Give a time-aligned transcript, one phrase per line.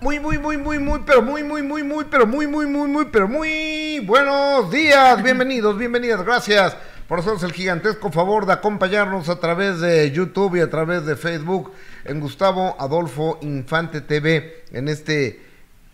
[0.00, 3.06] Muy, muy, muy, muy, muy, pero muy, muy, muy, muy, pero muy, muy, muy, muy,
[3.06, 5.20] pero muy buenos días.
[5.24, 6.76] Bienvenidos, bienvenidas, gracias
[7.08, 11.16] por hacernos el gigantesco favor de acompañarnos a través de YouTube y a través de
[11.16, 11.72] Facebook
[12.04, 15.42] en Gustavo Adolfo Infante TV en este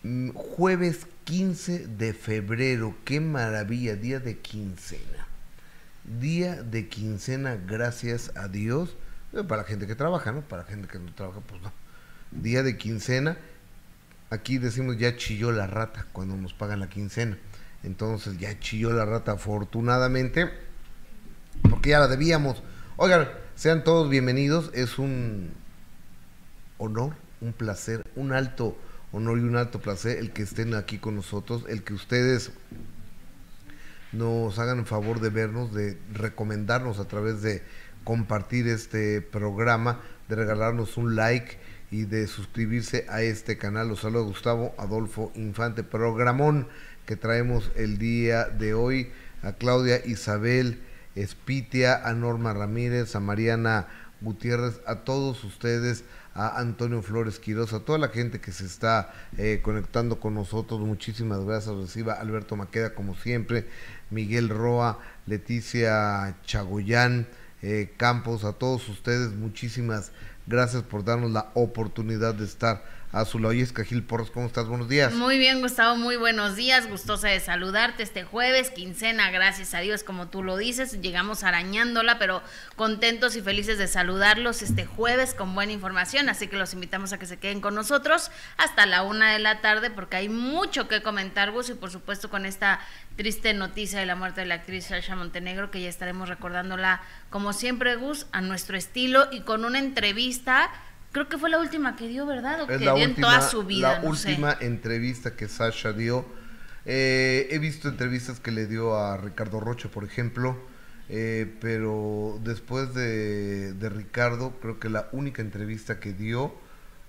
[0.03, 2.93] mm, jueves 15 de febrero.
[3.05, 5.27] Qué maravilla, día de quincena.
[6.03, 8.95] Día de quincena, gracias a Dios.
[9.47, 10.41] Para la gente que trabaja, ¿no?
[10.41, 11.73] Para la gente que no trabaja, pues no.
[12.29, 13.35] Día de quincena.
[14.29, 17.37] Aquí decimos ya chilló la rata cuando nos pagan la quincena.
[17.83, 20.49] Entonces ya chilló la rata afortunadamente.
[21.69, 22.63] Porque ya la debíamos.
[22.97, 24.71] Oigan, sean todos bienvenidos.
[24.73, 25.53] Es un
[26.77, 28.77] honor, un placer, un alto
[29.11, 32.51] honor y un alto placer el que estén aquí con nosotros, el que ustedes
[34.11, 37.63] nos hagan el favor de vernos, de recomendarnos a través de
[38.03, 41.57] compartir este programa, de regalarnos un like
[41.95, 43.87] y de suscribirse a este canal.
[43.87, 46.67] Los saluda Gustavo Adolfo Infante, programón
[47.05, 49.11] que traemos el día de hoy
[49.43, 50.81] a Claudia Isabel
[51.15, 53.87] Espitia, a Norma Ramírez, a Mariana
[54.19, 59.13] Gutiérrez, a todos ustedes, a Antonio Flores Quiroz, a toda la gente que se está
[59.37, 60.81] eh, conectando con nosotros.
[60.81, 61.77] Muchísimas gracias.
[61.77, 63.69] Reciba Alberto Maqueda, como siempre,
[64.09, 67.25] Miguel Roa, Leticia Chagoyán,
[67.61, 70.34] eh, Campos, a todos ustedes, muchísimas gracias
[70.83, 72.83] por darnos la oportunidad de estar
[73.15, 73.53] a su lado.
[73.53, 74.67] Y es Cajil Porras, ¿cómo estás?
[74.67, 75.13] Buenos días.
[75.13, 76.89] Muy bien, Gustavo, muy buenos días.
[76.89, 81.01] Gustosa de saludarte este jueves, quincena, gracias a Dios, como tú lo dices.
[81.01, 82.43] Llegamos arañándola, pero
[82.75, 86.27] contentos y felices de saludarlos este jueves con buena información.
[86.27, 89.61] Así que los invitamos a que se queden con nosotros hasta la una de la
[89.61, 92.81] tarde, porque hay mucho que comentar, Gus, y por supuesto con esta
[93.15, 97.53] triste noticia de la muerte de la actriz Sasha Montenegro, que ya estaremos recordándola, como
[97.53, 100.69] siempre, Gus, a nuestro estilo y con una entrevista
[101.15, 102.63] creo que fue la última que dio, ¿verdad?
[102.63, 103.93] O Es que la dio en toda su vida.
[103.93, 104.31] la no sé.
[104.31, 106.25] última entrevista que Sasha dio.
[106.85, 110.57] Eh, he visto entrevistas que le dio a Ricardo Rocha, por ejemplo,
[111.07, 116.53] eh, pero después de, de Ricardo, creo que la única entrevista que dio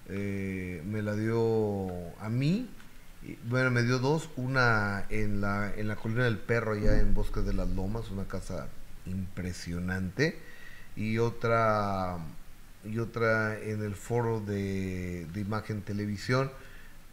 [0.08, 1.88] eh, me la dio
[2.20, 2.70] a mí.
[3.48, 7.44] Bueno, me dio dos, una en la, en la colina del perro, allá en Bosques
[7.44, 8.68] de las Lomas, una casa
[9.04, 10.38] impresionante,
[10.94, 12.18] y otra
[12.86, 16.50] y otra en el foro de, de imagen televisión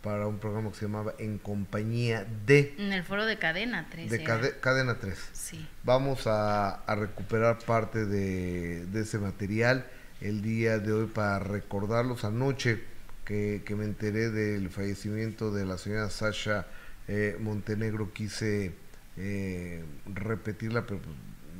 [0.01, 4.17] para un programa que se llamaba En Compañía de, En el foro de Cadena 13.
[4.17, 5.17] de Cade- Cadena 3.
[5.31, 5.65] Sí.
[5.83, 9.85] Vamos a, a recuperar parte de, de ese material
[10.19, 12.25] el día de hoy para recordarlos.
[12.25, 12.81] Anoche
[13.25, 16.67] que, que me enteré del fallecimiento de la señora Sasha
[17.07, 18.73] eh, Montenegro quise
[19.15, 21.15] eh, repetirla, pero pues,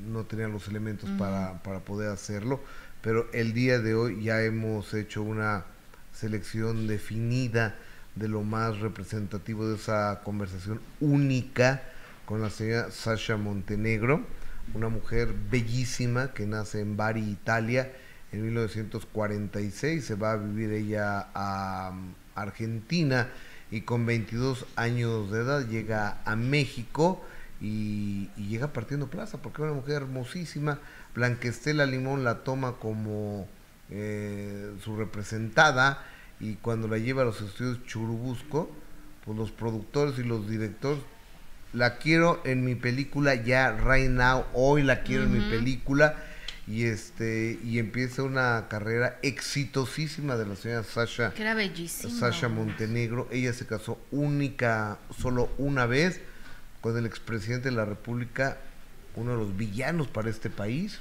[0.07, 2.59] no tenía los elementos para, para poder hacerlo.
[3.01, 5.65] Pero el día de hoy ya hemos hecho una
[6.13, 7.75] selección definida
[8.15, 11.81] de lo más representativo de esa conversación única
[12.25, 14.25] con la señora Sasha Montenegro,
[14.73, 17.91] una mujer bellísima que nace en Bari, Italia,
[18.31, 23.29] en 1946, se va a vivir ella a um, Argentina
[23.71, 27.23] y con 22 años de edad llega a México
[27.63, 30.79] y, y llega partiendo plaza porque es una mujer hermosísima.
[31.16, 33.47] Blanquestela Limón la toma como
[33.90, 36.03] eh, su representada
[36.40, 38.69] y cuando la lleva a los estudios Churubusco,
[39.25, 41.01] pues los productores y los directores
[41.72, 46.16] la quiero en mi película ya right now, hoy la quiero en mi película
[46.68, 52.13] y este y empieza una carrera exitosísima de la señora Sasha Que era bellísimo.
[52.13, 53.28] Sasha Montenegro.
[53.31, 56.22] Ella se casó única, solo una vez,
[56.83, 58.57] con el expresidente de la República,
[59.16, 60.99] uno de los villanos para este país,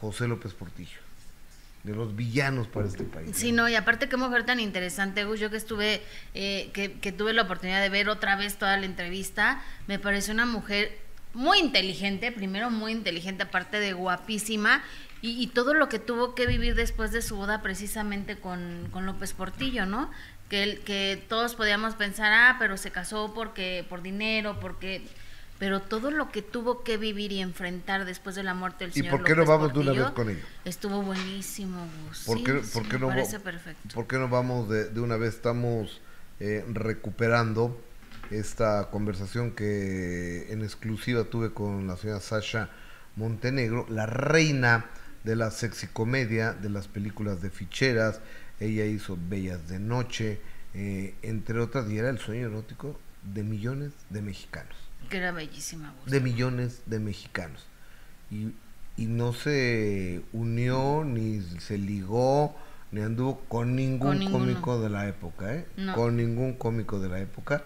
[0.00, 1.00] José López Portillo.
[1.82, 3.30] De los villanos para este país.
[3.34, 6.02] Sí, no, y aparte qué mujer tan interesante, Gus, yo que estuve,
[6.34, 10.46] eh, que, tuve la oportunidad de ver otra vez toda la entrevista, me pareció una
[10.46, 10.96] mujer
[11.34, 14.84] muy inteligente, primero muy inteligente, aparte de guapísima,
[15.20, 19.04] y, y todo lo que tuvo que vivir después de su boda precisamente con, con
[19.04, 20.12] López Portillo, ¿no?
[20.48, 25.02] Que, que todos podíamos pensar, ah, pero se casó porque por dinero, porque...
[25.58, 29.02] Pero todo lo que tuvo que vivir y enfrentar después de la muerte del ¿Y
[29.02, 30.46] señor por qué no vamos de una vez con ello?
[30.64, 32.22] Estuvo buenísimo, Gus.
[32.24, 33.88] ¿Por Sí, qué, sí, por qué me no, parece perfecto.
[33.92, 35.34] ¿Por qué no vamos de, de una vez?
[35.34, 36.00] Estamos
[36.38, 37.80] eh, recuperando
[38.30, 42.70] esta conversación que en exclusiva tuve con la señora Sasha
[43.16, 44.86] Montenegro, la reina
[45.24, 48.20] de la sexicomedia, de las películas de ficheras.
[48.60, 50.40] Ella hizo Bellas de Noche,
[50.74, 54.76] eh, entre otras, y era el sueño erótico de millones de mexicanos
[55.10, 57.66] Que era bellísima, de millones de mexicanos.
[58.30, 58.52] Y,
[58.96, 62.54] y no se unió ni se ligó
[62.90, 65.66] ni anduvo con ningún cómico de la época, ¿eh?
[65.94, 67.62] Con ningún cómico de la época.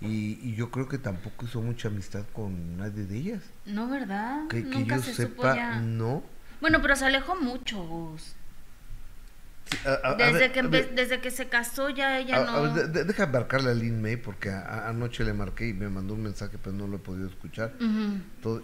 [0.00, 3.42] Y, yo creo que tampoco hizo mucha amistad con nadie de ellas.
[3.64, 4.46] No, ¿verdad?
[4.48, 6.22] Que, yo sepa, no.
[6.60, 8.34] Bueno, pero se alejó mucho, Gus.
[10.16, 12.74] Desde, que desde que se casó ya ella no...
[12.74, 16.74] deja marcarle a Lin May porque anoche le marqué y me mandó un mensaje pero
[16.74, 17.72] no lo he podido escuchar.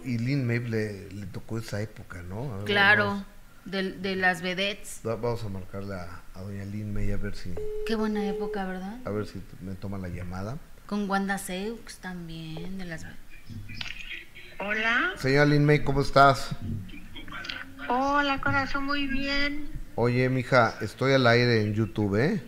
[0.03, 2.63] y Lin May le, le, tocó esa época, ¿no?
[2.65, 3.23] claro,
[3.65, 5.01] de, de, las vedettes.
[5.03, 7.53] Vamos a marcarle a, a, doña Lin May a ver si...
[7.87, 8.99] Qué buena época, ¿verdad?
[9.05, 10.57] A ver si me toma la llamada.
[10.85, 13.05] Con Wanda Seux también, de las...
[14.59, 15.13] Hola.
[15.17, 16.51] Señora Lin May, ¿cómo estás?
[17.89, 19.74] Hola, corazón, muy bien.
[19.97, 22.43] Oye, mija, estoy al aire en YouTube, ¿eh?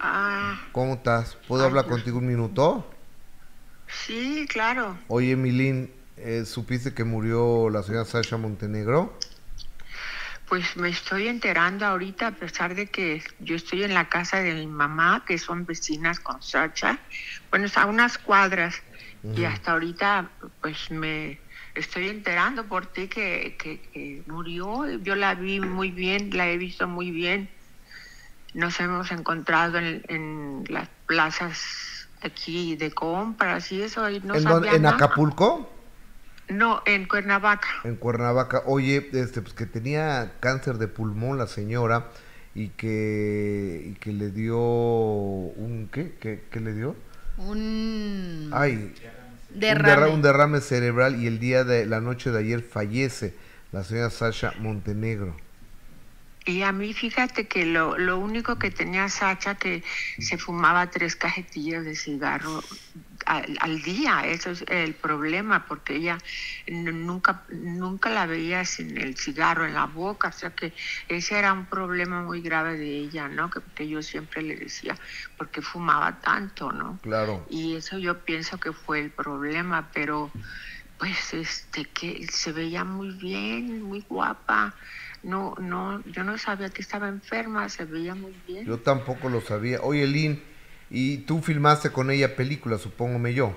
[0.00, 0.58] Ah.
[0.72, 1.36] ¿Cómo estás?
[1.46, 1.96] ¿Puedo hablar pues.
[1.96, 2.90] contigo un minuto?
[3.86, 4.98] Sí, claro.
[5.08, 9.18] Oye, Milín, eh, ¿supiste que murió la señora Sasha Montenegro?
[10.48, 14.54] Pues me estoy enterando ahorita, a pesar de que yo estoy en la casa de
[14.54, 16.98] mi mamá, que son vecinas con Sacha,
[17.50, 18.76] bueno, a unas cuadras,
[19.36, 20.30] y hasta ahorita,
[20.62, 21.38] pues me
[21.78, 24.86] estoy enterando por ti que, que, murió.
[24.98, 27.48] Yo la vi muy bien, la he visto muy bien.
[28.54, 34.08] Nos hemos encontrado en, en las plazas aquí de compras y eso.
[34.10, 35.72] Y no ¿En, ¿En Acapulco?
[36.48, 37.68] No, en Cuernavaca.
[37.84, 38.62] En Cuernavaca.
[38.66, 42.08] Oye, este, pues que tenía cáncer de pulmón la señora
[42.54, 46.14] y que, y que le dio un, ¿qué?
[46.18, 46.96] ¿Qué, le dio?
[47.36, 48.50] Un...
[48.52, 48.94] Ay,
[49.50, 50.12] derrame.
[50.12, 50.60] Un, derrame.
[50.60, 53.34] cerebral y el día de la noche de ayer fallece
[53.72, 55.36] la señora Sasha Montenegro.
[56.46, 59.82] Y a mí fíjate que lo, lo único que tenía Sacha que
[60.18, 62.62] se fumaba tres cajetillas de cigarro
[63.28, 66.18] al, día, eso es el problema, porque ella
[66.66, 70.72] nunca, nunca la veía sin el cigarro en la boca, o sea que
[71.08, 73.50] ese era un problema muy grave de ella, ¿no?
[73.50, 74.96] Que, que yo siempre le decía,
[75.36, 76.98] porque fumaba tanto, ¿no?
[77.02, 77.46] Claro.
[77.50, 80.30] Y eso yo pienso que fue el problema, pero
[80.98, 84.74] pues este que se veía muy bien, muy guapa
[85.22, 88.64] no, no, yo no sabía que estaba enferma, se veía muy bien.
[88.64, 89.80] Yo tampoco lo sabía.
[89.82, 90.42] Oye, Lynn,
[90.90, 93.56] ¿y tú filmaste con ella películas, supóngome yo?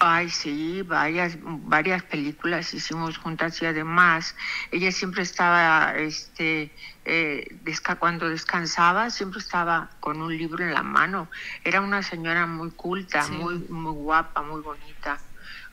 [0.00, 4.36] Ay, sí, varias, varias películas hicimos juntas y además
[4.70, 6.70] ella siempre estaba, este,
[7.04, 7.56] eh,
[7.98, 11.28] cuando descansaba, siempre estaba con un libro en la mano.
[11.62, 15.18] Era una señora muy culta, muy, muy guapa, muy bonita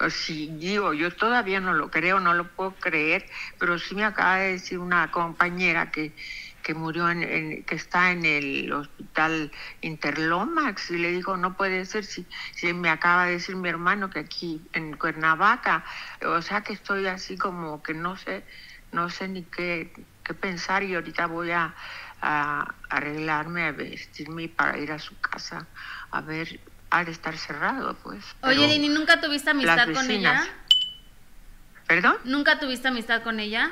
[0.09, 3.25] sí, digo, yo todavía no lo creo, no lo puedo creer,
[3.59, 6.13] pero sí me acaba de decir una compañera que,
[6.61, 12.05] que murió, en, que está en el hospital Interlomax, y le digo, no puede ser,
[12.05, 12.25] si,
[12.55, 15.83] si me acaba de decir mi hermano que aquí en Cuernavaca,
[16.25, 18.43] o sea que estoy así como que no sé,
[18.91, 19.93] no sé ni qué,
[20.23, 21.73] qué pensar y ahorita voy a,
[22.21, 25.67] a arreglarme, a vestirme para ir a su casa
[26.11, 26.59] a ver
[26.91, 28.23] ha de estar cerrado, pues.
[28.41, 30.43] Oye, Lini, ¿nunca tuviste amistad con ella?
[31.87, 32.17] ¿Perdón?
[32.25, 33.71] ¿Nunca tuviste amistad con ella?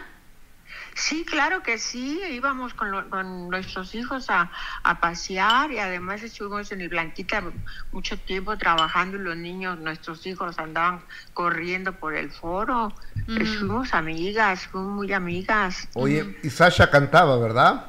[0.96, 4.52] Sí, claro que sí, íbamos con, con nuestros hijos a,
[4.84, 7.44] a, pasear y además estuvimos en el Blanquita
[7.92, 11.02] mucho tiempo trabajando y los niños, nuestros hijos andaban
[11.34, 12.94] corriendo por el foro.
[13.26, 15.88] Fuimos amigas, fuimos muy amigas.
[15.94, 17.86] Oye, y Sasha cantaba, ¿verdad?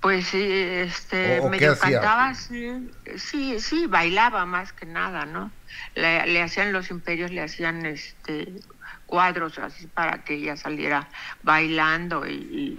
[0.00, 5.50] Pues sí, este, medio cantaba, sí, sí, sí, bailaba más que nada, ¿no?
[5.96, 8.52] Le, hacían los imperios, le hacían este
[9.06, 11.08] cuadros así para que ella saliera
[11.42, 12.78] bailando y,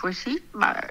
[0.00, 0.42] pues sí,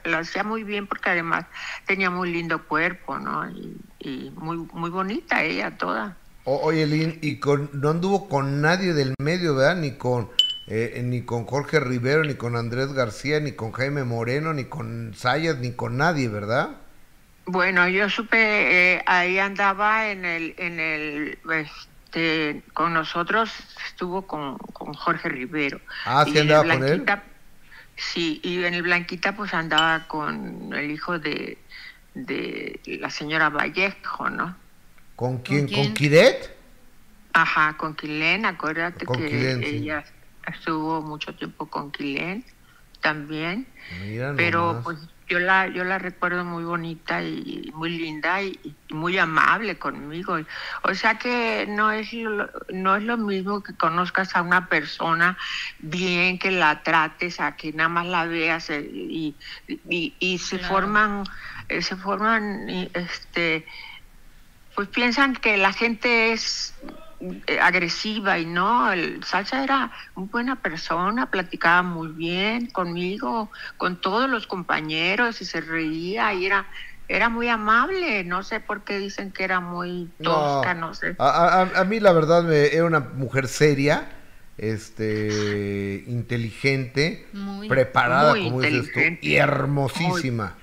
[0.04, 1.46] lo hacía muy bien porque además
[1.86, 3.50] tenía muy lindo cuerpo, ¿no?
[3.50, 6.16] Y, muy muy bonita ella toda.
[6.46, 9.76] oye, Lynn, y con, no anduvo con nadie del medio, ¿verdad?
[9.76, 10.30] Ni con
[10.68, 15.14] eh, ni con Jorge Rivero, ni con Andrés García, ni con Jaime Moreno, ni con
[15.16, 16.72] Sayas, ni con nadie, ¿verdad?
[17.46, 21.40] Bueno, yo supe, eh, ahí andaba en el, en el,
[22.08, 23.52] este, con nosotros,
[23.86, 25.82] estuvo con, con Jorge Rivero.
[26.06, 27.06] Ah, sí andaba con él.
[27.98, 31.58] Sí, y en el Blanquita pues andaba con el hijo de,
[32.14, 34.56] de la señora Vallejo, ¿no?
[35.16, 35.68] ¿Con quién?
[35.68, 36.56] ¿Con, Quiret?
[37.34, 40.06] Ajá, con Quilén, acuérdate que ella
[40.48, 42.46] estuvo mucho tiempo con Quilén
[43.02, 43.68] también,
[44.38, 49.78] pero pues yo la yo la recuerdo muy bonita y muy linda y, muy amable
[49.78, 50.38] conmigo.
[50.84, 55.38] O sea que no es lo, no es lo mismo que conozcas a una persona
[55.80, 59.36] bien, que la trates, a que nada más la veas eh, y,
[59.68, 61.24] y, se forman
[61.68, 63.66] eh, se forman este
[64.76, 66.74] pues piensan que la gente es
[67.62, 74.30] agresiva y no, el Salsa era una buena persona, platicaba muy bien conmigo, con todos
[74.30, 76.68] los compañeros y se reía y era
[77.10, 81.16] era muy amable, no sé por qué dicen que era muy tosca, no, sé.
[81.20, 84.10] A, mí la verdad me, era una mujer seria,
[84.58, 87.26] este, inteligente,
[87.70, 90.56] preparada, como dices tú, y hermosísima.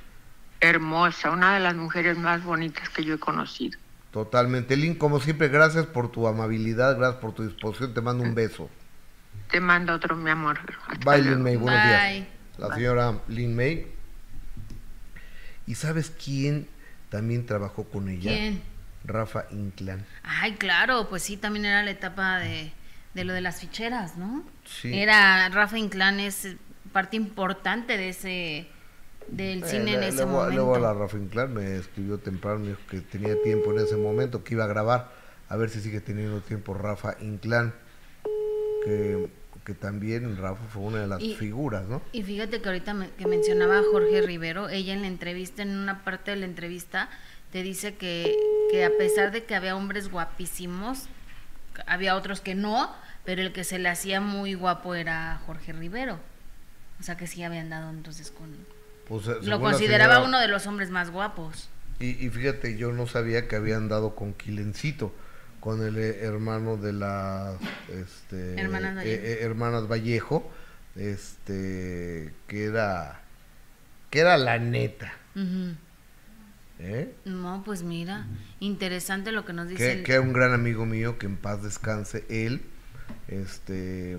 [0.61, 3.79] hermosa, una de las mujeres más bonitas que yo he conocido.
[4.15, 8.33] Totalmente, Lynn, como siempre, gracias por tu amabilidad, gracias por tu disposición, te mando un
[8.33, 8.71] beso.
[9.51, 10.61] Te mando otro, mi amor.
[11.05, 12.29] Bye, Lynn May, buenos días.
[12.57, 13.89] La señora Lynn May
[15.67, 16.69] ¿Y sabes quién
[17.09, 18.31] también trabajó con ella?
[18.31, 18.63] ¿Quién?
[19.03, 20.07] Rafa Inclán.
[20.23, 22.73] Ay, claro, pues sí, también era la etapa de,
[23.15, 24.45] lo de las ficheras, ¿no?
[24.65, 24.97] Sí.
[24.97, 26.55] Era, Rafa Inclán es
[26.93, 28.69] parte importante de ese
[29.29, 30.55] del eh, cine en ese momento.
[30.55, 34.45] Luego la Rafa Inclán me escribió temprano, me dijo que tenía tiempo en ese momento,
[34.45, 35.13] que iba a grabar,
[35.49, 37.75] a ver si sigue teniendo tiempo Rafa Inclán,
[38.85, 39.29] que
[39.65, 42.03] que también Rafa fue una de las figuras, ¿no?
[42.13, 46.05] Y fíjate que ahorita que mencionaba a Jorge Rivero, ella en la entrevista, en una
[46.05, 47.09] parte de la entrevista,
[47.51, 48.37] te dice que,
[48.71, 51.09] que a pesar de que había hombres guapísimos,
[51.87, 56.19] había otros que no, pero el que se le hacía muy guapo era Jorge Rivero.
[57.01, 58.55] O sea que sí habían dado entonces con...
[59.09, 61.69] Pues, lo consideraba uno de los hombres más guapos.
[62.01, 65.13] Y, y, fíjate, yo no sabía que habían dado con Quilencito
[65.65, 67.57] con el eh, hermano de las
[67.89, 70.53] este, hermanas, eh, eh, Vallejo.
[70.95, 73.23] este, que era,
[74.11, 75.15] que era la neta.
[77.25, 78.27] No, pues mira,
[78.61, 79.97] interesante lo que nos dice.
[79.97, 82.61] Que, que, era un gran amigo mío, que en paz descanse él.
[83.29, 84.19] Este,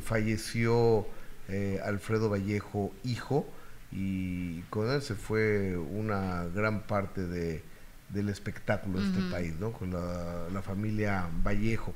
[0.00, 1.08] falleció
[1.84, 3.52] Alfredo Vallejo, hijo,
[3.96, 7.62] y con él se fue una gran parte de,
[8.10, 9.72] del espectáculo de este país, ¿no?
[9.72, 11.94] Con la, familia Vallejo.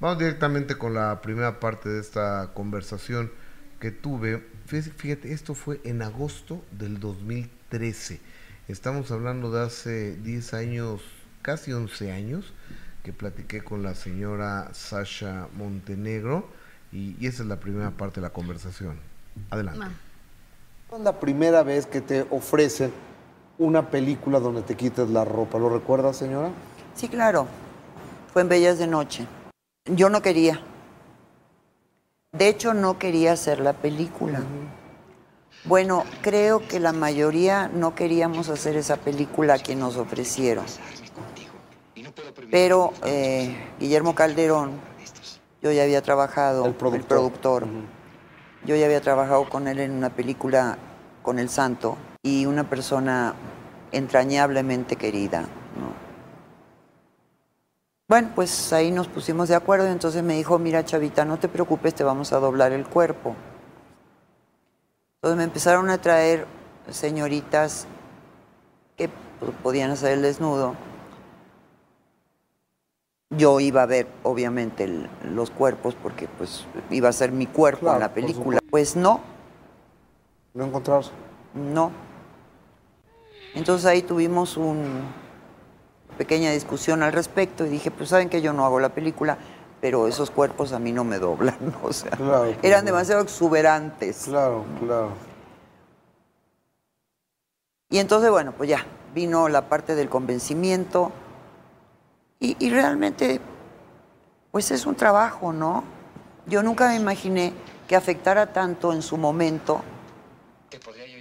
[0.00, 3.30] Vamos directamente con la primera parte de esta conversación
[3.78, 4.44] que tuve.
[4.66, 8.20] Fíjate, esto fue en agosto del 2013.
[8.66, 11.02] Estamos hablando de hace 10 años,
[11.42, 12.52] casi 11 años,
[13.04, 16.50] que platiqué con la señora Sasha Montenegro
[16.90, 18.96] y, esa es la primera parte de la conversación.
[19.50, 19.86] Adelante.
[20.90, 22.90] Es la primera vez que te ofrecen
[23.58, 25.58] una película donde te quites la ropa.
[25.58, 26.50] ¿Lo recuerdas, señora?
[26.94, 27.46] Sí, claro.
[28.32, 29.26] Fue en Bellas de Noche.
[29.84, 30.62] Yo no quería.
[32.32, 34.40] De hecho, no quería hacer la película.
[35.64, 40.64] Bueno, creo que la mayoría no queríamos hacer esa película que nos ofrecieron.
[42.50, 44.72] Pero eh, Guillermo Calderón,
[45.60, 47.66] yo ya había trabajado, el productor,
[48.64, 50.78] yo ya había trabajado con él en una película
[51.22, 53.34] con El Santo, y una persona
[53.92, 55.44] entrañablemente querida.
[58.08, 61.48] Bueno, pues ahí nos pusimos de acuerdo y entonces me dijo, mira chavita, no te
[61.48, 63.36] preocupes, te vamos a doblar el cuerpo.
[65.16, 66.46] Entonces me empezaron a traer
[66.90, 67.86] señoritas
[68.96, 69.10] que
[69.62, 70.74] podían hacer el desnudo.
[73.30, 74.88] Yo iba a ver, obviamente,
[75.22, 78.58] los cuerpos porque pues iba a ser mi cuerpo en la película.
[78.70, 79.20] Pues no.
[80.54, 81.10] ¿No encontrarse?
[81.54, 81.92] No.
[83.54, 85.02] Entonces ahí tuvimos una
[86.16, 89.36] pequeña discusión al respecto y dije, pues saben que yo no hago la película,
[89.80, 92.12] pero esos cuerpos a mí no me doblan, o sea,
[92.62, 94.24] eran demasiado exuberantes.
[94.24, 95.10] Claro, claro.
[97.90, 101.12] Y entonces, bueno, pues ya, vino la parte del convencimiento
[102.40, 103.40] y, y realmente,
[104.50, 105.84] pues es un trabajo, ¿no?
[106.46, 107.52] Yo nunca me imaginé
[107.86, 109.82] que afectara tanto en su momento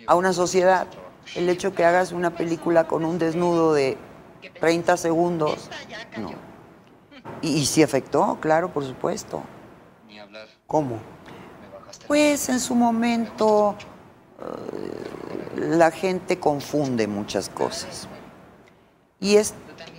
[0.06, 0.88] a una sociedad.
[1.36, 3.98] El hecho que hagas una película con un desnudo de
[4.60, 5.70] 30 segundos,
[6.18, 6.32] no.
[7.42, 9.44] Y, si afectó, claro, por supuesto.
[10.66, 11.00] ¿Cómo?
[12.08, 13.76] Pues en su momento
[14.40, 18.08] eh, la gente confunde muchas cosas.
[19.20, 19.54] Y es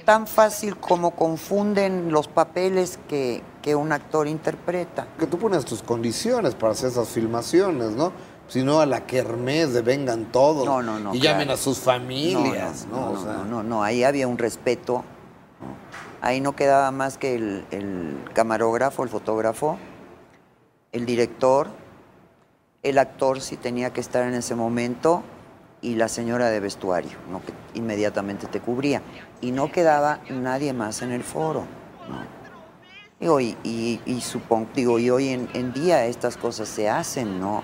[0.08, 5.06] tan fácil como confunden los papeles que, que un actor interpreta.
[5.18, 8.10] Que tú pones tus condiciones para hacer esas filmaciones, ¿no?
[8.48, 10.64] sino a la kermés de vengan todos.
[10.64, 11.14] No, no, no.
[11.14, 13.12] Y llamen a sus familias, ¿no?
[13.12, 15.04] No, no, no, no, ahí había un respeto.
[16.22, 19.76] Ahí no quedaba más que el, camarógrafo, el fotógrafo,
[20.92, 21.68] el director,
[22.82, 25.22] el actor si tenía que estar en ese momento
[25.80, 27.40] y la señora de vestuario, ¿no?
[27.44, 29.02] que inmediatamente te cubría.
[29.40, 31.64] Y no quedaba nadie más en el foro.
[33.20, 33.40] ¿no?
[33.40, 37.62] y, y, supongo, digo, y hoy en, en día estas cosas se hacen, ¿no?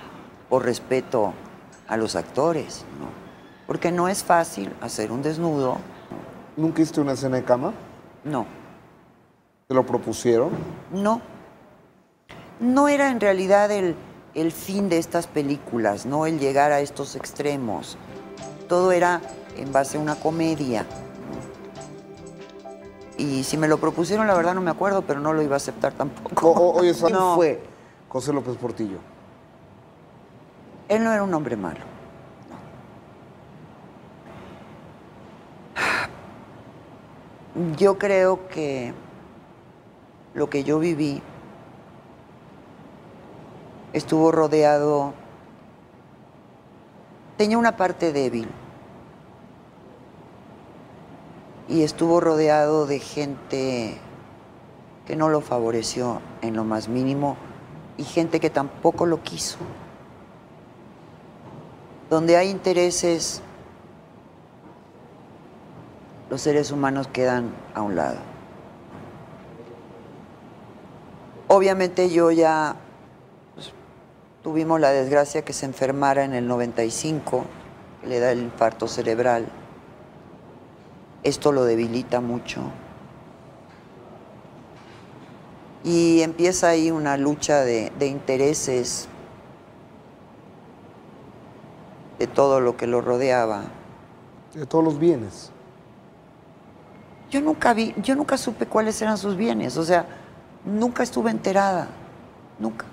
[0.49, 1.33] por respeto
[1.89, 3.07] a los actores, ¿no?
[3.67, 5.79] Porque no es fácil hacer un desnudo.
[6.57, 7.73] ¿Nunca hiciste una escena de cama?
[8.25, 8.47] No.
[9.67, 10.51] ¿Te lo propusieron?
[10.93, 11.21] No.
[12.61, 13.97] No era en realidad el,
[14.35, 17.97] el fin de estas películas, no el llegar a estos extremos.
[18.69, 19.21] Todo era
[19.57, 20.87] en base a una comedia.
[23.17, 25.59] Y si me lo propusieron, la verdad no me acuerdo, pero no lo iba a
[25.59, 26.51] aceptar tampoco.
[26.51, 27.37] O- oye, ¿quién No.
[27.37, 27.63] fue
[28.09, 28.99] José López Portillo?
[30.89, 31.79] Él no era un hombre malo.
[37.57, 37.77] no.
[37.77, 38.93] Yo creo que
[40.35, 41.23] lo que yo viví
[43.95, 45.15] estuvo rodeado,
[47.39, 48.51] tenía una parte débil
[51.69, 53.99] y estuvo rodeado de gente
[55.07, 57.39] que no lo favoreció en lo más mínimo
[57.97, 59.57] y gente que tampoco lo quiso
[62.11, 63.43] donde hay intereses,
[66.31, 68.19] los seres humanos quedan a un lado.
[71.49, 72.77] Obviamente yo ya
[74.45, 77.47] tuvimos la desgracia que se enfermara en el 95,
[78.03, 79.47] que le da el infarto cerebral.
[81.23, 82.61] Esto lo debilita mucho.
[85.83, 89.09] Y empieza ahí una lucha de, de intereses
[92.19, 93.63] de todo lo que lo rodeaba.
[94.53, 95.53] De todos los bienes.
[97.31, 100.07] Yo nunca vi, yo nunca supe cuáles eran sus bienes, o sea,
[100.67, 101.89] nunca estuve enterada,
[102.59, 102.85] nunca.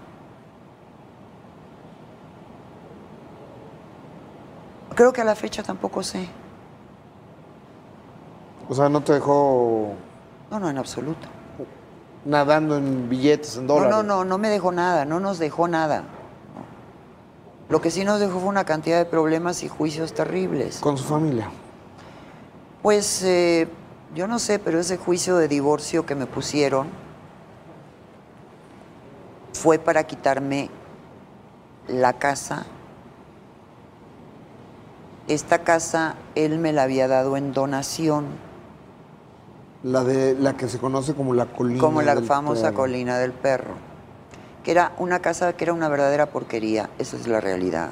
[4.96, 6.28] Creo que a la fecha tampoco sé.
[8.70, 9.94] O sea, no te dejó
[10.50, 11.28] No, no, en absoluto.
[12.26, 13.92] nadando en billetes, en No, dólares.
[13.96, 16.02] no, no, no me dejó nada, no nos dejó nada.
[16.02, 16.62] no.
[17.70, 20.80] Lo que sí nos dejó fue una cantidad de problemas y juicios terribles.
[20.80, 21.50] Con su familia.
[22.82, 23.68] Pues eh,
[24.14, 26.88] yo no sé, pero ese juicio de divorcio que me pusieron
[29.54, 30.70] fue para quitarme
[31.88, 32.66] la casa.
[35.32, 38.26] Esta casa él me la había dado en donación,
[39.82, 41.80] La de la que se conoce como la colina.
[41.80, 42.76] como la del famosa perro.
[42.76, 43.76] colina del perro,
[44.64, 47.92] que era una casa que era una verdadera porquería, esa es la realidad.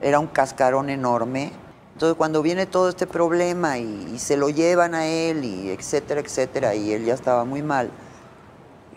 [0.00, 1.52] Era un cascarón enorme.
[1.92, 6.20] Entonces cuando viene todo este problema y, y se lo llevan a él y etcétera,
[6.20, 7.90] etcétera, y él ya estaba muy mal,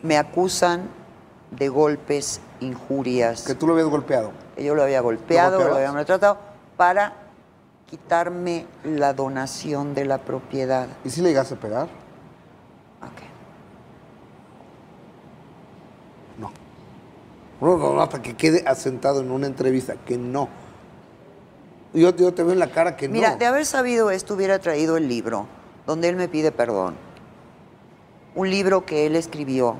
[0.03, 0.87] me acusan
[1.51, 4.31] de golpes, injurias, Que tú lo habías golpeado.
[4.57, 5.77] yo lo había golpeado, lo, golpeabas?
[5.79, 6.37] había maltratado,
[6.77, 7.26] para
[7.87, 10.87] quitarme la donación de la propiedad.
[11.05, 11.83] ¿Y si le llegaste a pegar?
[13.01, 13.21] Ok.
[16.37, 16.51] No.
[17.61, 20.49] No, no, no, hasta que quede asentado en una entrevista que no.
[21.93, 23.37] Yo, yo te veo en la cara que Mira, no.
[23.37, 25.47] de haber sabido esto hubiera traído el libro
[25.87, 26.95] donde él me pide perdón.
[28.35, 29.77] Un libro que él escribió,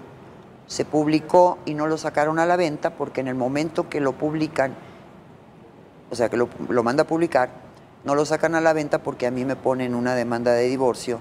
[0.65, 4.13] se publicó y no lo sacaron a la venta porque en el momento que lo
[4.13, 4.74] publican,
[6.10, 7.67] o sea, que lo, lo manda a publicar,
[8.08, 11.20] no lo sacan a la venta porque a mí me ponen una demanda de divorcio,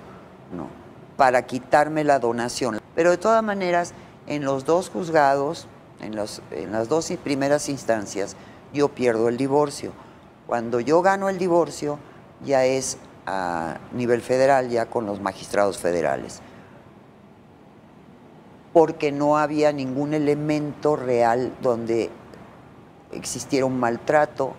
[0.57, 0.69] no,
[1.17, 2.81] para quitarme la donación.
[2.95, 3.93] Pero de todas maneras,
[4.29, 5.67] en los dos juzgados,
[6.01, 8.37] en, los- en las dos primeras instancias,
[8.73, 9.91] yo pierdo el divorcio.
[10.47, 11.99] Cuando yo gano el divorcio,
[12.45, 16.41] ya es a nivel federal, ya con los magistrados federales.
[18.73, 22.11] Porque no había ningún elemento real donde
[23.11, 24.53] existiera un maltrato,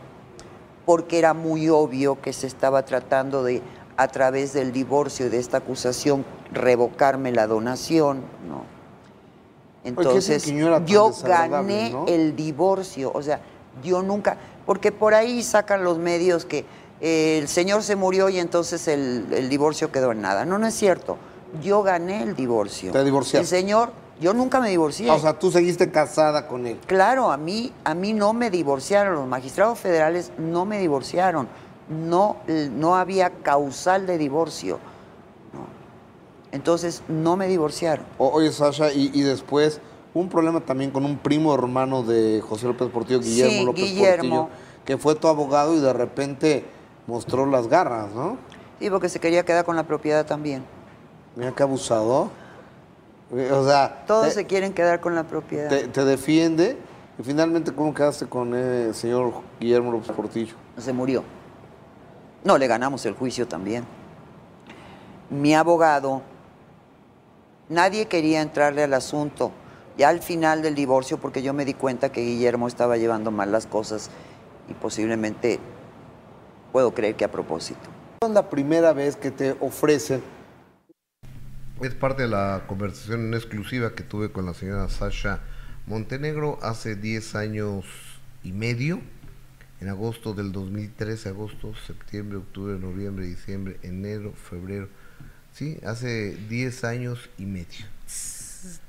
[0.88, 3.62] porque era muy obvio que se estaba tratando de,
[3.98, 6.24] a través del divorcio y de esta acusación,
[6.54, 8.64] revocarme la donación, ¿no?
[9.84, 10.46] Entonces,
[10.86, 12.06] yo gané ¿no?
[12.08, 13.42] el divorcio, o sea,
[13.84, 16.64] yo nunca, porque por ahí sacan los medios que
[17.02, 20.46] eh, el señor se murió y entonces el, el divorcio quedó en nada.
[20.46, 21.18] No, no es cierto.
[21.62, 22.94] Yo gané el divorcio.
[22.94, 23.40] Te divorciaste.
[23.40, 25.10] El señor, yo nunca me divorcié.
[25.10, 26.80] Ah, o sea, tú seguiste casada con él.
[26.88, 31.48] Claro, a mí, a mí no me divorciaron, los magistrados federales no me divorciaron,
[31.90, 32.38] no,
[32.72, 34.80] no había causal de divorcio.
[35.54, 35.68] no.
[36.52, 38.06] Entonces, no me divorciaron.
[38.18, 39.80] O- oye, Sasha, y, y después
[40.14, 43.84] hubo un problema también con un primo hermano de José López Portillo, Guillermo Sí, López
[43.84, 44.42] Guillermo.
[44.48, 46.66] Portillo, que fue tu abogado y de repente
[47.06, 48.38] mostró las garras, ¿no?
[48.80, 50.64] Sí, porque se quería quedar con la propiedad también.
[51.36, 52.30] Mira qué abusado.
[53.32, 55.68] O sea, Todos te, se quieren quedar con la propiedad.
[55.70, 56.78] te- te defiende
[57.20, 60.56] y finalmente, ¿cómo quedaste con el señor Guillermo López Portillo?
[60.78, 61.24] Se murió.
[62.44, 63.84] No, le ganamos el juicio también.
[65.30, 66.22] Mi abogado,
[67.68, 69.52] nadie quería entrarle al asunto.
[69.98, 73.52] Ya al final del divorcio, porque yo me di cuenta que Guillermo estaba llevando mal
[73.52, 74.10] las cosas
[74.70, 75.60] y posiblemente
[76.72, 77.80] puedo creer que a propósito.
[78.22, 80.22] Es la primera vez que te ofrecen
[81.82, 85.42] Es parte de la conversación en exclusiva que tuve con la señora Sasha
[85.86, 87.86] Montenegro hace 10 años
[88.44, 89.00] y medio,
[89.80, 94.90] en agosto del 2013, agosto, septiembre, octubre, noviembre, diciembre, enero, febrero.
[95.54, 97.86] Sí, hace 10 años y medio.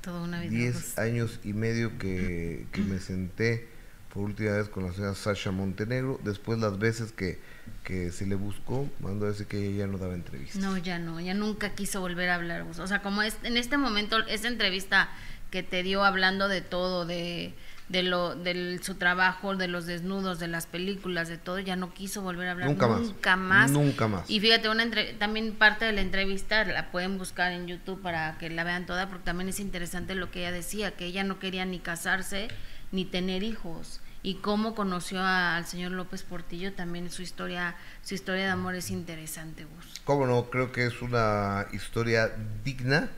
[0.01, 0.49] Toda una vida.
[0.49, 0.97] 10 pues.
[0.97, 3.67] años y medio que, que me senté
[4.11, 7.37] por última vez con la señora Sasha Montenegro, después las veces que,
[7.83, 10.61] que se le buscó, mandó a decir que ella ya no daba entrevistas.
[10.61, 12.61] No, ya no, ya nunca quiso volver a hablar.
[12.63, 15.09] O sea, como es, en este momento, esa entrevista
[15.51, 17.53] que te dio hablando de todo, de,
[17.89, 21.91] de lo, de su trabajo, de los desnudos, de las películas, de todo, ya no
[21.93, 23.01] quiso volver a hablar Nunca más.
[23.01, 23.71] nunca más.
[23.71, 24.29] Nunca más.
[24.29, 28.37] Y fíjate, una entre- también parte de la entrevista la pueden buscar en YouTube para
[28.37, 31.39] que la vean toda, porque también es interesante lo que ella decía, que ella no
[31.39, 32.47] quería ni casarse
[32.91, 34.01] ni tener hijos.
[34.29, 38.75] Y cómo conoció a- al señor López Portillo, también su historia, su historia de amor
[38.75, 40.01] es interesante, Gus.
[40.05, 42.31] Cómo no, creo que es una historia
[42.63, 43.09] digna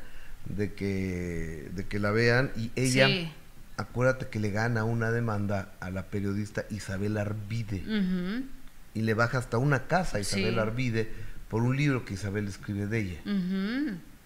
[0.46, 3.30] de que, de que la vean y ella, Sí.
[3.76, 7.84] acuérdate que le gana una demanda a la periodista Isabel Arvide
[8.94, 10.60] y le baja hasta una casa a Isabel Sí.
[10.62, 11.12] Arvide
[11.50, 13.20] por un libro que Isabel escribe de ella.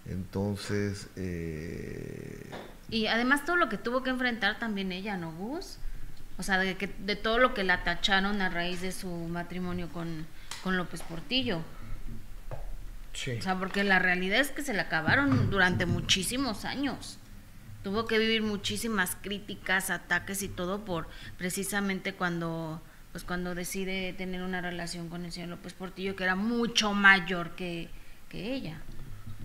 [0.06, 2.46] Entonces, eh,
[2.92, 5.80] Y además todo lo que tuvo que enfrentar también ella, ¿no, Gus?
[6.38, 9.90] O sea, de, que, de todo lo que la tacharon a raíz de su matrimonio
[9.90, 10.28] con,
[10.64, 11.62] con López Portillo.
[13.16, 17.18] O sea, porque la realidad es que se la acabaron durante muchísimos años.
[17.82, 22.82] Tuvo que vivir muchísimas críticas, ataques y todo por precisamente cuando
[23.14, 27.52] pues cuando decide tener una relación con el señor López Portillo, que era mucho mayor
[27.52, 27.88] que,
[28.28, 28.82] que ella.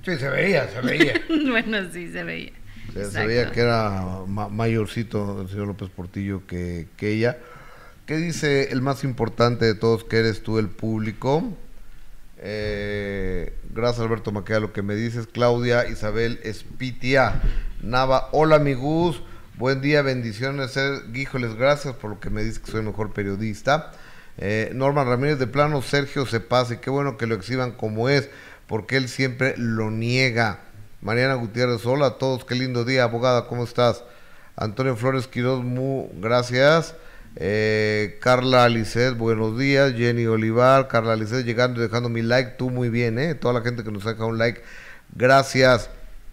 [0.05, 1.22] sí, se veía, se veía.
[1.48, 2.50] bueno, sí, se veía.
[2.96, 3.29] Exacto.
[3.29, 7.38] veía que era ma- mayorcito el señor López Portillo que, que ella.
[8.07, 11.57] ¿Qué dice el más importante de todos, que eres tú el público?
[12.42, 15.26] Eh, gracias Alberto Maqueda, lo que me dices.
[15.26, 17.40] Claudia Isabel Espitia
[17.83, 19.22] Nava, hola amigos,
[19.59, 20.76] buen día, bendiciones.
[20.76, 23.92] eh, Híjoles, gracias por lo que me dices que soy mejor periodista.
[24.38, 28.31] Eh, Norman Ramírez de plano, Sergio se pase, qué bueno que lo exhiban como es,
[28.66, 30.61] porque él siempre lo niega.
[31.02, 34.04] Mariana Gutiérrez, hola a todos, qué lindo día, abogada, ¿cómo estás?
[34.54, 36.94] Antonio Flores Quiroz, mu, gracias.
[37.36, 39.94] Eh, Carla Alicet, buenos días.
[39.94, 43.34] Jenny Olivar, Carla Alicet llegando y dejando mi like, tú muy bien, ¿eh?
[43.34, 44.60] Toda la gente que nos deja un like,
[45.14, 45.88] gracias.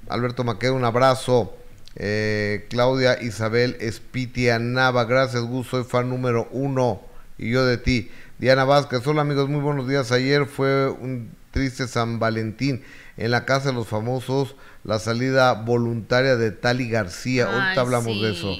[0.10, 1.56] Alberto Maqueda, un abrazo.
[1.96, 7.02] Eh, Claudia Isabel Espitia Nava, gracias Gus, soy fan número uno
[7.38, 8.12] y yo de ti.
[8.38, 10.12] Diana Vázquez, hola amigos, muy buenos días.
[10.12, 12.84] Ayer fue un triste San Valentín
[13.18, 17.46] en la casa de los famosos, la salida voluntaria de Tali García.
[17.46, 18.56] Ahorita Ay, hablamos de eso.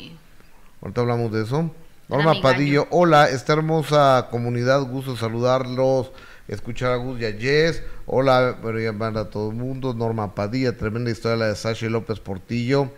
[0.82, 1.72] Ahorita hablamos de eso.
[2.10, 2.42] Norma.
[2.42, 6.12] Padillo, hola, esta hermosa comunidad, gusto saludarlos,
[6.48, 7.84] escuchar a Gus y a Jess.
[8.06, 9.94] Hola, pero ya van a todo el mundo.
[9.94, 12.90] Norma Padilla, tremenda historia la de Sasha y López Portillo.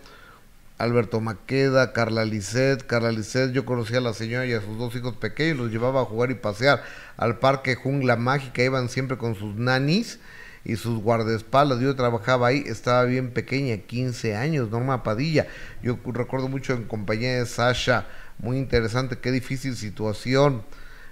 [0.78, 4.96] Alberto Maqueda, Carla Lisset, Carla Lisset, yo conocí a la señora y a sus dos
[4.96, 6.82] hijos pequeños, los llevaba a jugar y pasear
[7.18, 10.20] al parque Jungla Mágica, iban siempre con sus nanis
[10.64, 15.46] y sus guardaespaldas, yo trabajaba ahí, estaba bien pequeña, 15 años, Norma Padilla,
[15.82, 18.06] yo cu- recuerdo mucho en compañía de Sasha,
[18.38, 20.62] muy interesante, qué difícil situación,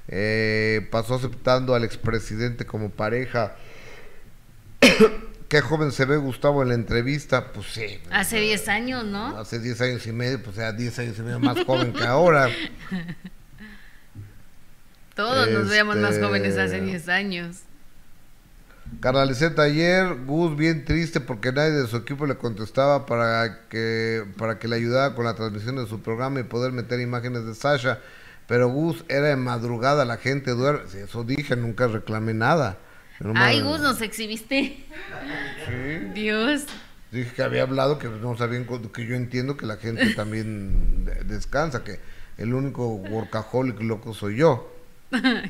[0.08, 3.56] eh, pasó aceptando al expresidente como pareja,
[5.48, 9.38] qué joven se ve Gustavo en la entrevista, pues sí, Hace 10 años, ¿no?
[9.38, 12.50] Hace 10 años y medio, pues era 10 años y medio más joven que ahora.
[15.14, 17.56] Todos nos veíamos más Este- jóvenes hace 10 años.
[19.01, 24.24] Carla Liseta ayer, Gus bien triste porque nadie de su equipo le contestaba para que,
[24.37, 27.55] para que le ayudara con la transmisión de su programa y poder meter imágenes de
[27.55, 28.01] Sasha.
[28.48, 30.88] Pero Gus era de madrugada, la gente duerme.
[30.88, 32.79] Sí, Eso dije, nunca reclamé nada.
[33.35, 34.85] Ay, Gus, nos exhibiste.
[36.14, 36.64] Dios.
[37.12, 41.24] Dije que había hablado, que no sabían, que yo entiendo que la gente también de-
[41.24, 42.01] descansa, que
[42.37, 44.72] el único workaholic loco soy yo.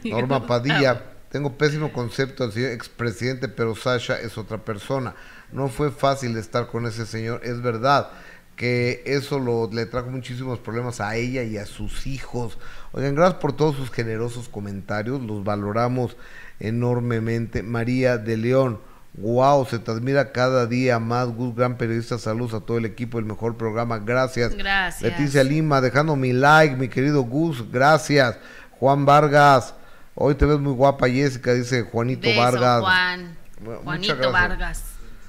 [0.04, 5.14] Norma Padilla, tengo pésimo concepto del señor expresidente, pero Sasha es otra persona.
[5.52, 8.10] No fue fácil estar con ese señor, es verdad
[8.58, 12.58] que eso lo, le trajo muchísimos problemas a ella y a sus hijos.
[12.90, 16.16] Oigan, gracias por todos sus generosos comentarios, los valoramos
[16.58, 17.62] enormemente.
[17.62, 18.80] María de León,
[19.14, 23.20] wow, se te admira cada día más, Gus, gran periodista, saludos a todo el equipo,
[23.20, 24.56] el mejor programa, gracias.
[24.56, 25.02] Gracias.
[25.02, 28.38] Leticia Lima, dejando mi like, mi querido Gus, gracias.
[28.80, 29.74] Juan Vargas,
[30.20, 32.80] hoy te ves muy guapa, Jessica, dice Juanito Beso, Vargas.
[32.80, 33.36] Juan.
[33.60, 34.32] Bueno, Juanito.
[34.32, 34.84] Vargas.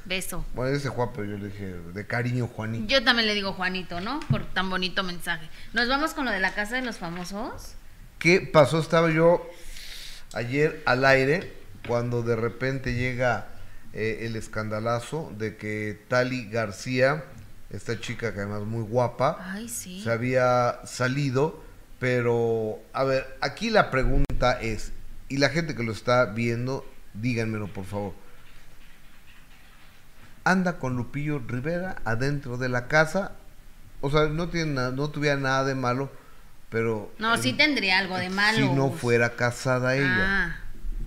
[0.05, 0.43] Beso.
[0.55, 2.87] Bueno, dice Juan, pero yo le dije de cariño Juanito.
[2.87, 4.19] Yo también le digo Juanito, ¿no?
[4.31, 5.47] Por tan bonito mensaje.
[5.73, 7.73] ¿Nos vamos con lo de la casa de los famosos?
[8.17, 8.79] ¿Qué pasó?
[8.79, 9.47] Estaba yo
[10.33, 11.53] ayer al aire
[11.87, 13.47] cuando de repente llega
[13.93, 17.23] eh, el escandalazo de que Tali García,
[17.69, 20.01] esta chica que además muy guapa, Ay, sí.
[20.03, 21.63] se había salido,
[21.99, 24.91] pero a ver, aquí la pregunta es,
[25.27, 28.13] y la gente que lo está viendo, díganmelo por favor.
[30.43, 33.33] Anda con Lupillo Rivera adentro de la casa,
[34.01, 36.11] o sea, no tiene nada, no tuviera nada de malo,
[36.69, 38.57] pero No, sí tendría algo de malo.
[38.57, 40.45] si no fuera casada ella.
[40.47, 40.59] Ah.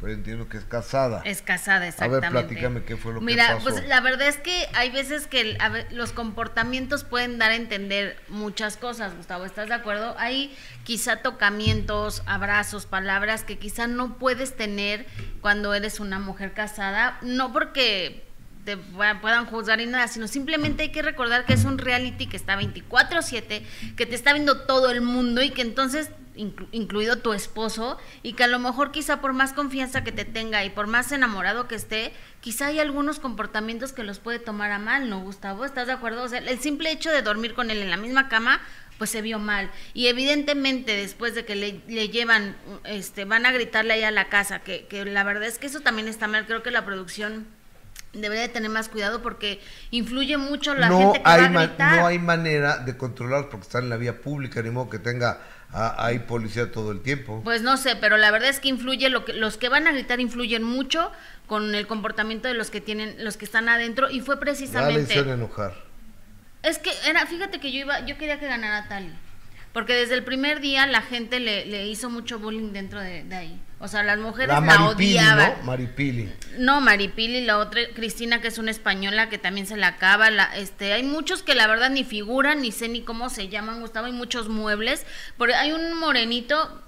[0.03, 1.23] Pero entiendo que es casada.
[1.25, 2.31] Es casada, A ver, exactamente.
[2.31, 3.63] platícame qué fue lo que Mira, pasó.
[3.71, 5.59] pues la verdad es que hay veces que el-
[5.93, 10.17] los comportamientos pueden dar a entender muchas cosas, Gustavo, ¿estás de acuerdo?
[10.19, 15.07] Hay quizá tocamientos, abrazos, palabras que quizá no puedes tener
[15.41, 18.25] cuando eres una mujer casada, no porque
[18.65, 22.27] te pu- puedan juzgar ni nada, sino simplemente hay que recordar que es un reality
[22.27, 23.63] que está 24/7,
[23.97, 28.35] que te está viendo todo el mundo y que entonces, inclu- incluido tu esposo, y
[28.35, 31.67] que a lo mejor quizá por más confianza que te tenga y por más enamorado
[31.69, 35.65] que esté, quizá hay algunos comportamientos que los puede tomar a mal, ¿no, Gustavo?
[35.65, 36.23] ¿Estás de acuerdo?
[36.23, 38.61] O sea, el simple hecho de dormir con él en la misma cama,
[38.99, 39.71] pues se vio mal.
[39.95, 44.29] Y evidentemente después de que le, le llevan, este, van a gritarle ahí a la
[44.29, 47.47] casa, que, que la verdad es que eso también está mal, creo que la producción
[48.13, 51.67] debería de tener más cuidado porque influye mucho la no gente que hay va a
[51.67, 52.01] gritar.
[52.01, 55.41] no hay manera de controlar porque están en la vía pública, ni modo que tenga
[55.73, 57.41] hay policía todo el tiempo.
[57.45, 59.93] Pues no sé, pero la verdad es que influye lo que los que van a
[59.93, 61.11] gritar influyen mucho
[61.47, 65.31] con el comportamiento de los que tienen los que están adentro y fue precisamente hicieron
[65.31, 65.75] enojar.
[66.63, 69.13] Es que era, fíjate que yo iba, yo quería que ganara Tali.
[69.73, 73.35] Porque desde el primer día la gente le, le hizo mucho bullying dentro de, de
[73.35, 73.61] ahí.
[73.85, 75.55] O sea, las mujeres La la, Maripili, odiaban.
[75.59, 75.65] ¿no?
[75.65, 76.33] Maripili.
[76.57, 80.31] No, Maripili, la otra, Cristina, que es una española que también se la acaba.
[80.31, 83.81] La, este, hay muchos que la verdad ni figuran, ni sé ni cómo se llaman,
[83.81, 84.07] Gustavo.
[84.07, 85.05] Hay muchos muebles.
[85.37, 86.81] Porque hay un morenito,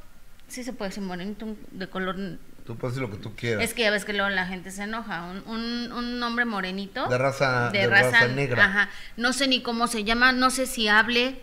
[0.46, 2.16] sí se puede decir morenito, de color.
[2.64, 3.64] Tú puedes decir lo que tú quieras.
[3.64, 5.24] Es que ya ves que luego la gente se enoja.
[5.24, 7.08] Un, un, un hombre morenito.
[7.08, 8.64] De raza- de raza negra.
[8.64, 8.88] Ajá.
[9.16, 11.40] No sé ni cómo se llama, no sé si hable.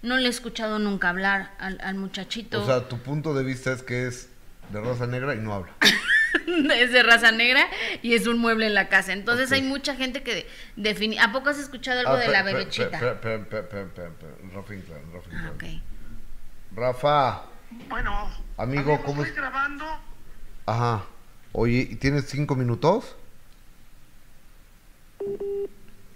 [0.00, 2.62] No le he escuchado nunca hablar al, al muchachito.
[2.62, 4.30] O sea, tu punto de vista es que es
[4.70, 5.72] de raza negra y no habla.
[6.76, 7.66] es de raza negra
[8.02, 9.12] y es un mueble en la casa.
[9.12, 10.46] Entonces hay mucha gente que
[10.76, 11.20] define.
[11.20, 12.98] ¿A poco has escuchado algo Ah, de la bebechita?
[12.98, 13.44] Rafa
[16.74, 17.42] Rafa
[17.88, 19.36] Bueno, Amigo, ¿cómo estoy es?
[19.36, 19.84] grabando.
[20.66, 21.04] ajá.
[21.52, 23.16] Oye, ¿y tienes cinco minutos?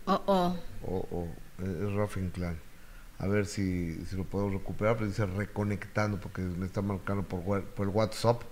[0.07, 0.57] Oh, oh.
[0.83, 1.29] O o,
[1.63, 2.59] es Rafa Inclán.
[3.19, 7.65] A ver si, si lo puedo recuperar, pero dice reconectando porque me está marcando por,
[7.65, 8.43] por el WhatsApp.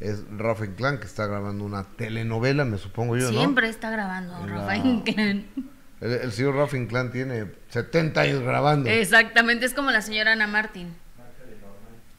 [0.00, 3.38] Es Rafa Inclán que está grabando una telenovela, me supongo yo, ¿no?
[3.38, 5.46] Siempre está grabando Rafa Inclán.
[6.00, 8.88] El, el señor Rafa Inclán tiene 70 años grabando.
[8.88, 10.94] Exactamente, es como la señora Ana Martín.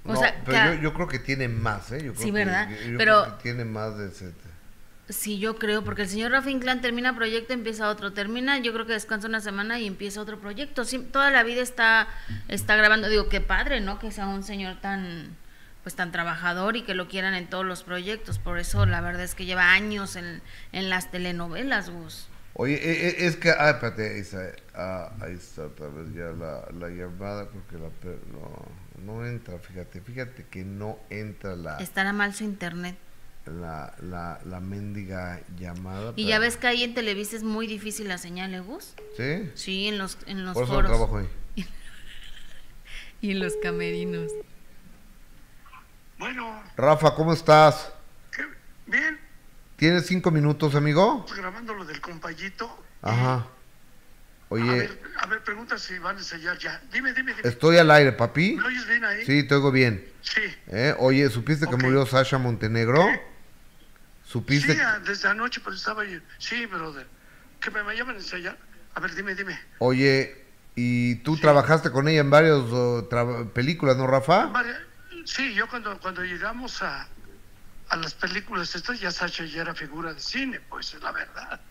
[0.03, 2.01] O No, sea, pero yo, yo creo que tiene más, ¿eh?
[2.03, 2.69] Yo creo Sí, que- ¿verdad?
[2.69, 4.46] yo- yo Pero- creo que tiene más de 70.
[5.09, 8.85] Sí, yo creo, porque el señor Rafa Inclán termina proyecto, empieza otro, termina, yo creo
[8.85, 10.83] que descansa una semana y empieza otro proyecto.
[10.83, 12.07] Sí, toda la vida está,
[12.49, 13.07] está grabando.
[13.07, 13.99] Digo, qué padre, ¿no?
[13.99, 15.37] Que sea un señor tan,
[15.83, 18.37] pues tan trabajador y que lo quieran en todos los proyectos.
[18.37, 20.41] Por eso la verdad es que lleva años en,
[20.73, 22.27] en las telenovelas, Gus.
[22.59, 26.31] Oye, eh, eh, es que, ah, espérate, ahí está, ah, ahí está otra vez ya
[26.31, 27.89] la, la llamada, porque la,
[28.33, 28.65] no,
[29.05, 32.97] no entra, fíjate, fíjate que no entra la, Estará mal su internet.
[33.49, 36.11] La, la, la mendiga llamada.
[36.11, 38.93] Y pero- ya ves que ahí en Televisa es muy difícil la señal, ¿eh, Gus?
[39.15, 39.49] ¿Sí?
[39.55, 40.91] Sí, en los, en los Por eso no foros.
[40.91, 41.65] trabajo ahí.
[43.21, 44.31] Y en los camerinos.
[46.19, 47.91] Bueno, Rafa, ¿cómo estás?
[48.31, 48.43] ¿qué?
[48.85, 49.19] bien,
[49.75, 51.25] ¿Tienes cinco minutos, amigo?
[51.35, 52.83] grabando lo del compayito.
[53.01, 53.33] Ajá.
[53.35, 53.47] A
[54.49, 56.81] Oye, ver, a ver, pregunta si van a ensayar ya.
[56.93, 57.47] Dime, dime, dime.
[57.49, 58.55] estoy al aire, papi.
[58.55, 59.25] ¿Me oyes bien ahí?
[59.25, 60.07] Sí, te oigo bien.
[60.21, 60.41] Sí.
[60.67, 60.95] ¿Eh?
[60.99, 63.05] Oye, ¿supiste que murió Sasha Montenegro?
[64.27, 64.73] ¿Supiste?
[64.73, 66.19] Sí, desde anoche pues estaba yo.
[66.37, 67.07] Sí, brother.
[67.61, 68.57] ¿Que me, llaman a ensayar?
[68.93, 69.57] A ver, dime, dime.
[69.79, 72.61] Oye, ¿y tú trabajaste con ella en varias
[73.53, 74.51] películas, no, Rafa?
[75.25, 77.07] Sí, yo cuando, cuando llegamos a,
[77.89, 81.61] a las películas estas, ya Sacha ya era figura de cine, pues es la verdad.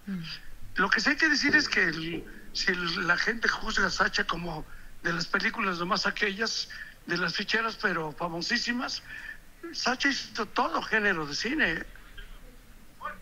[0.77, 3.91] Lo que sí hay que decir es que el- si el- la gente juzga a
[3.91, 4.67] Sacha como
[5.03, 6.71] de las películas nomás aquellas,
[7.05, 9.03] de las ficheras pero famosísimas,
[9.75, 11.96] Sacha hizo todo género de cine.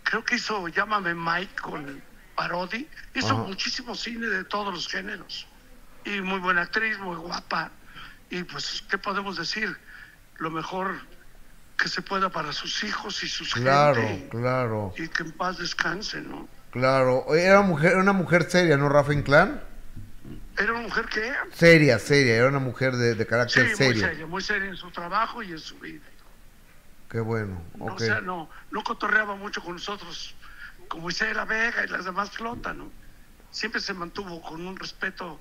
[0.05, 2.03] Creo que hizo Llámame Mike con
[2.37, 3.43] Parodi, hizo Ajá.
[3.45, 5.47] muchísimo cine de todos los géneros.
[6.05, 7.71] Y muy buena actriz, muy guapa.
[8.31, 9.77] Y pues, ¿qué podemos decir?
[10.39, 10.97] Lo mejor
[11.79, 14.29] que se pueda para sus hijos y sus Claro, gente.
[14.31, 16.49] claro, Y que en paz descanse, ¿no?
[16.71, 17.25] claro.
[17.35, 19.61] Era mujer, una mujer seria, ¿no, Rafa Inclán?
[20.59, 21.33] Era una mujer que...
[21.53, 24.07] Seria, seria, era una mujer de, de Sí, carácter muy serio.
[24.07, 26.03] seria, muy seria en su trabajo y en su vida.
[27.15, 27.63] Qué bueno.
[27.79, 30.35] O sea, no, no cotorreaba mucho con nosotros
[30.89, 32.91] como Isela Vega y las demás flotas, ¿no?
[33.53, 35.39] Siempre se mantuvo con un respeto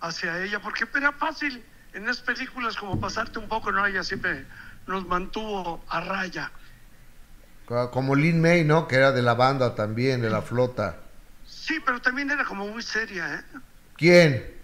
[0.00, 3.84] hacia ella, porque era fácil en las películas como pasarte un poco, ¿no?
[3.84, 4.46] Ella siempre
[4.86, 6.50] nos mantuvo a raya.
[7.66, 8.88] Como Lin May, ¿no?
[8.88, 11.00] Que era de la banda también, de la flota.
[11.46, 13.58] Sí, pero también era como muy seria, ¿eh?
[13.98, 14.54] ¿Quién?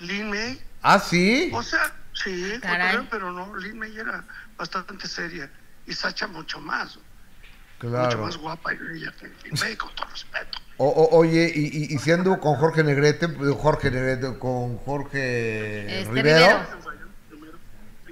[0.00, 0.60] Lin May.
[0.82, 1.52] ¿Ah, sí?
[1.54, 3.06] O sea, sí, Caray.
[3.08, 4.24] pero no, Lin May era
[4.58, 5.50] bastante seria.
[5.86, 6.98] Y Sacha mucho más.
[7.80, 10.58] Mucho más guapa y bella que con todo respeto.
[10.78, 16.00] O- o- oye, y, y, y si anduvo con Jorge Negrete, Jorge Negrete, con Jorge
[16.00, 16.78] Este, Rivero, Rivero.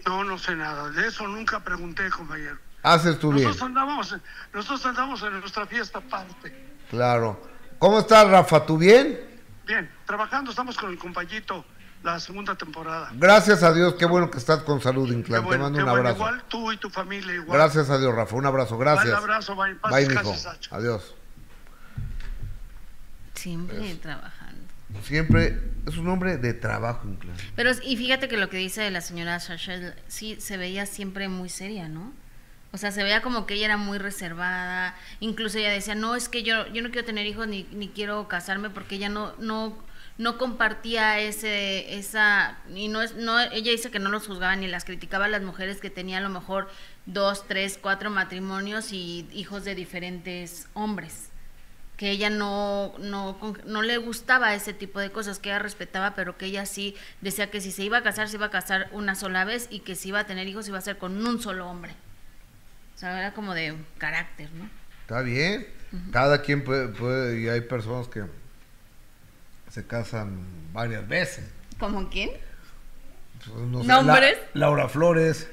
[0.07, 0.89] No, no sé nada.
[0.91, 2.57] De eso nunca pregunté, compañero.
[2.83, 3.49] haces tú bien.
[3.49, 4.17] Nosotros andamos,
[4.55, 6.77] nosotros andamos en nuestra fiesta aparte.
[6.91, 7.41] Claro.
[7.81, 8.65] ¿Cómo estás, Rafa?
[8.65, 9.19] ¿Tú bien?
[9.67, 11.65] Bien, trabajando, estamos con el compañito
[12.13, 13.11] la segunda temporada.
[13.15, 15.43] Gracias a Dios, qué bueno que estás con salud, Inclán.
[15.43, 16.09] Te bueno, mando qué un bueno.
[16.09, 16.17] abrazo.
[16.17, 17.59] Igual tú y tu familia igual.
[17.59, 18.37] Gracias a Dios, Rafa.
[18.37, 19.09] Un abrazo, gracias.
[19.09, 19.75] Un abrazo, bye.
[19.75, 20.35] Paz, Bye, mijo.
[20.71, 21.15] Adiós.
[23.35, 24.63] Siempre trabajando.
[25.03, 27.37] Siempre es un hombre de trabajo, Inclán.
[27.55, 31.49] Pero, y fíjate que lo que dice la señora Sasha, sí, se veía siempre muy
[31.49, 32.13] seria, ¿no?
[32.73, 34.95] O sea, se veía como que ella era muy reservada.
[35.21, 38.29] Incluso ella decía, no, es que yo, yo no quiero tener hijos ni, ni quiero
[38.29, 39.77] casarme porque ella no, no,
[40.19, 44.67] no compartía ese, esa, y no es, no, ella dice que no los juzgaba ni
[44.67, 46.69] las criticaba a las mujeres que tenían a lo mejor
[47.05, 51.29] dos, tres, cuatro matrimonios y hijos de diferentes hombres
[51.97, 56.37] que ella no, no, no le gustaba ese tipo de cosas, que ella respetaba, pero
[56.37, 59.15] que ella sí decía que si se iba a casar, se iba a casar una
[59.15, 61.67] sola vez y que si iba a tener hijos, iba a ser con un solo
[61.67, 61.93] hombre.
[62.95, 64.69] O sea, era como de carácter, ¿no?
[65.03, 65.67] Está bien.
[66.13, 68.25] Cada quien puede, puede- y hay personas que
[69.77, 70.39] se casan
[70.73, 71.45] varias veces.
[71.79, 72.31] ¿Como quién?
[73.45, 74.39] Pues, no sé, ¿Nombres?
[74.55, 75.51] La- Laura Flores.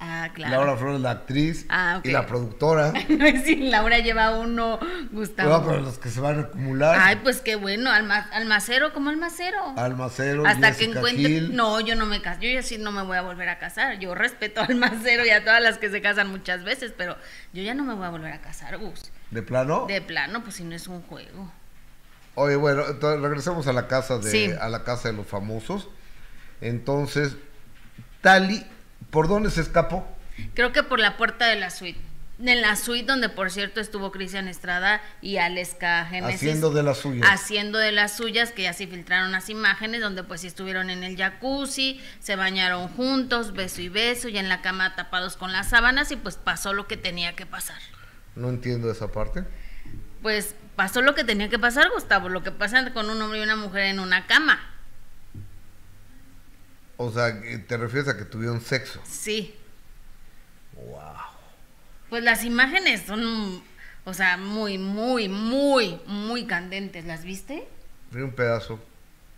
[0.00, 0.52] Ah, claro.
[0.56, 2.94] Laura Flores, la actriz Ah, y la productora.
[3.10, 4.80] No es si Laura lleva uno,
[5.10, 5.50] Gustavo.
[5.50, 6.96] No, pero los que se van a acumular.
[6.98, 9.74] Ay, pues qué bueno, alma- almacero como almacero.
[9.76, 11.28] Almacero, Hasta que encuentre.
[11.28, 11.54] Gil.
[11.54, 12.40] No, yo no me caso.
[12.40, 13.98] Yo ya sí no me voy a volver a casar.
[13.98, 17.18] Yo respeto al macero y a todas las que se casan muchas veces, pero
[17.52, 19.12] yo ya no me voy a volver a casar, Gus.
[19.30, 19.84] ¿De plano?
[19.86, 21.52] De plano, pues si no es un juego.
[22.34, 24.50] Oye, bueno, entonces regresamos a la casa de Sí.
[24.58, 25.88] a la casa de los famosos.
[26.60, 27.36] Entonces,
[28.20, 28.64] Tali,
[29.10, 30.06] ¿por dónde se escapó?
[30.54, 32.00] Creo que por la puerta de la suite.
[32.38, 36.36] En la suite donde, por cierto, estuvo Cristian Estrada y Aleska Genesis.
[36.36, 37.28] Haciendo de las suyas.
[37.30, 41.04] Haciendo de las suyas, que ya se filtraron las imágenes, donde pues sí estuvieron en
[41.04, 45.68] el jacuzzi, se bañaron juntos, beso y beso, y en la cama tapados con las
[45.68, 47.78] sábanas, y pues pasó lo que tenía que pasar.
[48.34, 49.44] No entiendo esa parte.
[50.22, 53.42] Pues pasó lo que tenía que pasar, Gustavo, lo que pasa con un hombre y
[53.42, 54.60] una mujer en una cama.
[56.96, 59.00] O sea, te refieres a que tuvieron sexo.
[59.04, 59.54] Sí.
[60.74, 61.00] Wow.
[62.10, 63.62] Pues las imágenes son,
[64.04, 67.04] o sea, muy, muy, muy, muy candentes.
[67.04, 67.66] ¿Las viste?
[68.10, 68.78] Vi un pedazo.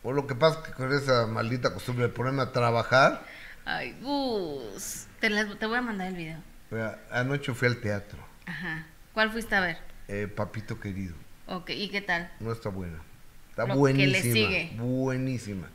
[0.02, 3.24] O lo que pasa es que con esa maldita costumbre de ponerme a trabajar,
[3.66, 5.06] Ay, Gus.
[5.20, 6.36] Te, las- te voy a mandar el video.
[6.70, 8.18] mira, anoche fui al teatro.
[8.44, 8.84] Ajá.
[9.14, 9.78] ¿Cuál fuiste a ver?
[10.08, 11.14] Eh, papito querido.
[11.46, 12.30] Ok, ¿y qué tal?
[12.40, 12.98] No está buena.
[13.50, 14.12] Está Lo que buenísima.
[14.12, 14.72] le sigue.
[14.78, 15.68] Buenísima.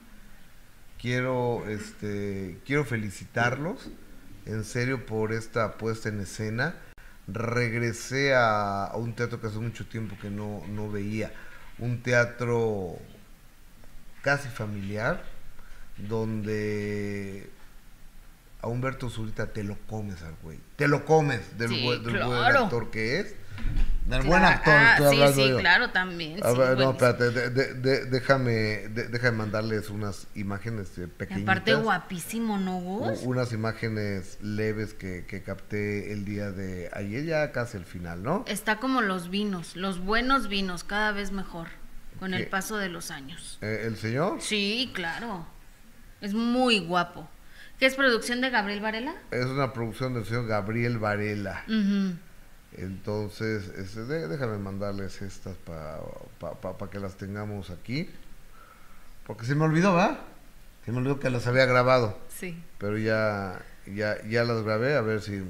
[1.00, 3.90] Quiero, este, quiero felicitarlos,
[4.46, 6.76] en serio, por esta puesta en escena.
[7.28, 11.32] Regresé a, a un teatro que hace mucho tiempo que no, no veía.
[11.78, 12.98] Un teatro
[14.24, 15.24] casi familiar,
[15.98, 17.50] donde
[18.62, 20.60] a Humberto Zurita te lo comes al güey.
[20.76, 23.36] Te lo comes del, Sí, buen, del buen actor que es.
[24.06, 25.58] Del buen actor, ah, estoy sí, sí, yo.
[25.60, 26.44] claro, también.
[26.44, 31.44] A sí, ver, no, espérate, de- de- de- déjame, déjame mandarles unas imágenes eh, pequeñitas.
[31.56, 33.20] aparte guapísimo, ¿no, Gus?
[33.22, 38.44] Unas imágenes leves que, que capté el día de ayer, ya casi el final, ¿no?
[38.48, 41.68] Está como los vinos, los buenos vinos, cada vez mejor,
[42.20, 43.60] con el paso de los años.
[43.62, 44.42] Eh, ¿El señor?
[44.42, 45.46] Sí, claro.
[46.20, 47.30] Es muy guapo.
[47.78, 49.14] ¿Qué es producción de Gabriel Varela?
[49.30, 51.64] Es una producción del señor Gabriel Varela.
[52.82, 58.10] Entonces, este, de- déjame mandarles estas para que las tengamos aquí.
[59.28, 60.20] Porque se me olvidó, ¿va?
[60.86, 62.18] Se me olvidó que las había grabado.
[62.30, 62.58] Sí.
[62.78, 65.44] pero ya, ya, ya las grabé, a ver si,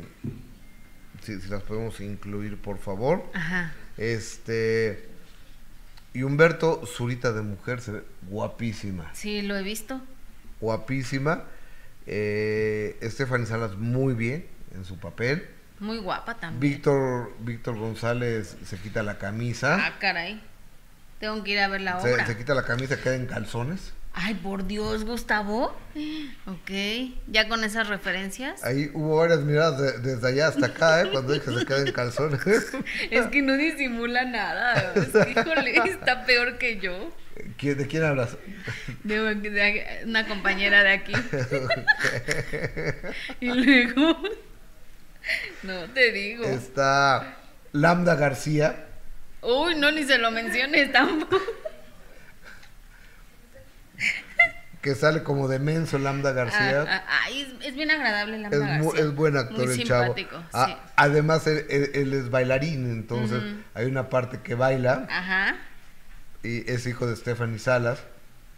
[1.23, 3.23] si, si las podemos incluir, por favor.
[3.33, 3.73] Ajá.
[3.97, 5.07] Este,
[6.13, 10.01] y Humberto, Zurita de mujer, se ve guapísima, Sí, lo he visto.
[10.59, 11.43] guapísima.
[12.07, 15.47] Eh, Stephanie Salas muy bien en su papel.
[15.79, 16.59] Muy guapa también.
[16.59, 19.77] Víctor, Víctor González se quita la camisa.
[19.79, 20.41] Ah, caray.
[21.19, 22.25] Tengo que ir a ver la obra.
[22.25, 23.93] se quita la camisa, queda en calzones.
[24.13, 25.75] Ay, por Dios, Gustavo.
[26.45, 26.71] Ok,
[27.27, 28.63] ya con esas referencias.
[28.63, 31.09] Ahí hubo varias miradas desde allá hasta acá, ¿eh?
[31.11, 32.41] Cuando dije que se queda en calzones.
[33.11, 34.93] es que no disimula nada.
[34.95, 37.11] Es que, híjole, está peor que yo.
[37.61, 38.37] ¿De quién hablas?
[39.03, 41.13] De, una compañera de aquí.
[43.39, 44.17] y luego.
[45.63, 46.43] No te digo.
[46.45, 47.37] Está
[47.71, 48.85] Lambda García.
[49.41, 51.37] Uy, no, ni se lo menciones tampoco.
[54.81, 56.85] que sale como de menso Lambda García.
[56.87, 59.03] Ah, ah, ah es, bien agradable Lambda es García.
[59.03, 60.67] es buen actor Muy el simpático, chavo.
[60.67, 60.75] Sí.
[60.95, 63.41] además él, es bailarín, entonces
[63.73, 65.07] hay una parte que baila.
[65.09, 65.57] Ajá.
[66.43, 67.99] Y es hijo de Stephanie Salas.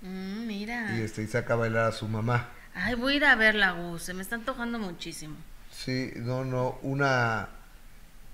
[0.01, 0.95] Mm, mira.
[0.95, 2.49] Y este y saca a bailar a su mamá.
[2.73, 4.03] Ay, voy a ir a verla, Gus.
[4.03, 5.35] Se me está antojando muchísimo.
[5.83, 7.49] Sí, no, no, una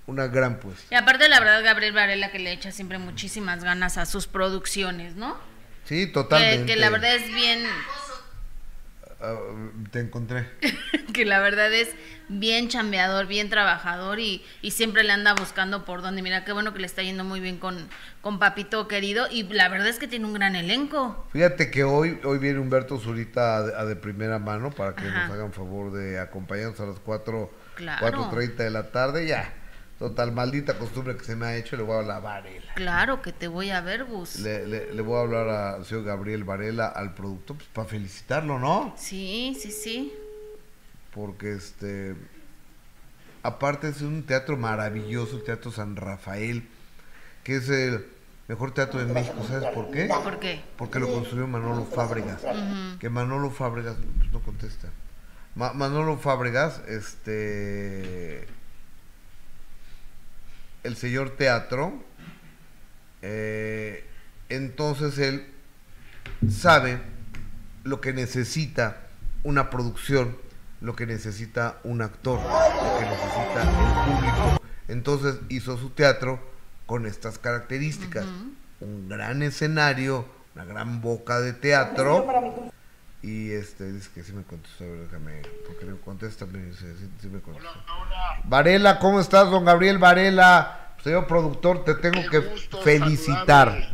[0.06, 0.86] una gran pues.
[0.90, 5.16] Y aparte la verdad Gabriel Varela que le echa siempre muchísimas ganas a sus producciones,
[5.16, 5.38] ¿no?
[5.84, 6.66] Sí, totalmente.
[6.66, 7.64] Que, la verdad es bien...
[9.20, 9.36] Ah,
[9.90, 10.46] te encontré.
[11.12, 11.88] que la verdad es
[12.28, 16.22] bien chambeador, bien trabajador y, y, siempre le anda buscando por dónde.
[16.22, 17.88] Mira, qué bueno que le está yendo muy bien con,
[18.20, 21.26] con Papito querido y la verdad es que tiene un gran elenco.
[21.32, 25.52] Fíjate que hoy, hoy viene Humberto Zurita a, de primera mano para que nos hagan
[25.52, 28.30] favor de acompañarnos a las 4, claro.
[28.30, 29.26] 4.30 de la tarde.
[29.26, 29.52] Ya,
[29.98, 32.72] Total, maldita costumbre que se me ha hecho, le voy a hablar a Varela.
[32.74, 34.38] Claro que te voy a ver, Gus.
[34.38, 38.94] Le, le, voy a hablar al señor Gabriel Varela, al productor, pues para felicitarlo, ¿no?
[38.96, 40.12] Sí, sí, sí.
[41.12, 42.14] Porque este.
[43.42, 46.68] Aparte es un teatro maravilloso, el Teatro San Rafael,
[47.42, 48.06] que es el
[48.46, 49.44] mejor teatro de México.
[49.48, 50.06] ¿Sabes por qué?
[50.06, 50.60] ¿Por qué?
[50.76, 52.42] Porque lo construyó Manolo Fábregas.
[53.00, 54.90] Que Manolo Fábregas, pues no contesta.
[55.56, 58.46] Manolo Fábregas, este
[60.82, 62.02] el señor teatro,
[63.22, 64.04] eh,
[64.48, 65.46] entonces él
[66.50, 67.00] sabe
[67.84, 69.08] lo que necesita
[69.42, 70.36] una producción,
[70.80, 74.62] lo que necesita un actor, lo que necesita el público.
[74.88, 76.40] Entonces hizo su teatro
[76.86, 78.24] con estas características.
[78.80, 82.72] Un gran escenario, una gran boca de teatro
[83.22, 86.86] y este, dice que sí me contestó, déjame, porque le contesta, me dice,
[87.20, 87.70] sí, me contestó.
[88.44, 90.94] Varela, ¿cómo estás, don Gabriel Varela?
[91.02, 92.42] Señor productor, te tengo que
[92.82, 93.92] felicitar.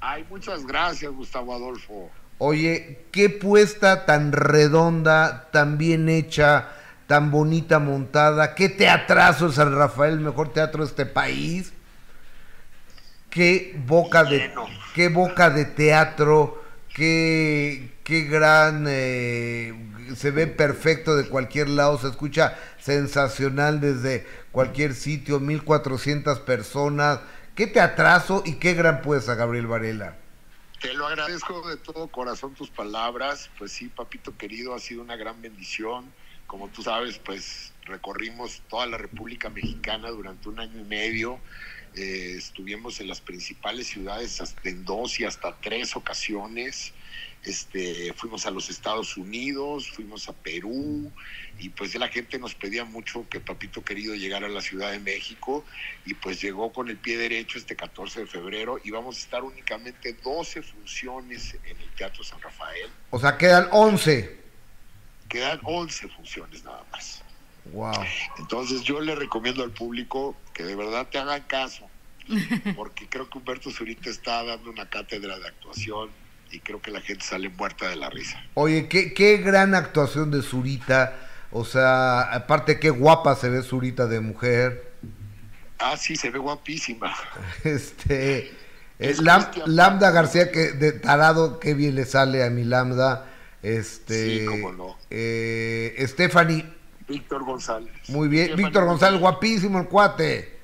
[0.00, 2.10] Ay, muchas gracias, Gustavo Adolfo.
[2.38, 6.68] Oye, qué puesta tan redonda, tan bien hecha,
[7.06, 11.72] tan bonita montada, qué teatrazo es San Rafael, el mejor teatro de este país.
[13.28, 14.52] Qué boca de
[14.94, 16.64] qué boca de teatro,
[16.94, 19.72] qué qué gran, eh,
[20.16, 27.20] se ve perfecto de cualquier lado, se escucha sensacional desde cualquier sitio, 1400 personas.
[27.54, 30.16] ¿Qué te atraso y qué gran puesta, Gabriel Varela?
[30.80, 33.48] Te lo agradezco de todo corazón tus palabras.
[33.56, 36.12] Pues sí, papito querido, ha sido una gran bendición.
[36.48, 41.38] Como tú sabes, pues recorrimos toda la República Mexicana durante un año y medio.
[41.94, 46.92] Eh, estuvimos en las principales ciudades hasta en dos y hasta tres ocasiones.
[47.42, 51.10] Este, fuimos a los Estados Unidos, fuimos a Perú
[51.58, 54.98] y pues la gente nos pedía mucho que Papito querido llegara a la Ciudad de
[54.98, 55.64] México
[56.04, 59.42] y pues llegó con el pie derecho este 14 de febrero y vamos a estar
[59.42, 62.90] únicamente 12 funciones en el Teatro San Rafael.
[63.08, 64.38] O sea, quedan 11.
[65.28, 67.22] Quedan 11 funciones nada más.
[67.72, 68.04] Wow.
[68.38, 71.88] Entonces yo le recomiendo al público que de verdad te hagan caso,
[72.76, 76.19] porque creo que Humberto Zurita está dando una cátedra de actuación
[76.50, 78.42] y creo que la gente sale muerta de la risa.
[78.54, 81.16] Oye, qué, qué gran actuación de Zurita.
[81.52, 84.92] O sea, aparte qué guapa se ve Zurita de mujer.
[85.78, 87.14] Ah, sí, se ve guapísima.
[87.64, 88.52] Este
[88.98, 89.16] eh,
[89.66, 93.26] Lambda García que de tarado qué bien le sale a mi Lambda.
[93.62, 94.98] Este sí, cómo no.
[95.10, 96.64] Eh, Stephanie
[97.08, 97.92] Víctor González.
[98.08, 100.60] Muy bien, Víctor González, guapísimo el cuate.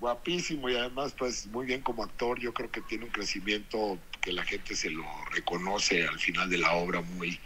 [0.00, 4.32] Guapísimo y además pues muy bien como actor, yo creo que tiene un crecimiento que
[4.32, 7.38] la gente se lo reconoce al final de la obra muy,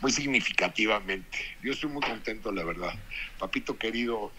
[0.00, 1.38] muy significativamente.
[1.62, 2.92] Yo estoy muy contento, la verdad.
[3.38, 4.32] Papito querido,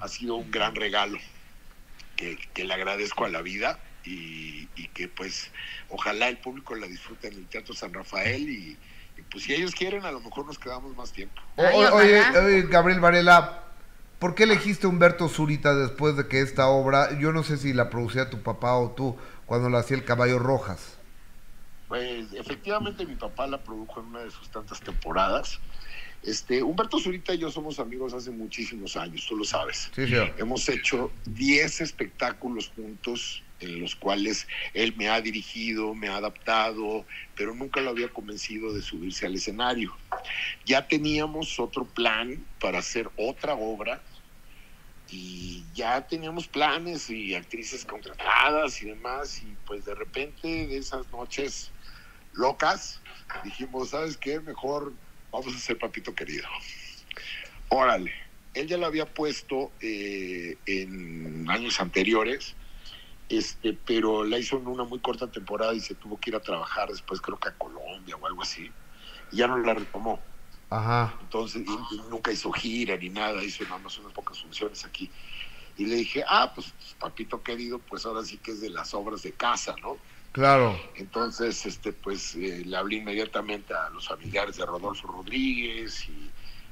[0.00, 1.18] ha sido un gran regalo
[2.16, 5.50] que, le agradezco a la vida y, que pues
[5.88, 8.78] ojalá el público la disfrute en el Teatro San Rafael y,
[9.30, 11.40] pues si ellos quieren a lo mejor nos quedamos más tiempo.
[11.56, 13.64] oye, Gabriel Varela,
[14.18, 17.88] ¿por qué elegiste Humberto Zurita después de que esta obra, yo no sé si la
[17.88, 19.16] producía tu papá o tú,
[19.46, 20.91] cuando la hacía El Caballo Rojas?
[21.92, 25.60] Pues efectivamente mi papá la produjo en una de sus tantas temporadas
[26.22, 29.90] Este, Humberto Zurita y yo somos amigos hace muchísimos años, tú lo sabes.
[29.94, 30.34] Sí, señor.
[30.38, 37.06] Hemos hecho 10 espectáculos juntos en los cuales él me ha dirigido, me ha adaptado,
[37.36, 39.94] pero nunca lo había convencido de subirse al escenario.
[40.64, 44.02] Ya teníamos otro plan para hacer otra obra
[45.08, 51.10] y ya teníamos planes y actrices contratadas y demás y pues de repente de esas
[51.10, 51.70] noches
[52.32, 53.02] locas
[53.44, 54.40] dijimos, ¿sabes qué?
[54.40, 54.94] Mejor
[55.30, 56.46] vamos a hacer Papito Querido.
[57.68, 58.12] Órale,
[58.54, 62.56] él ya lo había puesto eh, en años anteriores,
[63.28, 66.40] este, pero la hizo en una muy corta temporada y se tuvo que ir a
[66.40, 68.70] trabajar después creo que a Colombia o algo así,
[69.30, 70.22] y ya no la retomó.
[70.68, 71.16] Ajá.
[71.20, 75.10] Entonces y- y nunca hizo gira ni nada, hizo nada más unas pocas funciones aquí.
[75.76, 79.22] Y le dije, ah, pues papito querido, pues ahora sí que es de las obras
[79.22, 79.98] de casa, ¿no?
[80.32, 80.80] Claro.
[80.96, 86.30] Entonces, este, pues eh, le hablé inmediatamente a los familiares de Rodolfo Rodríguez y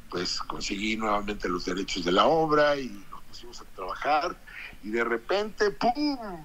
[0.08, 4.36] pues conseguí nuevamente los derechos de la obra y nos pusimos a trabajar
[4.82, 6.44] y de repente, ¡pum!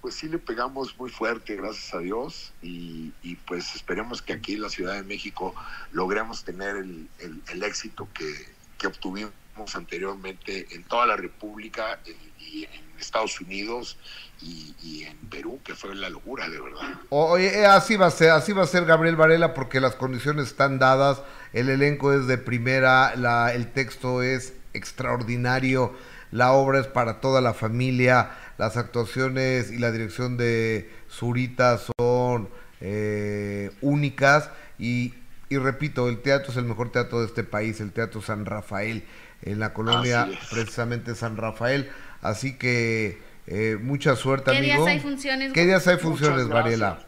[0.00, 3.10] Pues sí le pegamos muy fuerte, gracias a Dios, y,
[3.46, 5.54] pues esperemos que aquí en la Ciudad de México
[5.92, 8.32] logremos tener el, el- el éxito que,
[8.78, 9.32] que obtuvimos
[9.74, 13.96] anteriormente en toda la República en- y en Estados Unidos
[14.42, 16.98] y, en Perú, que fue la locura, de verdad.
[17.38, 22.26] Eh, así va a ser, Gabriel Varela porque las condiciones están dadas, el elenco es
[22.26, 23.12] de primera,
[23.52, 25.94] el texto es extraordinario,
[26.30, 32.48] la obra es para toda la familia, las actuaciones y la dirección de Zurita son
[32.80, 35.12] eh, únicas y
[35.50, 39.04] repito, el teatro es el mejor teatro de este país, el Teatro San Rafael,
[39.42, 41.90] en la colonia precisamente San Rafael,
[42.22, 44.74] así que eh, mucha suerte ¿Qué amigo.
[44.74, 45.52] días hay funciones?
[45.52, 46.48] ¿Qué días hay funciones.
[46.48, 47.00] Varela?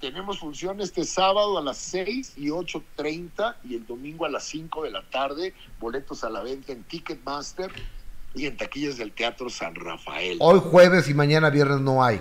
[0.00, 4.84] Tenemos función este sábado a las 6 y 8.30 y el domingo a las 5
[4.84, 5.54] de la tarde.
[5.80, 7.70] Boletos a la venta en Ticketmaster
[8.34, 10.36] y en taquillas del Teatro San Rafael.
[10.40, 12.20] Hoy jueves y mañana viernes no hay.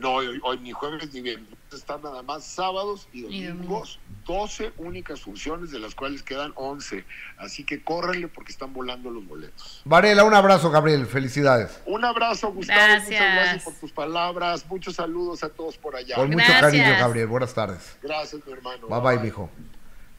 [0.00, 1.48] No, hoy, hoy ni jueves ni viernes.
[1.72, 3.98] Están nada más sábados y domingos.
[4.26, 7.04] 12 únicas funciones, de las cuales quedan 11.
[7.38, 9.80] Así que córrenle porque están volando los boletos.
[9.84, 11.06] Varela, un abrazo, Gabriel.
[11.06, 11.80] Felicidades.
[11.86, 12.78] Un abrazo, Gustavo.
[12.78, 13.08] Gracias.
[13.10, 14.64] Muchas gracias por tus palabras.
[14.68, 16.14] Muchos saludos a todos por allá.
[16.16, 16.60] Con mucho Gracias.
[16.60, 17.26] cariño, Gabriel.
[17.26, 17.96] Buenas tardes.
[18.02, 18.88] Gracias, mi hermano.
[18.88, 19.50] Bye bye, mijo.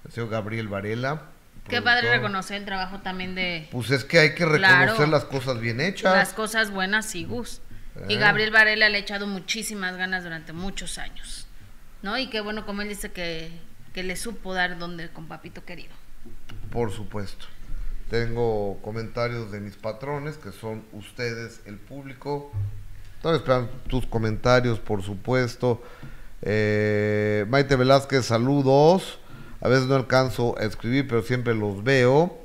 [0.06, 1.30] El señor Gabriel Varela.
[1.68, 5.08] Qué padre reconocer el trabajo también de Pues es que hay que reconocer Claro.
[5.12, 6.14] las cosas bien hechas.
[6.14, 7.62] las cosas buenas y Gus.
[8.08, 8.18] Y Eh.
[8.18, 11.48] Gabriel Varela le ha echado muchísimas ganas durante muchos años.
[12.02, 12.18] ¿No?
[12.18, 13.52] Y qué bueno, como él dice, que,
[13.94, 15.94] que le supo dar donde con papito querido.
[16.72, 17.46] Por supuesto.
[18.10, 22.52] Tengo comentarios de mis patrones, que son ustedes, el público.
[23.16, 25.82] Estoy esperando tus comentarios, por supuesto.
[26.42, 29.20] Eh, Maite Velázquez, saludos.
[29.62, 32.38] A veces no alcanzo a escribir, pero siempre los veo.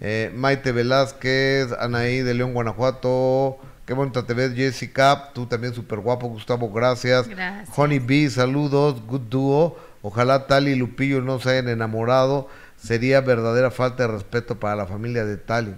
[0.00, 3.58] Eh, Maite Velázquez, Anaí de León, Guanajuato.
[3.86, 5.30] Qué bonita te ves, Jessica.
[5.34, 7.28] Tú también súper guapo, Gustavo, gracias.
[7.28, 7.78] Gracias.
[7.78, 9.78] Honey B, saludos, good duo.
[10.00, 12.48] Ojalá Tali y Lupillo no se hayan enamorado.
[12.76, 15.74] Sería verdadera falta de respeto para la familia de Tali.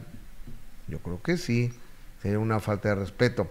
[0.87, 1.73] Yo creo que sí.
[2.23, 3.49] Sería una falta de respeto.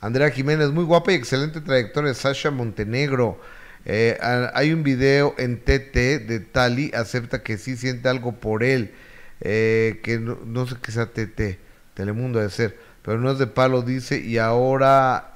[0.00, 3.38] Andrea Jiménez, muy guapa y excelente trayectoria de Sasha Montenegro.
[3.84, 4.18] Eh,
[4.54, 8.92] hay un video en TT de Tali, acepta que sí siente algo por él.
[9.40, 11.58] Eh, que no, no sé qué sea TT,
[11.94, 15.34] Telemundo debe ser, pero no es de palo, dice, y ahora,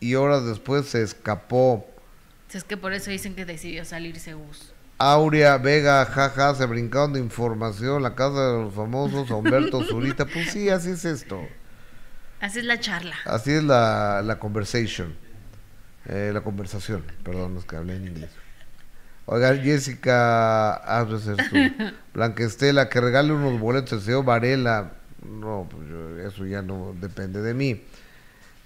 [0.00, 1.86] y horas después se escapó.
[2.52, 4.72] Es que por eso dicen que decidió salirse Gus.
[4.98, 10.50] Aurea Vega, jaja, se brincaron de información, la casa de los famosos, Humberto Zurita, pues
[10.50, 11.40] sí, así es esto.
[12.40, 13.16] Así es la charla.
[13.24, 15.14] Así es la, la conversation.
[16.06, 17.04] Eh, la conversación.
[17.22, 18.30] Perdón, es que hablé en inglés.
[19.26, 21.04] Oiga, Jessica.
[22.14, 24.92] Blanca Estela, que regale unos boletos al señor Varela.
[25.26, 27.82] No, pues yo- eso ya no depende de mí.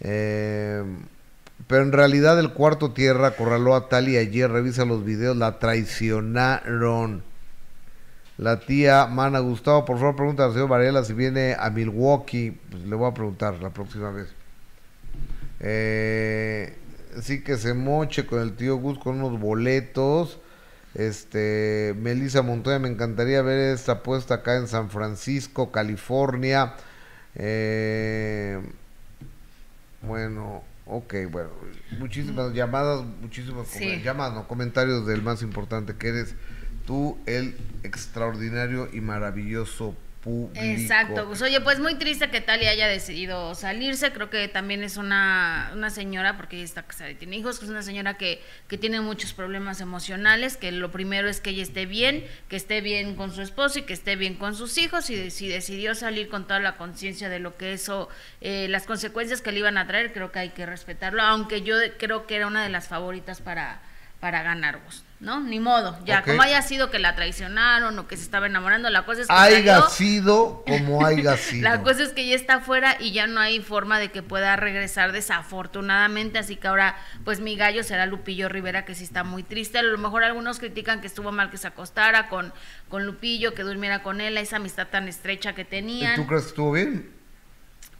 [0.00, 0.82] Eh,
[1.66, 7.22] pero en realidad el cuarto tierra acorraló a Tali ayer, revisa los videos, la traicionaron.
[8.38, 12.58] La tía Mana Gustavo, por favor, pregunta al señor Varela si viene a Milwaukee.
[12.70, 14.28] Pues le voy a preguntar la próxima vez.
[15.60, 16.74] Eh,
[17.20, 20.40] sí que se moche con el tío Gus con unos boletos.
[20.94, 26.74] Este, Melissa Montoya, me encantaría ver esta apuesta acá en San Francisco, California.
[27.34, 28.60] Eh,
[30.02, 31.50] bueno, ok, bueno,
[31.98, 34.02] muchísimas llamadas, muchísimas Sí.
[34.02, 36.34] llamadas, no, comentarios del más importante que eres
[36.86, 40.64] tú, el extraordinario y maravilloso público.
[40.64, 44.96] Exacto, pues oye, pues muy triste que Talia haya decidido salirse, creo que también es
[44.96, 48.42] una, una señora, porque ella está casada y tiene hijos, que es una señora que,
[48.68, 52.80] que tiene muchos problemas emocionales, que lo primero es que ella esté bien, que esté
[52.80, 56.28] bien con su esposo y que esté bien con sus hijos, y si decidió salir
[56.28, 58.08] con toda la conciencia de lo que eso,
[58.40, 61.76] eh, las consecuencias que le iban a traer, creo que hay que respetarlo, aunque yo
[61.98, 63.82] creo que era una de las favoritas para,
[64.20, 65.04] para ganar vos.
[65.22, 65.40] ¿No?
[65.40, 69.04] Ni modo, ya, como haya sido que la traicionaron o que se estaba enamorando, la
[69.06, 69.88] cosa es que Haya salió.
[69.90, 71.62] sido como haya sido.
[71.62, 74.56] La cosa es que ya está afuera y ya no hay forma de que pueda
[74.56, 79.44] regresar desafortunadamente, así que ahora pues mi gallo será Lupillo Rivera que sí está muy
[79.44, 82.52] triste, a lo mejor algunos critican que estuvo mal que se acostara con,
[82.88, 86.16] con Lupillo, que durmiera con él, esa amistad tan estrecha que ¿Y tenían.
[86.16, 87.08] tú crees que estuvo bien?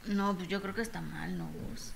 [0.07, 1.47] No, pues yo creo que está mal, ¿no?
[1.47, 1.92] Gus?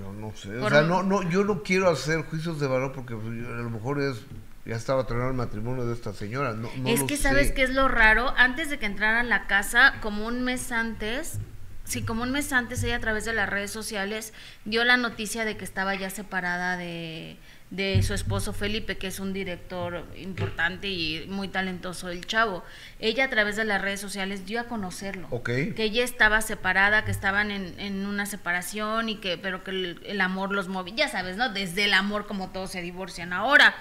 [0.00, 0.56] Yo no sé.
[0.56, 3.70] O sea, no, no, yo no quiero hacer juicios de valor porque pues, a lo
[3.70, 4.22] mejor es
[4.64, 6.52] ya estaba terminado el matrimonio de esta señora.
[6.52, 7.24] No, no es que sé.
[7.24, 10.70] sabes qué es lo raro, antes de que entrara a la casa, como un mes
[10.72, 11.38] antes,
[11.84, 14.32] sí, como un mes antes ella a través de las redes sociales
[14.64, 17.36] dio la noticia de que estaba ya separada de,
[17.70, 22.64] de su esposo Felipe, que es un director importante y muy talentoso el chavo.
[22.98, 25.28] Ella a través de las redes sociales dio a conocerlo.
[25.30, 25.50] Ok.
[25.76, 30.00] Que ella estaba separada, que estaban en, en una separación y que, pero que el,
[30.04, 30.94] el amor los movía.
[30.96, 31.48] Ya sabes, ¿no?
[31.48, 33.74] Desde el amor como todos se divorcian ahora.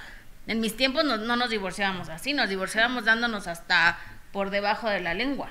[0.45, 3.97] En mis tiempos no, no nos divorciábamos así, nos divorciábamos dándonos hasta
[4.31, 5.49] por debajo de la lengua.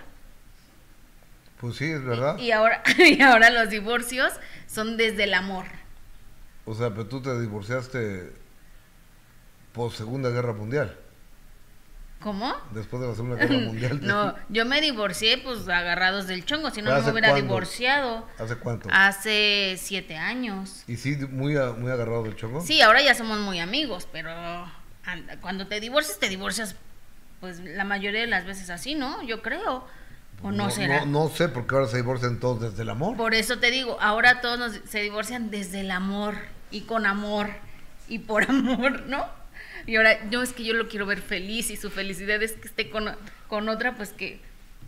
[1.61, 2.39] Pues sí, es verdad.
[2.39, 4.32] Y ahora, y ahora los divorcios
[4.68, 5.66] son desde el amor.
[6.69, 8.33] O sea, pero tú te divorciaste
[9.73, 10.97] por Segunda Guerra Mundial.
[12.21, 12.53] ¿Cómo?
[12.73, 14.01] Después de la Segunda Guerra Mundial.
[14.03, 17.47] No, yo me divorcié pues agarrados del chongo, si no ¿Pero no me hubiera cuándo?
[17.47, 18.27] divorciado.
[18.39, 18.89] ¿Hace cuánto?
[18.93, 20.83] Hace siete años.
[20.89, 22.61] ¿Y sí, muy, muy agarrado del chongo?
[22.61, 24.31] Sí, ahora ya somos muy amigos, pero
[25.05, 26.75] anda, cuando te divorcias, te divorcias
[27.41, 29.23] pues la mayoría de las veces así, ¿no?
[29.23, 29.87] Yo creo.
[30.43, 31.05] ¿O no, será?
[31.05, 33.16] No, no sé, porque ahora se divorcian todos desde el amor.
[33.16, 36.35] Por eso te digo, ahora todos nos- se divorcian desde el amor
[36.71, 37.51] y con amor
[38.09, 39.27] y por amor, ¿no?
[39.87, 42.69] Y ahora, yo es que yo lo quiero ver feliz y su felicidad es que
[42.69, 43.14] esté con,
[43.49, 44.41] con otra, pues que,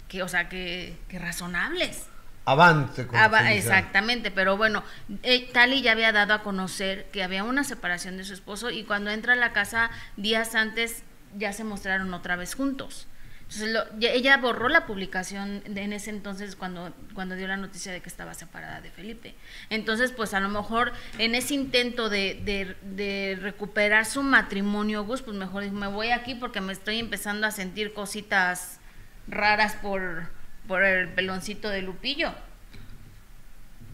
[0.09, 2.07] que, o sea, que, que razonables.
[2.47, 3.57] Avance con va- felicidad.
[3.57, 4.83] exactamente, pero bueno,
[5.23, 8.85] eh, Tali ya había dado a conocer que había una separación de su esposo y
[8.85, 11.03] cuando entra a la casa días antes
[11.37, 13.07] ya se mostraron otra vez juntos.
[13.53, 17.57] Entonces lo- ya- ella borró la publicación de- en ese entonces cuando, cuando dio la
[17.57, 19.35] noticia de que estaba separada de Felipe.
[19.71, 25.23] Entonces, pues a lo mejor en ese intento de, de- de recuperar su matrimonio, Gus,
[25.23, 28.79] pues mejor dijo, me voy aquí porque me estoy empezando a sentir cositas
[29.27, 30.29] raras por,
[30.69, 32.33] por el peloncito de Lupillo.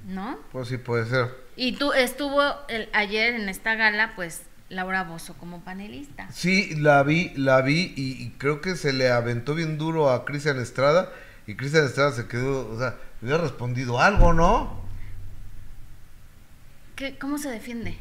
[0.07, 0.39] ¿No?
[0.53, 1.35] Pues sí, puede ser.
[1.57, 6.29] Y tú estuvo el, ayer en esta gala, pues Laura Bozo como panelista.
[6.33, 10.25] Sí, la vi, la vi y, y creo que se le aventó bien duro a
[10.25, 11.13] Cristian Estrada
[11.47, 14.85] y Cristian Estrada se quedó, o sea, le hubiera respondido algo, ¿no?
[16.97, 17.99] ¿Qué, ¿Cómo se defiende?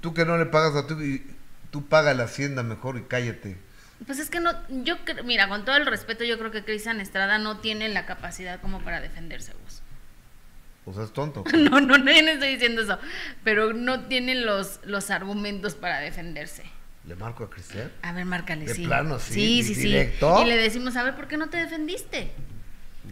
[0.00, 1.24] Tú que no le pagas a tú y
[1.70, 3.56] tú paga la hacienda mejor y cállate.
[4.04, 7.38] Pues es que no, yo mira, con todo el respeto, yo creo que Cristian Estrada
[7.38, 9.82] no tiene la capacidad como para defenderse, Gus.
[10.86, 11.44] O sea, es tonto.
[11.52, 12.98] No, no, no, yo no estoy diciendo eso,
[13.44, 16.62] pero no tiene los, los argumentos para defenderse.
[17.04, 17.90] ¿Le marco a Cristian?
[18.02, 18.84] A ver, márcale, De sí.
[18.84, 19.88] plano, sí, Sí, sí, sí.
[19.88, 22.30] Y le decimos, a ver, ¿por qué no te defendiste?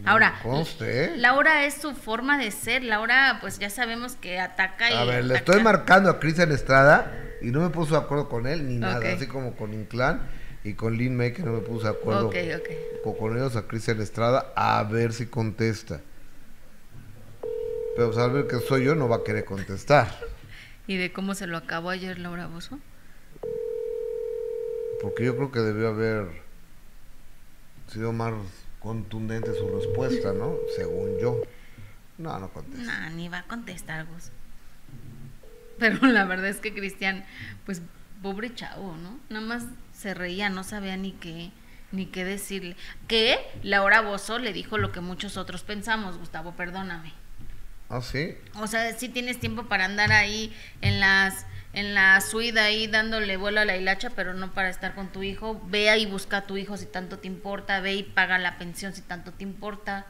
[0.03, 1.15] Ahora, Conste.
[1.15, 2.83] Laura es su forma de ser.
[2.83, 4.93] Laura, pues ya sabemos que ataca y.
[4.93, 8.45] A ver, le estoy marcando a Cristian Estrada y no me puso de acuerdo con
[8.47, 10.21] él ni nada, así como con Inclán
[10.65, 13.03] y con Lin May que no me puso de acuerdo Ok, ok.
[13.03, 16.01] con, con ellos a Cristian Estrada a ver si contesta.
[17.95, 20.07] Pero pues, al ver que soy yo no va a querer contestar,
[20.87, 22.79] ¿Y de cómo se lo acabó ayer Laura Bozo?
[25.01, 26.41] porque yo creo que debió haber
[27.87, 28.33] sido más
[28.79, 30.55] contundente su respuesta, ¿no?
[30.75, 31.41] Según yo.
[32.17, 32.85] No, no contesta.
[32.85, 34.31] Nah, ni va a contestar, Gus.
[35.77, 37.23] Pero la verdad es que Cristian,
[37.65, 37.83] pues,
[38.23, 39.19] pobre chavo, ¿no?
[39.29, 41.51] Nada más se reía, no sabía ni qué,
[41.91, 42.75] ni qué decirle.
[43.07, 47.13] Que Laura Bozo le dijo lo que muchos otros pensamos, Gustavo, perdóname.
[47.97, 48.37] Ah, sí.
[48.55, 53.35] O sea, si tienes tiempo para andar ahí en las en la suida ahí dándole
[53.35, 55.61] vuelo a la hilacha, pero no para estar con tu hijo.
[55.67, 58.93] Ve ahí busca a tu hijo si tanto te importa, ve y paga la pensión
[58.93, 60.05] si tanto te importa.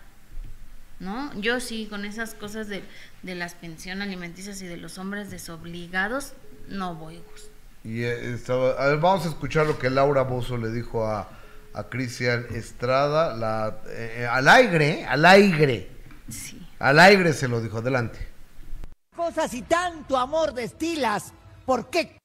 [0.99, 1.33] ¿No?
[1.41, 2.83] Yo sí, con esas cosas de,
[3.23, 6.33] de las pensiones alimenticias y de los hombres desobligados,
[6.69, 7.49] no voy, Gus.
[7.83, 11.27] Y eh, estaba, a ver, vamos a escuchar lo que Laura Bozo le dijo a,
[11.73, 15.05] a Cristian Estrada, la, eh, al aire, ¿eh?
[15.05, 15.89] al aire,
[16.29, 16.64] Sí.
[16.79, 18.19] Al aire se lo dijo, adelante.
[19.15, 21.33] cosas y tanto amor destilas,
[21.65, 22.17] ¿por qué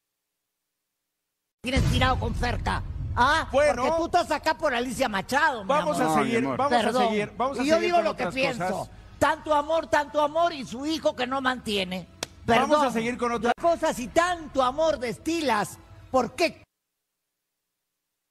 [1.62, 2.82] tienes tirado con cerca
[3.16, 3.82] Ah, Bueno.
[3.82, 5.62] porque tú estás acá por Alicia Machado.
[5.64, 6.12] mi Vamos amor.
[6.12, 6.56] a No, mi seguir, amor.
[6.56, 7.02] vamos Perdón.
[7.02, 8.66] a seguir, vamos a y yo seguir digo lo que otras pienso.
[8.68, 8.90] cosas.
[9.18, 12.06] Tanto amor, tanto amor y su hijo que no mantiene.
[12.46, 12.86] Vamos Perdón.
[12.86, 15.78] a seguir con otra- cosas y tanto amor destilas.
[16.10, 16.62] ¿Por qué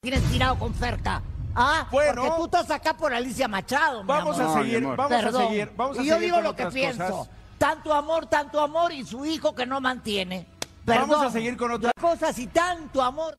[0.02, 1.22] tienes tirado con Ferca?
[1.62, 2.22] Ah, Bueno.
[2.24, 4.02] porque tú estás acá por Alicia Machado.
[4.04, 4.52] mi Vamos amor.
[4.52, 4.96] a No, mi seguir, amor.
[4.98, 5.42] vamos Perdón.
[5.44, 7.06] a seguir, vamos a y yo seguir digo lo que otras pienso.
[7.10, 7.30] cosas.
[7.58, 10.48] Tanto amor, tanto amor y su hijo que no mantiene.
[10.86, 11.26] Vamos Perdón.
[11.28, 13.38] a seguir con otra- cosas y tanto amor.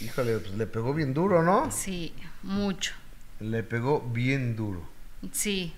[0.00, 1.70] Híjole, pues le pegó bien duro, ¿no?
[1.72, 2.92] Sí, mucho.
[3.40, 4.86] Le pegó bien duro.
[5.32, 5.74] Sí.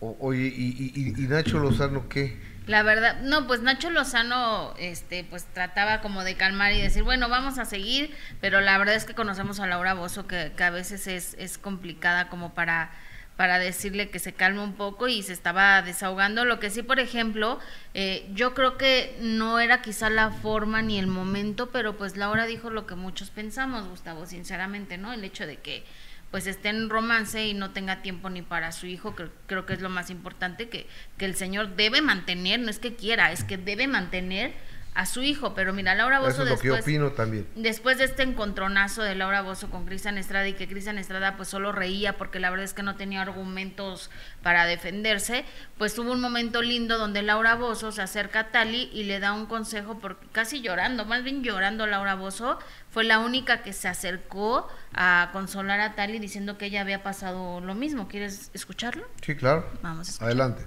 [0.00, 2.36] Oye, ¿y, y- Nacho Lozano qué?
[2.66, 7.28] La verdad, no, pues Nacho Lozano, este, pues trataba como de calmar y decir, bueno,
[7.28, 10.70] vamos a seguir, pero la verdad es que conocemos a Laura Bozo que, que a
[10.70, 12.90] veces es, es complicada como para,
[13.36, 16.44] para decirle que se calme un poco y se estaba desahogando.
[16.44, 17.60] Lo que sí, por ejemplo,
[17.94, 22.46] eh, yo creo que no era quizá la forma ni el momento, pero pues Laura
[22.46, 25.12] dijo lo que muchos pensamos, Gustavo, sinceramente, ¿no?
[25.12, 25.84] El hecho de que
[26.30, 29.74] pues esté en romance y no tenga tiempo ni para su hijo, creo, creo que
[29.74, 33.44] es lo más importante que, que el señor debe mantener, no es que quiera, es
[33.44, 34.52] que debe mantener
[34.96, 35.54] a su hijo.
[35.54, 37.46] Pero mira, Laura Bozo Eso es lo que después, opino también.
[37.54, 41.48] después de este encontronazo de Laura Bozo con Cristian Estrada y que Cristian Estrada pues
[41.48, 44.10] solo reía porque la verdad es que no tenía argumentos
[44.42, 45.44] para defenderse,
[45.78, 49.32] pues hubo un momento lindo donde Laura Bozo se acerca a Tali y le da
[49.32, 52.58] un consejo, porque casi llorando, más bien llorando Laura Bozo,
[52.90, 57.60] fue la única que se acercó a consolar a Tali diciendo que ella había pasado
[57.60, 58.08] lo mismo.
[58.08, 59.06] ¿Quieres escucharlo?
[59.20, 59.68] Sí, claro.
[59.82, 60.26] Vamos a escuchar.
[60.28, 60.62] Adelante.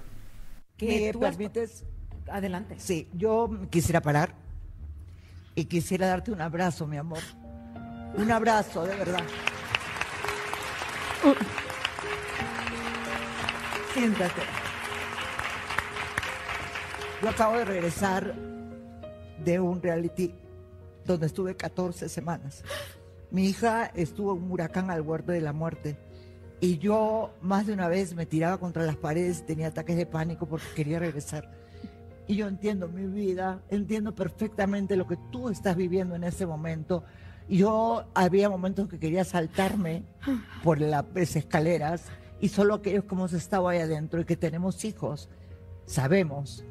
[0.81, 1.83] ¿Me tú has- permites?
[2.31, 2.75] Adelante.
[2.79, 4.33] Sí, yo quisiera parar
[5.55, 7.19] y quisiera darte un abrazo, mi amor.
[8.15, 9.23] Un abrazo, de verdad.
[13.93, 14.41] Siéntate.
[17.21, 18.33] Yo acabo de regresar
[19.43, 20.33] de un reality
[21.05, 22.63] donde estuve 14 semanas.
[23.31, 25.97] Mi hija estuvo en un huracán al borde de la muerte
[26.61, 30.45] y yo más de una vez me tiraba contra las paredes, tenía ataques de pánico
[30.45, 31.58] porque quería regresar.
[32.29, 37.03] Y yo entiendo mi vida, entiendo perfectamente lo que tú estás viviendo en ese momento.
[37.49, 40.03] Yo había momentos que quería saltarme
[40.63, 42.03] por las escaleras
[42.39, 45.27] y solo aquellos que hemos estado ahí adentro y que tenemos hijos
[45.87, 46.63] sabemos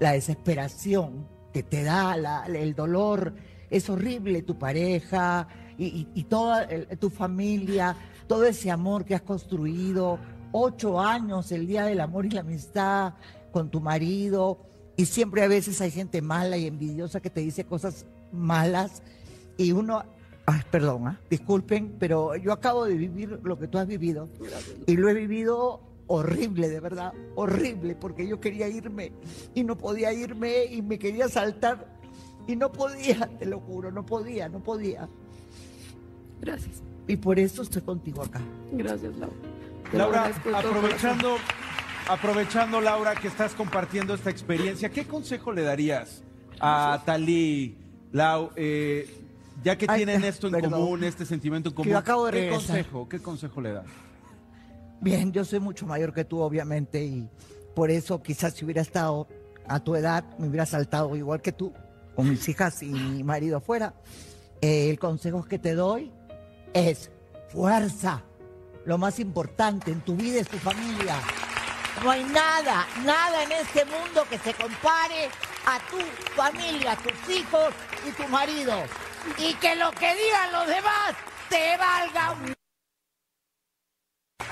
[0.00, 3.32] la desesperación que te da, el dolor,
[3.70, 5.46] es horrible tu pareja
[5.78, 6.66] y, toda
[6.98, 10.18] tu familia, todo ese amor que has construido,
[10.50, 13.14] ocho años, el Día del Amor y la Amistad
[13.52, 14.58] con tu marido,
[15.00, 19.02] y siempre a veces hay gente mala y envidiosa que te dice cosas malas
[19.56, 20.04] y uno,
[20.44, 24.28] ay, perdón, ah, disculpen, pero yo acabo de vivir lo que tú has vivido
[24.86, 29.12] y lo he vivido horrible, de verdad, horrible, porque yo quería irme
[29.54, 31.86] y no podía irme y me quería saltar
[32.46, 35.08] y no podía, te lo juro, no podía, no podía.
[36.42, 36.82] Gracias.
[37.08, 38.42] Y por eso estoy contigo acá.
[38.72, 39.34] Gracias, Laura.
[39.90, 41.36] Te Laura, aprovechando,
[42.08, 46.22] aprovechando, Laura, que estás compartiendo esta experiencia, ¿qué consejo le darías
[46.60, 47.76] a Talí,
[48.12, 49.08] Lau, eh,
[49.62, 50.72] ya que Ay, tienen esto en perdón.
[50.72, 51.92] común, este sentimiento en común?
[51.92, 52.66] yo acabo de ¿Qué regresar.
[52.66, 53.86] consejo, qué consejo le das?
[55.00, 57.28] Bien, yo soy mucho mayor que tú, obviamente, y
[57.74, 59.26] por eso quizás si hubiera estado
[59.66, 61.72] a tu edad, me hubiera saltado igual que tú,
[62.14, 63.94] con mis hijas y mi marido afuera.
[64.60, 66.10] Eh, el consejo que te doy
[66.74, 67.10] es
[67.48, 68.24] fuerza.
[68.84, 71.16] Lo más importante en tu vida es tu familia.
[72.02, 75.28] No hay nada, nada en este mundo que se compare
[75.66, 75.98] a tu
[76.34, 77.74] familia, tus hijos
[78.06, 78.82] y tu marido.
[79.38, 81.14] Y que lo que digan los demás
[81.48, 82.54] te valga un...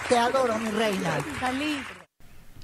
[0.09, 1.19] Te adoro, mi reina.
[1.41, 1.83] Talí.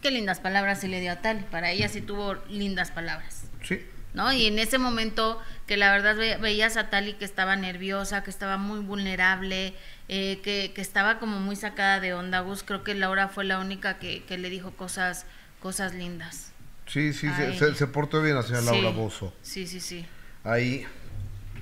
[0.03, 1.45] Qué lindas palabras se le dio a Tali.
[1.45, 3.45] Para ella sí tuvo lindas palabras.
[3.63, 3.87] Sí.
[4.13, 4.33] ¿no?
[4.33, 8.31] Y en ese momento que la verdad ve- veías a Tali que estaba nerviosa, que
[8.31, 9.75] estaba muy vulnerable,
[10.09, 13.59] eh, que, que estaba como muy sacada de onda, Gus, creo que Laura fue la
[13.59, 15.27] única que, que le dijo cosas,
[15.61, 16.53] cosas lindas.
[16.87, 17.59] Sí, sí, se, ella.
[17.59, 18.71] se- se portó bien la señora Sí.
[18.83, 19.33] Laura Bozo.
[19.43, 20.05] Sí, sí, sí.
[20.45, 20.87] Ahí.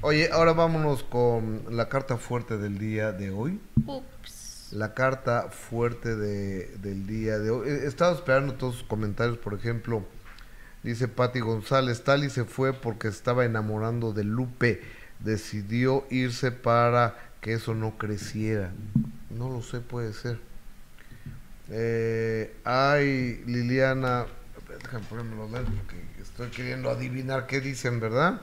[0.00, 3.60] Oye, ahora vámonos con la carta fuerte del día de hoy.
[3.86, 4.70] Ups.
[4.72, 7.68] La carta fuerte de, del día de hoy.
[7.68, 10.04] He estado esperando todos sus comentarios, por ejemplo,
[10.82, 14.82] dice Patti González, Tali se fue porque estaba enamorando de Lupe,
[15.20, 18.70] decidió irse para que eso no creciera.
[19.28, 20.38] No lo sé, puede ser.
[21.70, 24.26] Eh, ay, Liliana,
[24.82, 28.40] déjame ponerme los lentes porque estoy queriendo adivinar qué dicen, ¿verdad?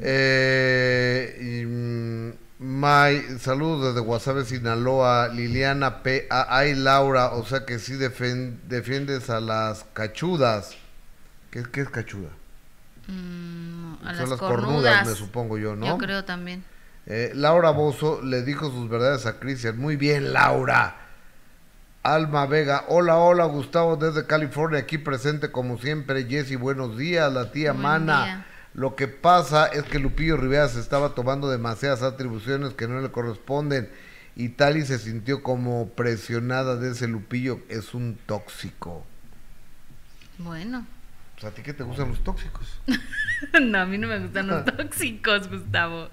[0.00, 5.28] Eh, y, mm, saludos desde Guasave, Sinaloa.
[5.28, 6.28] Liliana P.
[6.30, 10.76] Ay, Laura, o sea que sí defiendes a las cachudas.
[11.50, 12.30] ¿Qué, qué es cachuda?
[13.10, 15.86] Mm, a Son las, las cornudas, cornudas, me supongo yo, ¿no?
[15.86, 16.64] Yo creo también.
[17.06, 19.78] Eh, Laura Bozo le dijo sus verdades a Cristian.
[19.78, 20.96] Muy bien, Laura.
[22.02, 26.24] Alma Vega, hola, hola, Gustavo desde California, aquí presente como siempre.
[26.24, 28.24] Jessy, buenos días, la tía Buen Mana.
[28.24, 28.46] día.
[28.72, 33.10] Lo que pasa es que Lupillo Rivera se estaba tomando demasiadas atribuciones que no le
[33.10, 33.90] corresponden
[34.36, 37.60] y Tali se sintió como presionada de ese Lupillo.
[37.68, 39.04] Es un tóxico.
[40.38, 40.86] Bueno.
[41.40, 42.66] Pues, ¿A ti qué te gustan los tóxicos?
[43.60, 46.10] no, a mí no me gustan los tóxicos, Gustavo.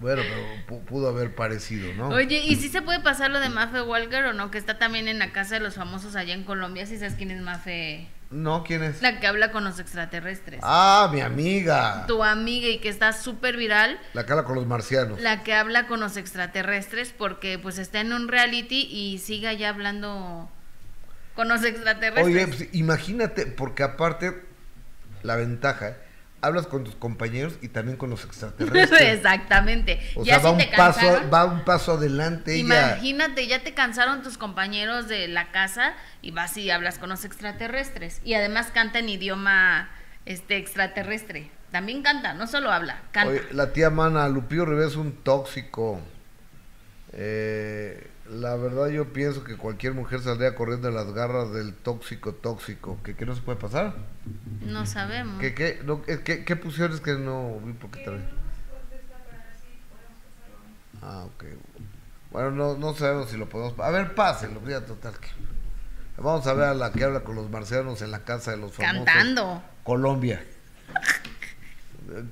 [0.00, 0.42] Bueno, pero
[0.80, 2.08] pu- pudo haber parecido, ¿no?
[2.08, 4.50] Oye, ¿y si se puede pasar lo de Mafe Walker o no?
[4.50, 6.84] Que está también en la casa de los famosos allá en Colombia.
[6.86, 8.08] Si sabes quién es Mafe?
[8.30, 9.00] No, ¿quién es?
[9.00, 10.60] La que habla con los extraterrestres.
[10.64, 12.04] Ah, mi amiga.
[12.08, 13.98] Tu amiga y que está súper viral.
[14.12, 15.20] La cara con los marcianos.
[15.20, 19.68] La que habla con los extraterrestres porque pues está en un reality y sigue allá
[19.68, 20.50] hablando
[21.36, 22.26] con los extraterrestres.
[22.26, 24.42] Oye, pues, imagínate, porque aparte,
[25.24, 25.96] la ventaja, ¿eh?
[26.44, 29.16] hablas con tus compañeros y también con los extraterrestres.
[29.16, 29.98] Exactamente.
[30.14, 34.38] O ya sea, va un, paso, va un paso adelante imagínate, ya te cansaron tus
[34.38, 38.20] compañeros de la casa y vas y hablas con los extraterrestres.
[38.24, 39.88] Y además canta en idioma
[40.26, 41.50] este extraterrestre.
[41.72, 43.32] También canta, no solo habla, canta.
[43.32, 46.00] Oye, la tía Mana, Lupillo Rivera es un tóxico.
[47.12, 52.32] Eh, la verdad yo pienso que cualquier mujer saldría corriendo de las garras del tóxico
[52.32, 52.98] tóxico.
[53.02, 53.94] ¿Qué, qué no se puede pasar?
[54.64, 55.40] No sabemos.
[55.40, 56.94] ¿Qué, qué, no, eh, qué, qué pusieron?
[56.94, 58.20] Es que no vi por qué trae.
[61.02, 61.44] Ah, ok.
[62.30, 63.78] Bueno, no, no sabemos si lo podemos...
[63.78, 65.18] A ver, pásenlo, ya total.
[65.18, 65.28] que-
[66.16, 68.72] Vamos a ver a la que habla con los marcianos en la casa de los
[68.72, 69.04] famosos.
[69.04, 69.62] Cantando.
[69.82, 70.44] Colombia.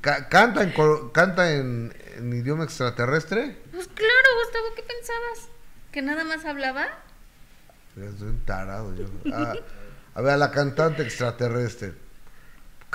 [0.00, 0.72] Ca- ¿Canta, en,
[1.12, 3.56] canta en, en idioma extraterrestre?
[3.72, 5.48] Pues claro, Gustavo, ¿qué pensabas?
[5.90, 6.86] ¿Que nada más hablaba?
[7.96, 9.06] Estoy un tarado yo.
[9.34, 9.54] Ah,
[10.14, 11.94] a ver, a la cantante extraterrestre.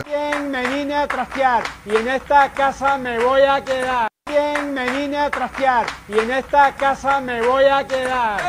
[0.06, 4.08] Bien, me vine a trastear y en esta casa me voy a quedar.
[4.28, 8.40] Bien, me vine a trastear y en esta casa me voy a quedar.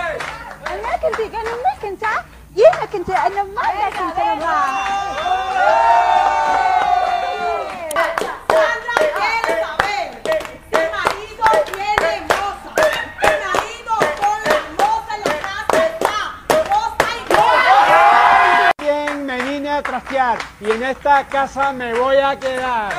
[19.79, 22.93] A trastear y en esta casa me voy a quedar.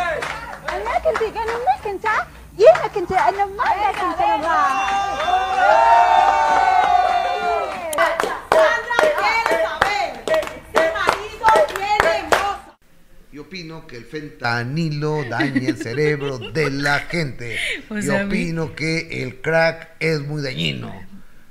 [13.32, 17.58] Yo opino que el fentanilo daña el cerebro de la gente.
[17.90, 21.09] O Yo opino que el crack es muy dañino.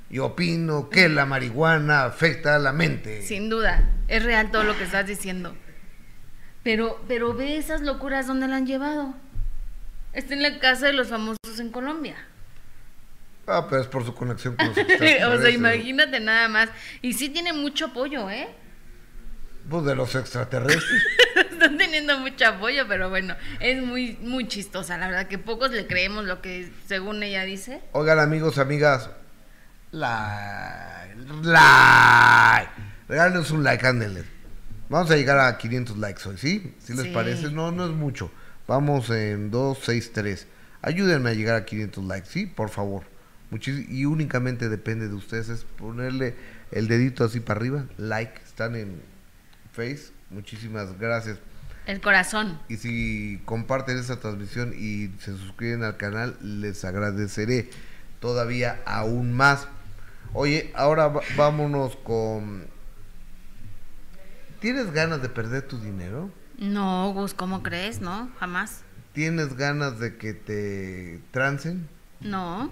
[0.09, 3.21] Yo opino que la marihuana afecta a la mente.
[3.21, 5.55] Sin duda, es real todo lo que estás diciendo.
[6.63, 9.13] Pero, pero ve esas locuras donde la han llevado.
[10.13, 12.15] Está en la casa de los famosos en Colombia.
[13.45, 16.69] Ah, pero es por su conexión con los o sea, imagínate nada más.
[17.01, 18.47] Y sí tiene mucho apoyo, ¿eh?
[19.69, 21.03] Pues de los extraterrestres.
[21.51, 24.97] Están teniendo mucho apoyo, pero bueno, es muy, muy chistosa.
[24.97, 27.81] La verdad que pocos le creemos lo que según ella dice.
[27.91, 29.09] Oigan, amigos, amigas.
[29.91, 31.15] Like.
[31.43, 32.69] Like.
[33.07, 34.23] Regálenos un like, ándenle.
[34.89, 36.75] Vamos a llegar a 500 likes hoy, ¿sí?
[36.79, 37.11] ¿Sí les Sí.
[37.13, 37.51] parece?
[37.51, 38.31] No, no es mucho.
[38.67, 40.47] Vamos en 2, 6, 3.
[40.81, 42.45] Ayúdenme a llegar a 500 likes, ¿sí?
[42.45, 43.03] Por favor.
[43.51, 45.49] Muchis- y únicamente depende de ustedes.
[45.49, 46.35] Es ponerle
[46.71, 47.85] el dedito así para arriba.
[47.97, 48.39] Like.
[48.45, 49.01] Están en
[49.73, 50.11] Face.
[50.29, 51.37] Muchísimas gracias.
[51.87, 52.59] El corazón.
[52.69, 57.69] Y si comparten esta transmisión y se suscriben al canal, les agradeceré
[58.19, 59.67] todavía aún más.
[60.33, 62.67] Oye, ahora vámonos con...
[64.59, 66.29] ¿Tienes ganas de perder tu dinero?
[66.57, 68.01] No, Gus, ¿cómo crees?
[68.01, 68.83] No, jamás.
[69.13, 71.87] ¿Tienes ganas de que te trancen?
[72.19, 72.71] No,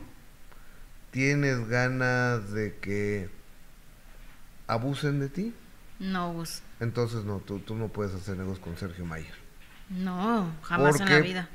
[1.12, 3.30] ¿Tienes ganas de que
[4.68, 5.54] abusen de ti?
[6.00, 6.62] no, Gus.
[6.80, 9.34] Entonces no, tú, tú no puedes hacer negocios con Sergio Mayer.
[9.90, 11.50] No, jamás en la vida.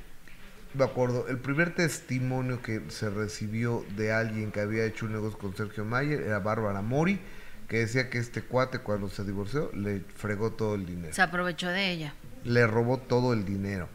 [0.74, 5.38] De acuerdo, el primer testimonio que se recibió de alguien que había hecho un negocio
[5.38, 7.20] con Sergio Mayer era Bárbara Mori,
[7.68, 11.68] que decía que este cuate cuando se divorció le fregó todo el dinero, Se aprovechó
[11.68, 12.14] de ella.
[12.44, 13.88] le robó todo el dinero.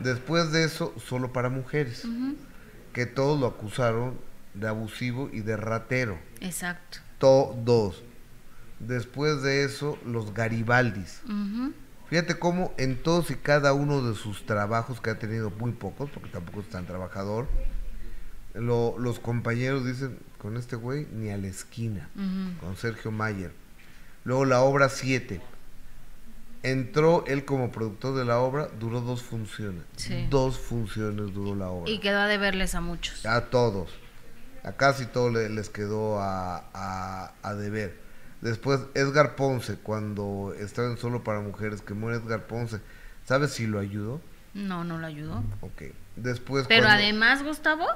[0.00, 2.04] Después de eso, solo para mujeres,
[2.92, 4.18] que todos lo acusaron
[4.54, 6.98] de abusivo y de ratero, Exacto.
[7.18, 8.02] todos.
[8.80, 11.20] Después de eso, los Garibaldis.
[11.24, 11.72] Ujú.
[12.14, 16.08] Fíjate cómo en todos y cada uno de sus trabajos, que ha tenido muy pocos,
[16.10, 17.48] porque tampoco es tan trabajador,
[18.54, 22.08] lo- los compañeros dicen, con este güey ni a la esquina,
[22.60, 23.50] con Sergio Mayer.
[24.22, 25.40] Luego la obra 7.
[26.62, 29.82] Entró él como productor de la obra, duró dos funciones.
[29.96, 30.28] Sí.
[30.30, 31.90] Dos funciones duró la obra.
[31.90, 33.26] Y quedó a deberles a muchos.
[33.26, 33.90] A todos.
[34.62, 38.03] A casi todos le- les quedó a, a, a deber.
[38.44, 42.78] Después, Edgar Ponce, cuando estaba en Solo para Mujeres, que muere Edgar Ponce.
[43.24, 44.20] ¿Sabes si lo ayudó?
[44.52, 45.42] No, no lo ayudó.
[45.62, 45.82] Ok.
[46.16, 47.86] Después, Pero además, Gustavo,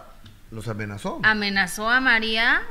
[0.51, 1.21] los amenazó.
[1.23, 2.63] amenazó a María,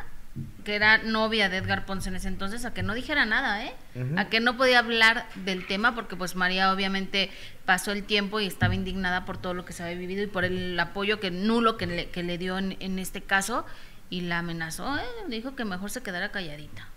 [0.65, 3.75] que era novia de Edgar Ponce en ese entonces, a que no dijera nada, ¿eh?
[4.17, 7.30] A que no podía hablar del tema, porque pues María obviamente
[7.65, 10.45] pasó el tiempo y estaba indignada por todo lo que se había vivido y por
[10.45, 13.67] el apoyo que nulo que le, que le dio en, en este caso,
[14.09, 15.03] y la amenazó, ¿eh?
[15.28, 16.88] Dijo que mejor se quedara calladita.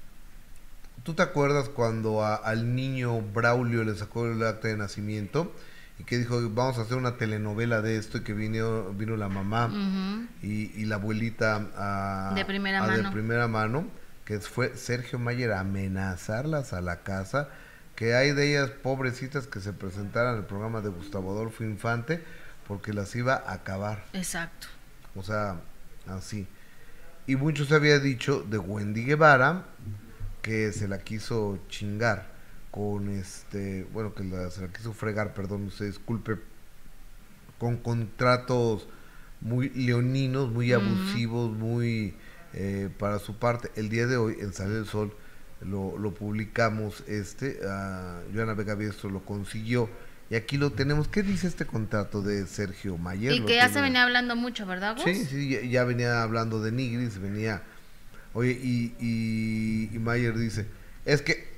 [1.03, 5.53] ¿Tú te acuerdas cuando a- al niño Braulio le sacó el acta de nacimiento
[5.99, 9.29] y que dijo, vamos a hacer una telenovela de esto y que vino, vino la
[9.29, 9.71] mamá
[10.43, 13.03] y, y la abuelita a, De primera a mano.
[13.03, 13.87] de primera mano,
[14.25, 17.49] que fue Sergio Mayer a amenazarlas a la casa,
[17.97, 22.23] que hay de ellas pobrecitas que se presentaran al programa de Gustavo Adolfo Infante
[22.67, 24.05] porque las iba a acabar.
[24.13, 24.69] Exacto.
[25.17, 25.57] O sea,
[26.09, 26.47] así.
[27.27, 29.65] Y mucho se había dicho de Wendy Guevara
[30.43, 32.31] que se la quiso chingar
[32.71, 36.37] con este, bueno, que la- se la quiso fregar, perdón, usted disculpe,
[37.59, 38.89] con contratos
[39.41, 42.15] muy leoninos, muy abusivos, muy
[42.53, 43.71] eh, para su parte.
[43.77, 45.15] El día de hoy, en Sale el Sol,
[45.61, 49.89] lo, lo publicamos, este, ah, Joana Vega Biestro lo consiguió.
[50.31, 51.09] Y aquí lo tenemos.
[51.09, 53.33] ¿Qué dice este contrato de Sergio Mayer?
[53.33, 55.05] Y que ya se venía hablando mucho, ¿verdad, Gus?
[55.05, 57.63] Sí, sí, ya, ya venía hablando de Nigris, venía...
[58.35, 60.67] Oye, y, y, y Mayer dice,
[61.05, 61.49] es que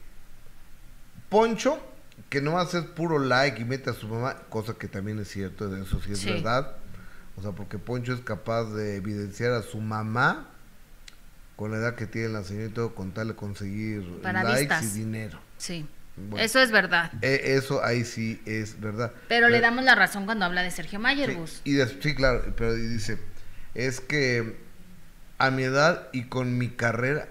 [1.29, 1.79] Poncho,
[2.29, 5.75] que no hace puro like y mete a su mamá, cosa que también es cierto,
[5.77, 6.31] eso sí es Sí.
[6.31, 6.77] verdad.
[7.37, 10.49] O sea, porque Poncho es capaz de evidenciar a su mamá
[11.57, 14.61] con la edad que tiene la señora y todo, con tal de conseguir Para likes
[14.61, 14.85] vistas.
[14.85, 15.39] y dinero.
[15.59, 15.87] Sí.
[16.16, 16.45] Bueno.
[16.45, 17.11] Eso es verdad.
[17.23, 19.12] E- eso ahí sí es verdad.
[19.29, 21.61] Pero le damos la razón cuando habla de Sergio Mayer, Sí, Gus.
[21.64, 23.18] y des- sí, claro, pero dice,
[23.75, 24.61] es que
[25.43, 27.26] a mi edad y con mi carrera,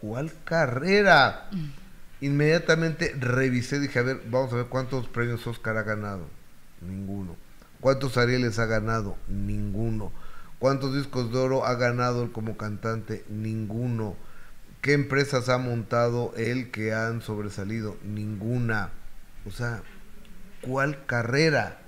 [0.00, 1.46] ¿cuál carrera?
[1.52, 2.24] Mm.
[2.24, 6.26] Inmediatamente revisé, dije, a ver, vamos a ver cuántos premios Oscar ha ganado.
[6.80, 7.36] Ninguno.
[7.80, 9.16] ¿Cuántos Arieles ha ganado?
[9.28, 10.10] Ninguno.
[10.58, 13.24] ¿Cuántos discos de oro ha ganado él como cantante?
[13.28, 14.16] Ninguno.
[14.80, 17.96] ¿Qué empresas ha montado él que han sobresalido?
[18.02, 18.90] Ninguna.
[19.46, 19.82] O sea,
[20.62, 21.78] ¿cuál carrera?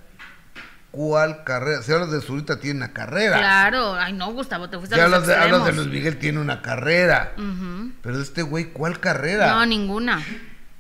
[0.95, 1.83] ¿Cuál carrera?
[1.83, 3.37] Si hablas de Zurita, tiene una carrera.
[3.39, 3.95] Claro.
[3.95, 5.73] Ay, no, Gustavo, te fuiste Si a los hablas de, hablas de.
[5.73, 7.33] Luis Miguel, tiene una carrera.
[7.37, 7.91] Ujú.
[8.01, 9.51] Pero este güey, ¿cuál carrera?
[9.55, 10.23] No, ninguna.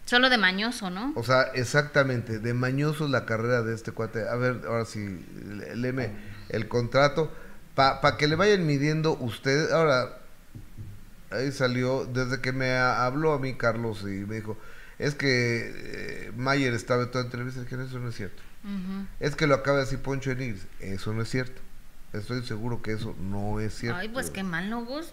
[0.04, 1.12] Solo de mañoso, ¿no?
[1.16, 4.28] O sea, exactamente, de mañoso es la carrera de este cuate.
[4.28, 5.00] A ver, ahora sí,
[5.56, 6.10] lé- léeme
[6.50, 7.32] el contrato.
[7.74, 9.72] Para que le vayan midiendo ustedes.
[9.72, 10.18] Ahora,
[11.32, 14.56] ahí salió, desde que me ha- habló a mí Carlos y me dijo,
[15.00, 17.60] es que eh, Mayer estaba en toda entrevista.
[17.62, 18.40] Dije, eso no es cierto.
[18.64, 19.06] Ujú.
[19.20, 20.66] Es que lo acaba de decir Poncho Enigris.
[20.80, 21.60] Eso no es cierto.
[22.12, 23.98] Estoy seguro que eso no es cierto.
[23.98, 25.12] Ay, pues qué mal, ¿no, Gus?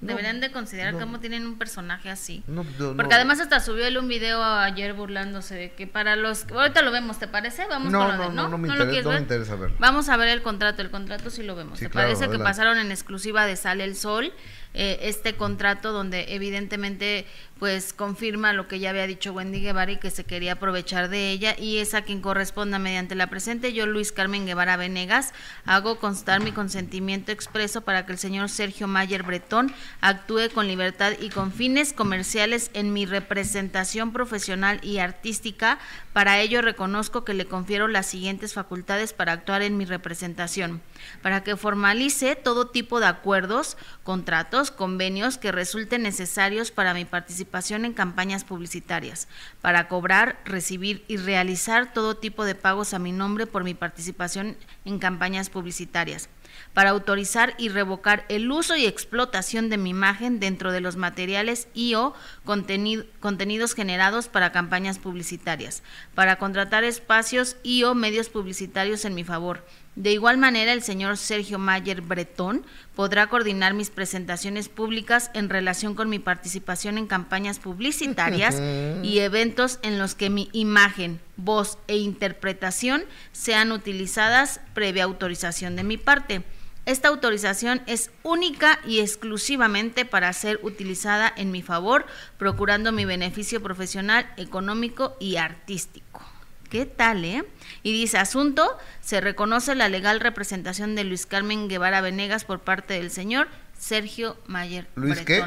[0.00, 1.00] No, Deberían de considerar no.
[1.00, 2.42] cómo tienen un personaje así.
[2.46, 2.64] No,
[2.94, 6.44] Porque además hasta subió él un video ayer burlándose de que para los...
[6.50, 7.64] Ahorita lo vemos, ¿te parece?
[7.68, 8.36] Vamos No, con lo no, de...
[8.36, 9.76] no, no me interesa- me interesa verlo.
[9.78, 11.78] Vamos a ver el contrato, el contrato sí lo vemos.
[11.78, 12.44] Sí, ¿Te claro, parece que adelante.
[12.50, 14.34] pasaron en exclusiva de Sale el Sol
[14.74, 17.24] eh, este contrato donde evidentemente
[17.58, 21.30] pues confirma lo que ya había dicho Wendy Guevara y que se quería aprovechar de
[21.30, 23.72] ella y es a quien corresponda mediante la presente.
[23.72, 25.32] Yo Luis Carmen Guevara Venegas
[25.64, 31.12] hago constar mi consentimiento expreso para que el señor Sergio Mayer Bretón actúe con libertad
[31.20, 35.78] y con fines comerciales en mi representación profesional y artística.
[36.12, 40.82] Para ello reconozco que le confiero las siguientes facultades para actuar en mi representación.
[41.22, 47.43] Para que formalice todo tipo de acuerdos, contratos, convenios que resulten necesarios para mi participación
[47.84, 49.28] en campañas publicitarias,
[49.60, 54.56] para cobrar, recibir y realizar todo tipo de pagos a mi nombre por mi participación
[54.84, 56.28] en campañas publicitarias
[56.72, 61.68] para autorizar y revocar el uso y explotación de mi imagen dentro de los materiales
[61.74, 62.14] y o
[62.44, 65.82] contenido- contenidos generados para campañas publicitarias,
[66.14, 69.64] para contratar espacios y o medios publicitarios en mi favor.
[69.96, 72.66] De igual manera, el señor Sergio Mayer Bretón
[72.96, 78.60] podrá coordinar mis presentaciones públicas en relación con mi participación en campañas publicitarias
[79.04, 85.84] y eventos en los que mi imagen, voz e interpretación sean utilizadas previa autorización de
[85.84, 86.42] mi parte.
[86.86, 92.04] Esta autorización es única y exclusivamente para ser utilizada en mi favor,
[92.36, 96.33] procurando mi beneficio profesional, económico y artístico.
[96.70, 97.44] ¿Qué tal, eh?
[97.82, 102.94] Y dice, asunto, se reconoce la legal representación de Luis Carmen Guevara Venegas por parte
[102.94, 103.48] del señor
[103.78, 105.44] Sergio Mayer ¿Luis qué?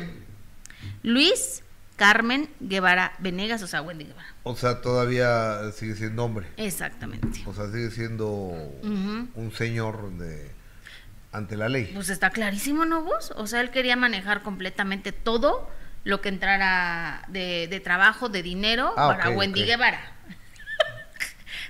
[1.04, 1.64] Luis
[1.96, 4.28] Carmen Guevara Venegas, o sea, Wendy Guevara.
[4.44, 6.48] O sea, todavía sigue siendo hombre.
[6.58, 7.42] Exactamente.
[7.46, 8.28] O sea, sigue siendo
[8.84, 10.52] un señor de
[11.32, 11.92] ante la ley.
[11.94, 13.34] Pues está clarísimo, ¿no vos?
[13.36, 15.70] O sea, él quería manejar completamente todo
[16.04, 19.64] lo que entrara de, de trabajo, de dinero Ah, para Wendy.
[19.64, 20.00] Guevara.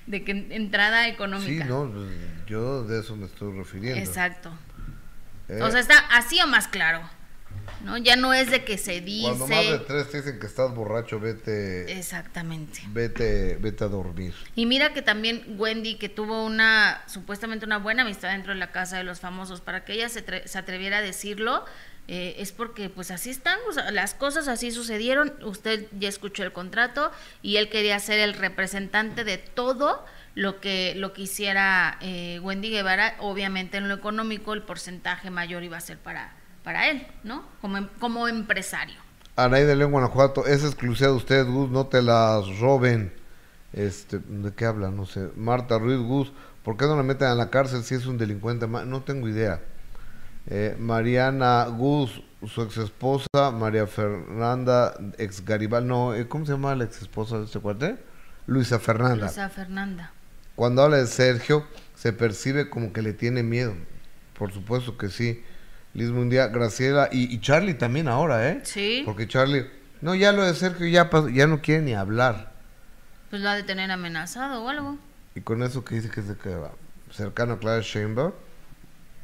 [0.08, 1.66] De que entrada Sí, económica.
[1.66, 2.10] no, pues,
[2.48, 4.00] yo de eso me estoy refiriendo.
[4.00, 4.52] Exacto.
[5.50, 7.02] Eh, O sea, está así o más claro.
[7.84, 7.98] ¿No?
[7.98, 9.80] Ya no es de que se Cuando más de dice.
[9.88, 12.80] tres te dicen que estás borracho, vete, Exactamente.
[12.90, 14.34] vete, vete a dormir.
[14.56, 18.72] Y mira que también Wendy, que tuvo una, supuestamente una buena amistad dentro de la
[18.72, 21.66] casa de los famosos, para que ella se, se atreviera a decirlo,
[22.08, 26.44] eh, es porque pues así están, o sea, las cosas así sucedieron, usted ya escuchó
[26.44, 30.06] el contrato y él quería ser el representante de todo
[30.36, 35.64] lo que, lo que hiciera eh, Wendy Guevara, obviamente en lo económico el porcentaje mayor
[35.64, 36.34] iba a ser para,
[36.64, 37.44] para él, ¿no?
[37.60, 38.96] Como, em- como empresario.
[39.36, 43.14] Anaí de León, Guanajuato, es exclusiva de ustedes, Gus, no te las roben.
[43.74, 44.90] Este, ¿De qué habla?
[44.90, 45.30] No sé.
[45.36, 46.32] Marta Ruiz Gus,
[46.64, 48.68] ¿por qué no la meten a la cárcel si es un delincuente?
[48.68, 49.62] No tengo idea.
[50.50, 56.74] Eh, Mariana Gus, su ex esposa, María Fernanda, ex Garibal, no, eh, ¿cómo se llama
[56.76, 57.98] la ex esposa de este cuate?
[58.46, 59.26] Luisa Fernanda.
[59.26, 60.12] Luisa Fernanda.
[60.56, 63.76] Cuando habla de Sergio, se percibe como que le tiene miedo.
[64.38, 65.44] Por supuesto que sí.
[65.94, 68.62] Liz Mundial, Graciela y, y Charlie también ahora, ¿eh?
[68.64, 69.02] Sí.
[69.04, 69.68] Porque Charlie,
[70.02, 72.54] no, ya lo de Sergio ya, pasó, ya no quiere ni hablar.
[73.30, 74.98] Pues lo ha de tener amenazado o algo.
[75.36, 76.28] Y con eso que dice que es
[77.12, 77.82] cercano a Clara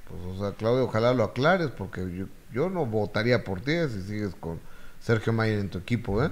[0.07, 4.01] pues, o sea, Claudio, ojalá lo aclares, porque yo, yo no votaría por ti si
[4.03, 4.59] sigues con
[4.99, 6.31] Sergio Mayer en tu equipo, ¿eh?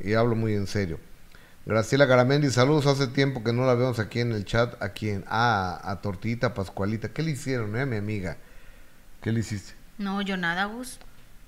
[0.00, 0.98] Y hablo muy en serio.
[1.66, 5.24] Graciela Garamendi, saludos, hace tiempo que no la vemos aquí en el chat, a quién,
[5.28, 8.36] ah, a Tortita Pascualita, ¿qué le hicieron, eh, mi amiga?
[9.22, 9.72] ¿Qué le hiciste?
[9.96, 10.98] No, yo nada, Gus.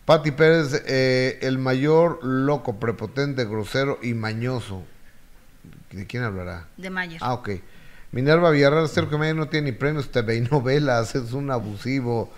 [0.07, 4.85] Pati Pérez, eh, el mayor loco, prepotente, grosero y mañoso.
[5.91, 6.69] ¿De quién hablará?
[6.77, 7.21] De Mayer.
[7.23, 7.51] Ah, ok.
[8.17, 12.33] Minerva Villarreal, Sergio Mayer no tiene ni premios TV y novelas, es un abusivo.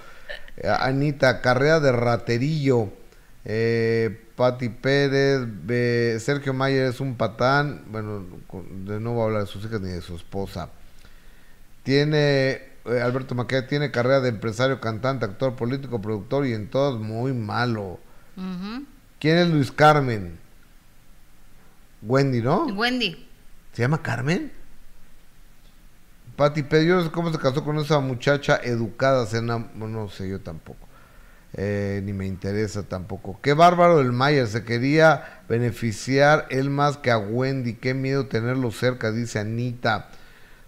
[0.56, 2.88] Eh, Anita, carrera de raterillo.
[3.44, 7.84] Eh, Pati Pérez, eh, Sergio Mayer es un patán.
[7.92, 8.26] Bueno,
[8.86, 10.70] de no voy a hablar de sus hijas ni de su esposa.
[11.84, 16.98] Tiene, eh, Alberto Maqueda tiene carrera de empresario, cantante, actor, político, productor y en todos
[16.98, 18.00] muy malo.
[19.20, 20.40] ¿Quién es Luis Carmen?
[22.02, 22.66] Wendy, ¿no?
[22.66, 23.28] Wendy.
[23.74, 24.57] ¿Se llama Carmen?
[26.38, 29.26] Pati sé cómo se casó con esa muchacha educada,
[29.88, 30.86] no sé, yo tampoco.
[31.54, 33.40] Eh, ni me interesa tampoco.
[33.42, 37.74] Qué bárbaro el Mayer, se quería beneficiar él más que a Wendy.
[37.74, 40.10] Qué miedo tenerlo cerca, dice Anita.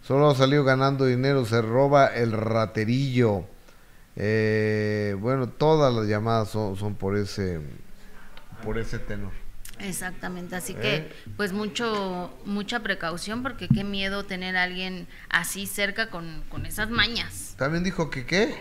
[0.03, 3.45] Solo ha salido ganando dinero, se roba el raterillo.
[4.17, 7.61] Eh, bueno, todas las llamadas son, son por ese
[8.65, 9.31] por ese tenor.
[9.83, 10.81] Exactamente, así ¿Eh?
[10.81, 16.67] que pues mucho mucha precaución porque qué miedo tener a alguien así cerca con, con
[16.67, 17.55] esas mañas.
[17.57, 18.55] También dijo que qué?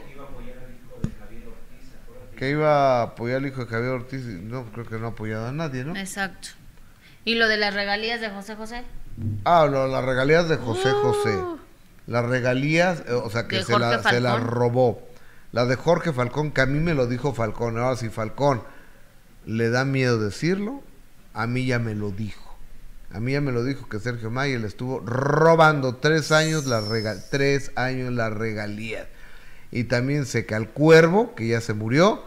[2.37, 4.21] Que iba a apoyar al hijo de Javier Ortiz.
[4.23, 5.95] No, creo que no ha apoyado a nadie, ¿no?
[5.95, 6.49] Exacto.
[7.25, 8.83] ¿Y lo de las regalías de José José?
[9.43, 11.37] Ah, lo- las regalías de José José.
[12.07, 14.47] Las regalías, eh, o sea, que se, la- se Falcón.
[14.47, 15.07] robó.
[15.51, 17.77] La de Jorge Falcón, que a mí me lo dijo Falcón.
[17.77, 18.63] Ahora, si Falcón
[19.45, 20.81] le da miedo decirlo,
[21.39, 22.57] a mí ya me lo dijo.
[23.11, 26.89] A mí ya me lo dijo que Sergio Mayer le estuvo robando tres años las
[26.89, 29.07] regal tres años las regalías.
[29.71, 32.21] Y también sé que al cuervo, que ya se murió,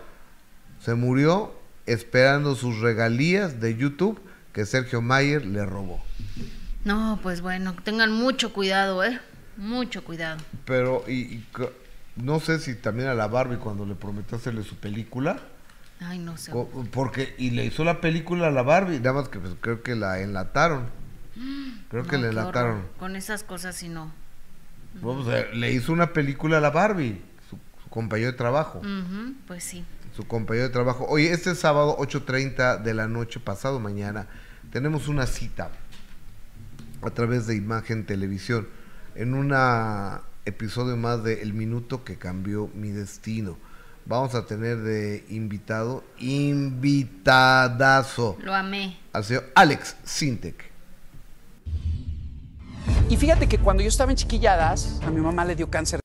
[0.81, 1.53] se murió
[1.85, 4.19] esperando sus regalías de YouTube
[4.55, 6.03] que Sergio Mayer le robó.
[6.87, 9.21] No, pues bueno, tengan mucho cuidado, ¿eh?
[9.59, 10.41] Mucho cuidado.
[10.65, 11.47] Pero, y, y
[12.17, 15.39] no sé si también a la Barbie cuando le prometió hacerle su película,
[16.05, 16.53] Ay, no sé.
[16.93, 19.95] porque, y le hizo la película a la Barbie, nada más que pues, creo que
[19.95, 20.87] la enlataron.
[21.91, 22.87] Creo que No, le enlataron.
[22.99, 24.11] Con esas cosas sí no.
[25.03, 28.81] Vamos le hizo una película a la Barbie, su, su compañero de trabajo.
[29.47, 29.85] Pues sí.
[30.17, 31.07] Su compañero de trabajo.
[31.09, 34.27] Oye, este sábado, 8.30 de la noche, pasado mañana,
[34.71, 35.71] tenemos una cita
[37.03, 38.69] a través de Imagen Televisión
[39.15, 39.55] en un
[40.45, 43.59] episodio más de El Minuto que cambió mi destino.
[44.05, 46.03] Vamos a tener de invitado,
[47.23, 48.99] invitadazo, Lo amé.
[49.13, 50.73] al señor Alex Sintek.
[53.09, 56.01] Y fíjate que cuando yo estaba en chiquilladas, a mi mamá le dio cáncer.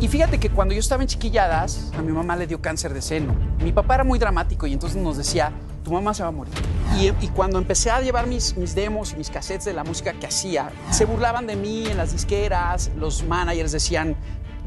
[0.00, 3.02] Y fíjate que cuando yo estaba en chiquilladas, a mi mamá le dio cáncer de
[3.02, 3.34] seno.
[3.64, 5.50] Mi papá era muy dramático y entonces nos decía,
[5.82, 6.54] tu mamá se va a morir.
[7.00, 10.12] Y, y cuando empecé a llevar mis, mis demos y mis cassettes de la música
[10.12, 14.14] que hacía, se burlaban de mí en las disqueras, los managers decían,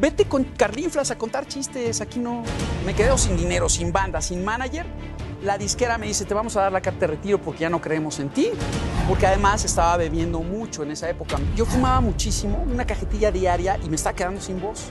[0.02, 2.44] vete con Carlinflas a contar chistes, aquí no.
[2.86, 4.86] Me quedé sin dinero, sin banda, sin manager.
[5.44, 7.80] la disquera me dice, te vamos a dar la carta de retiro porque ya no
[7.80, 8.50] creemos en ti.
[9.08, 11.38] Porque además estaba bebiendo mucho en esa época.
[11.56, 14.86] Yo fumaba muchísimo, una cajetilla diaria y me estaba quedando sin voz.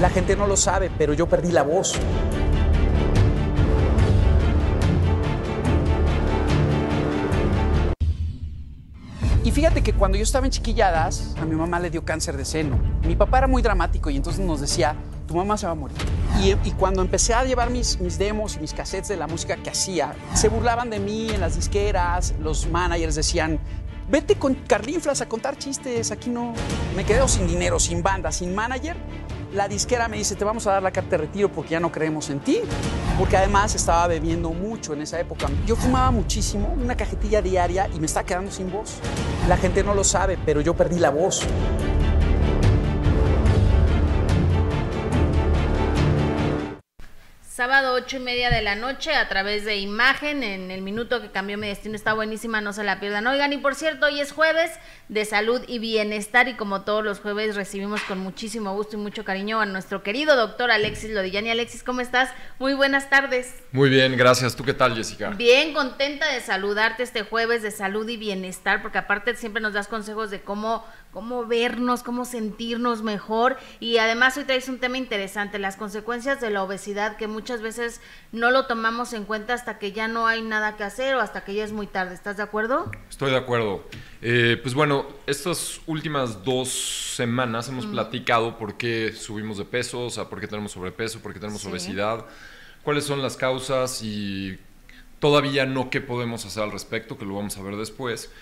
[0.00, 1.98] La gente no lo sabe, pero yo perdí la voz.
[9.44, 12.46] Y fíjate que cuando yo estaba en chiquilladas, a mi mamá le dio cáncer de
[12.46, 12.78] seno.
[13.06, 14.96] Mi papá era muy dramático y entonces nos decía,
[15.28, 15.98] tu mamá se va a morir.
[16.42, 19.68] Y, cuando empecé a llevar mis, mis demos y mis cassettes de la música que
[19.68, 23.60] hacía, se burlaban de mí en las disqueras, los managers decían,
[24.08, 26.54] vete con Carlinflas a contar chistes, aquí no.
[26.96, 28.96] Me quedo sin dinero, sin banda, sin manager.
[29.52, 31.92] La disquera me dice, te vamos a dar la carta de retiro porque ya no
[31.92, 32.60] creemos en ti.
[33.18, 35.48] Porque además estaba bebiendo mucho en esa época.
[35.66, 38.96] Yo fumaba muchísimo, una cajetilla diaria y me estaba quedando sin voz.
[39.48, 41.42] La gente no lo sabe, pero yo perdí la voz.
[47.54, 51.30] Sábado ocho y media de la noche a través de imagen en el minuto que
[51.30, 53.28] cambió mi destino está buenísima, no se la pierdan.
[53.28, 54.72] Oigan, y por cierto, hoy es jueves
[55.08, 59.24] de salud y bienestar y como todos los jueves recibimos con muchísimo gusto y mucho
[59.24, 61.48] cariño a nuestro querido doctor Alexis Lodillani.
[61.48, 62.28] Alexis, ¿cómo estás?
[62.58, 63.54] Muy buenas tardes.
[63.70, 64.56] Muy bien, gracias.
[64.56, 65.30] ¿Tú qué tal, Jessica?
[65.30, 69.86] Bien, contenta de saludarte este jueves de salud y bienestar, porque aparte siempre nos das
[69.86, 70.84] consejos de cómo
[71.14, 76.50] cómo vernos, cómo sentirnos mejor y además hoy traes un tema interesante, las consecuencias de
[76.50, 78.00] la obesidad que muchas veces
[78.32, 81.44] no lo tomamos en cuenta hasta que ya no hay nada que hacer o hasta
[81.44, 82.14] que ya es muy tarde.
[82.14, 82.90] ¿Estás de acuerdo?
[83.08, 83.84] Estoy de acuerdo.
[84.22, 86.68] Eh, pues bueno, estas últimas dos
[87.14, 91.32] semanas hemos platicado por qué subimos de peso, o sea, por qué tenemos sobrepeso, por
[91.32, 91.68] qué tenemos Sí.
[91.68, 92.26] obesidad,
[92.82, 94.58] cuáles son las causas y
[95.20, 98.32] todavía no qué podemos hacer al respecto, que lo vamos a ver después.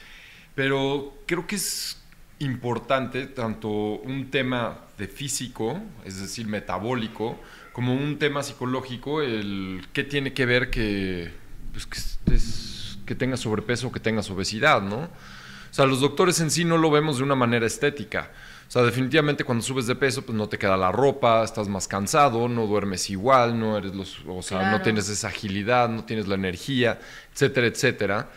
[0.55, 2.02] Pero creo que es
[2.43, 7.39] importante tanto un tema de físico, es decir, metabólico,
[7.73, 11.33] como un tema psicológico, el qué tiene que ver que,
[11.73, 14.97] pues, que, estés- que tengas sobrepeso o que tengas obesidad, ¿no?
[15.05, 18.31] O sea, los doctores en sí no lo vemos de una manera estética.
[18.69, 21.89] O sea, definitivamente cuando subes de peso, pues no te queda la ropa, estás más
[21.89, 26.27] cansado, no duermes igual, no eres los, o sea, no tienes esa agilidad, no tienes
[26.29, 26.99] la energía,
[27.33, 28.31] etcétera, etcétera.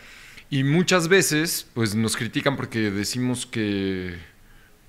[0.48, 4.16] Y muchas veces, pues nos critican porque decimos que,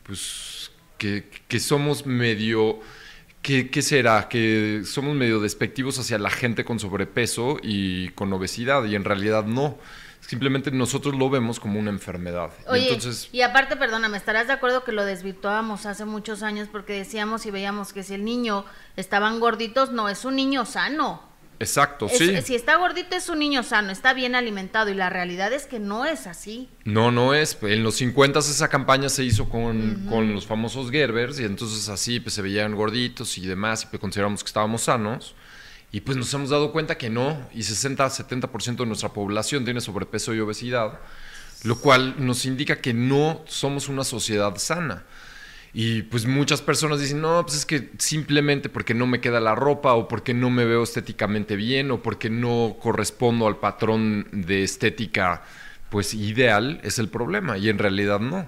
[0.03, 2.79] pues, que, que somos medio,
[3.41, 4.29] ¿qué, ¿qué será?
[4.29, 9.45] Que somos medio despectivos hacia la gente con sobrepeso y con obesidad, y en realidad
[9.45, 9.77] no.
[10.19, 12.49] Simplemente nosotros lo vemos como una enfermedad.
[12.75, 16.93] Y entonces, y aparte, perdóname, ¿estarás de acuerdo que lo desvirtuábamos hace muchos años porque
[16.93, 18.65] decíamos y veíamos que si el niño
[18.97, 21.26] estaban gorditos, no, es un niño sano.
[21.59, 22.41] Exacto, Es- sí.
[22.43, 25.79] Si está gordito es un niño sano, está bien alimentado y la realidad es que
[25.79, 26.69] no es así.
[26.85, 27.57] No, no es.
[27.61, 32.19] En los 50 esa campaña se hizo con, con los famosos Gerbers y entonces así
[32.19, 35.35] pues se veían gorditos y demás y pues consideramos que estábamos sanos.
[35.91, 40.33] Y pues nos hemos dado cuenta que no, y 60-70% de nuestra población tiene sobrepeso
[40.35, 40.99] y obesidad,
[41.63, 45.05] lo cual nos indica que no somos una sociedad sana.
[45.79, 49.53] Y pues muchas personas dicen, no, pues es que simplemente porque no me queda la
[49.53, 54.63] ropa o porque no me veo estéticamente bien o porque no correspondo al patrón de
[54.63, 55.43] estética
[55.91, 58.47] pues ideal es el problema y en realidad no.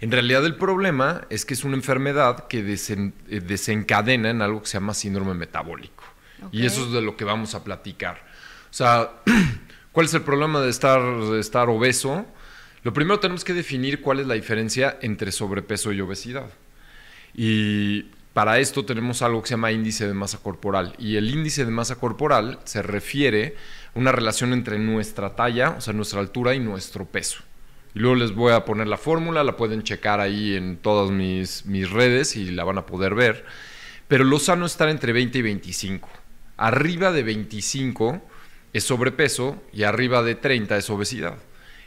[0.00, 4.62] En realidad el problema es que es una enfermedad que desen- eh, desencadena en algo
[4.62, 6.02] que se llama síndrome metabólico.
[6.50, 8.16] Y eso es de lo que vamos a platicar.
[8.70, 9.12] O sea,
[9.92, 12.26] ¿cuál es el problema de estar, de estar obeso?
[12.86, 16.46] Lo primero tenemos que definir cuál es la diferencia entre sobrepeso y obesidad.
[17.34, 18.02] Y
[18.32, 20.94] para esto tenemos algo que se llama índice de masa corporal.
[20.96, 23.56] Y el índice de masa corporal se refiere
[23.92, 27.42] a una relación entre nuestra talla, o sea, nuestra altura y nuestro peso.
[27.92, 31.66] Y luego les voy a poner la fórmula, la pueden checar ahí en todas mis,
[31.66, 33.46] mis redes y la van a poder ver.
[34.06, 36.08] Pero lo sano es estar entre 20 y 25.
[36.56, 38.22] Arriba de 25
[38.72, 41.36] es sobrepeso y arriba de 30 es obesidad.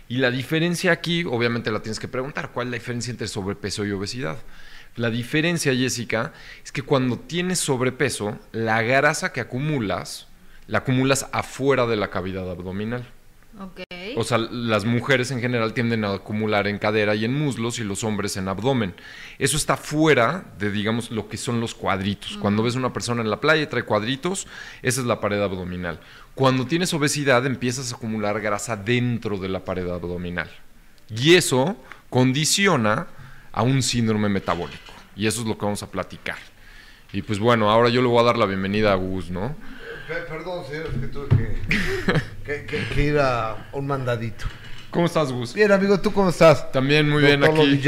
[0.10, 3.86] Y la diferencia aquí, obviamente la tienes que preguntar, ¿cuál es la diferencia entre sobrepeso
[3.86, 4.40] y obesidad?
[4.96, 6.34] La diferencia, Jessica,
[6.64, 10.28] es que cuando tienes sobrepeso, la grasa que acumulas,
[10.66, 13.06] la acumulas afuera de la cavidad abdominal.
[14.18, 17.84] O sea, las mujeres en general tienden a acumular en cadera y en muslos y
[17.84, 18.94] los hombres en abdomen.
[19.38, 22.38] Eso está fuera de, digamos, lo que son los cuadritos.
[22.38, 24.48] Cuando ves una persona en la playa y trae cuadritos,
[24.82, 26.00] esa es la pared abdominal.
[26.36, 30.50] Cuando tienes obesidad, empiezas a acumular grasa dentro de la pared abdominal.
[31.10, 31.76] Y eso
[32.10, 33.08] condiciona
[33.52, 34.94] a un síndrome metabólico.
[35.16, 36.38] Y eso es lo que vamos a platicar.
[37.12, 39.56] Y pues bueno, ahora yo le voy a dar la bienvenida a Gus, ¿no?
[40.10, 41.62] Pe- Perdón, señor, es que tuve que,
[42.44, 44.46] que- que- que ir a un mandadito.
[44.90, 45.54] ¿Cómo estás, Gus?
[45.54, 46.72] Bien, amigo, ¿tú cómo estás?
[46.72, 47.80] También muy bien aquí.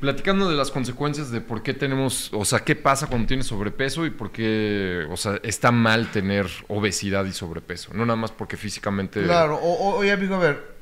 [0.00, 4.04] Platicando de las consecuencias de por qué tenemos, o sea, qué pasa cuando tienes sobrepeso
[4.04, 7.94] y por qué, o sea, está mal tener obesidad y sobrepeso.
[7.94, 9.22] No nada más porque físicamente.
[9.22, 10.74] Claro, o- oye, amigo, a ver.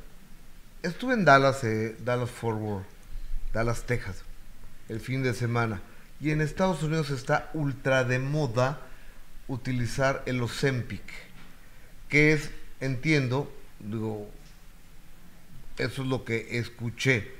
[0.82, 2.84] Estuve en Dallas, eh, Dallas Forward,
[3.52, 4.22] Dallas, Texas,
[4.88, 5.82] el fin de semana.
[6.18, 8.80] Y en Estados Unidos está ultra de moda
[9.48, 11.02] utilizar el Ozempic,
[12.08, 12.50] que es,
[12.80, 14.30] entiendo, digo,
[15.78, 17.32] eso es lo que escuché.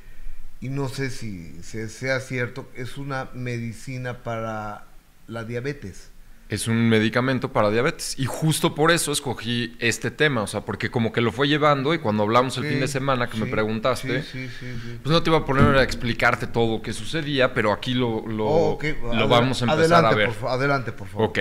[0.60, 4.86] Y no sé si, si sea cierto, es una medicina para
[5.26, 6.10] la diabetes.
[6.48, 8.18] Es un medicamento para diabetes.
[8.18, 11.92] Y justo por eso escogí este tema, o sea, porque como que lo fue llevando
[11.92, 14.48] y cuando hablamos el Sí, fin de semana que me preguntaste, sí,
[15.02, 18.26] pues no te iba a poner a explicarte todo lo que sucedía, pero aquí lo,
[18.26, 18.78] lo, Oh,
[19.12, 20.30] lo vamos a empezar adelante, a ver.
[20.38, 21.28] por adelante, por favor.
[21.28, 21.38] Ok.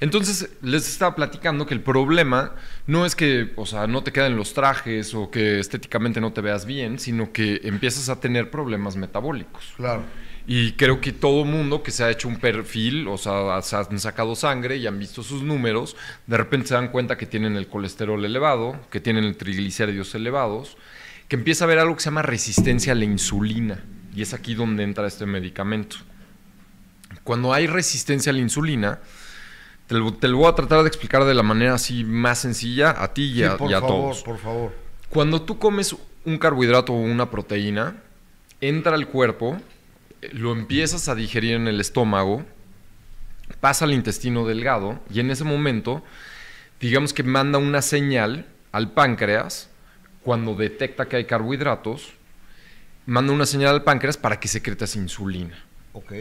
[0.00, 2.54] Entonces, les estaba platicando que el problema
[2.86, 6.40] no es que, o sea, no te queden los trajes o que estéticamente no te
[6.40, 9.72] veas bien, sino que empiezas a tener problemas metabólicos.
[9.76, 10.04] Claro.
[10.46, 13.98] Y creo que todo mundo que se ha hecho un perfil, o sea, se han
[13.98, 15.94] sacado sangre y han visto sus números,
[16.26, 20.78] de repente se dan cuenta que tienen el colesterol elevado, que tienen el triglicéridos elevados,
[21.28, 23.84] que empieza a haber algo que se llama resistencia a la insulina.
[24.14, 25.96] Y es aquí donde entra este medicamento.
[27.24, 29.00] Cuando hay resistencia a la insulina,
[29.88, 32.94] te lo, te lo voy a tratar de explicar de la manera así más sencilla
[33.02, 34.22] a ti y Sí, a, por y a favor, todos.
[34.22, 34.72] por favor.
[35.08, 37.96] Cuando tú comes un carbohidrato o una proteína,
[38.60, 39.58] entra al cuerpo,
[40.32, 42.44] lo empiezas a digerir en el estómago,
[43.60, 46.04] pasa al intestino delgado y en ese momento,
[46.80, 49.70] digamos que manda una señal al páncreas
[50.22, 52.12] cuando detecta que hay carbohidratos,
[53.06, 55.64] manda una señal al páncreas para que secretas insulina.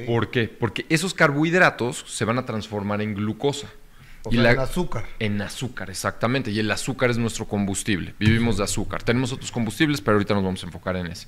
[0.06, 0.48] ¿Por qué?
[0.48, 3.68] Porque esos carbohidratos se van a transformar en glucosa.
[4.24, 5.06] O sea, en azúcar.
[5.20, 6.52] En azúcar, exactamente.
[6.52, 8.14] Y el azúcar es nuestro combustible.
[8.20, 9.04] Vivimos de azúcar.
[9.04, 11.28] Tenemos otros combustibles, pero ahorita nos vamos a enfocar en ese.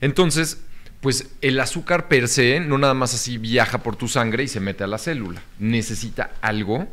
[0.00, 0.62] Entonces,
[1.00, 4.60] pues el azúcar per se no nada más así viaja por tu sangre y se
[4.60, 5.42] mete a la célula.
[5.58, 6.86] Necesita algo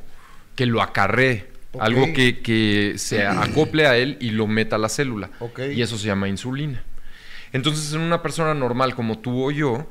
[0.55, 1.47] que lo acarree.
[1.79, 5.29] Algo que, que se acople a él y lo meta a la célula.
[5.71, 6.83] Y eso se llama insulina.
[7.53, 9.87] Entonces, en una persona normal como tú o yo,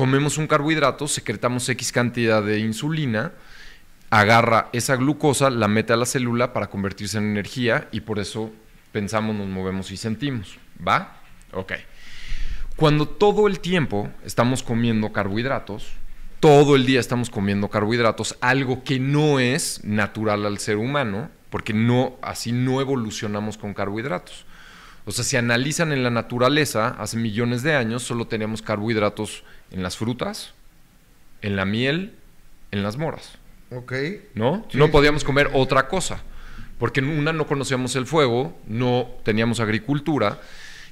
[0.00, 3.32] comemos un carbohidrato, secretamos X cantidad de insulina,
[4.08, 8.50] agarra esa glucosa, la mete a la célula para convertirse en energía y por eso
[8.92, 10.58] pensamos, nos movemos y sentimos.
[10.88, 11.20] ¿Va?
[11.52, 11.74] Ok.
[12.76, 15.92] Cuando todo el tiempo estamos comiendo carbohidratos,
[16.40, 21.74] todo el día estamos comiendo carbohidratos, algo que no es natural al ser humano, porque
[21.74, 24.46] no, así no evolucionamos con carbohidratos.
[25.04, 29.82] O sea, si analizan en la naturaleza, hace millones de años solo teníamos carbohidratos en
[29.82, 30.52] las frutas,
[31.42, 32.14] en la miel,
[32.70, 33.38] en las moras.
[33.70, 33.92] Ok.
[34.34, 34.66] ¿no?
[34.70, 36.22] Sí, no sí, podíamos comer otra cosa,
[36.78, 40.40] porque en una no conocíamos el fuego, no teníamos agricultura.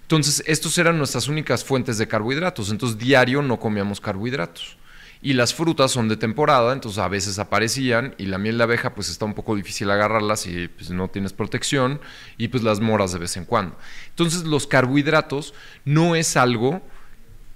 [0.03, 2.71] Entonces, estos eran nuestras únicas fuentes de carbohidratos.
[2.71, 4.79] Entonces, diario no comíamos carbohidratos.
[5.21, 8.95] Y las frutas son de temporada, entonces a veces aparecían y la miel de abeja
[8.95, 12.01] pues está un poco difícil agarrarla si pues, no tienes protección
[12.37, 13.77] y pues las moras de vez en cuando.
[14.11, 15.55] Entonces los carbohidratos
[15.85, 16.83] no es algo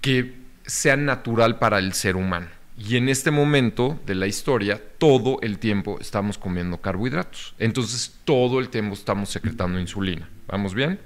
[0.01, 0.35] que
[0.65, 2.47] sea natural para el ser humano.
[2.77, 7.53] Y en este momento de la historia, todo el tiempo estamos comiendo carbohidratos.
[7.59, 10.27] Entonces, todo el tiempo estamos secretando insulina.
[10.47, 10.99] ¿Vamos bien?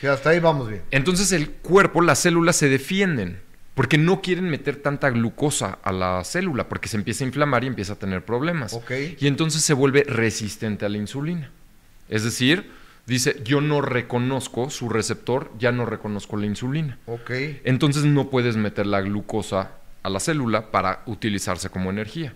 [0.00, 0.82] Sí, hasta ahí vamos bien.
[0.90, 3.40] Entonces, el cuerpo, las células se defienden
[3.76, 7.66] porque no quieren meter tanta glucosa a la célula porque se empieza a inflamar y
[7.66, 8.72] empieza a tener problemas.
[9.20, 11.50] Y entonces se vuelve resistente a la insulina.
[12.08, 12.70] Es decir,
[13.04, 16.98] dice, yo no reconozco su receptor, ya no reconozco la insulina.
[17.64, 19.72] Entonces no puedes meter la glucosa
[20.02, 22.32] a la célula para utilizarse como energía.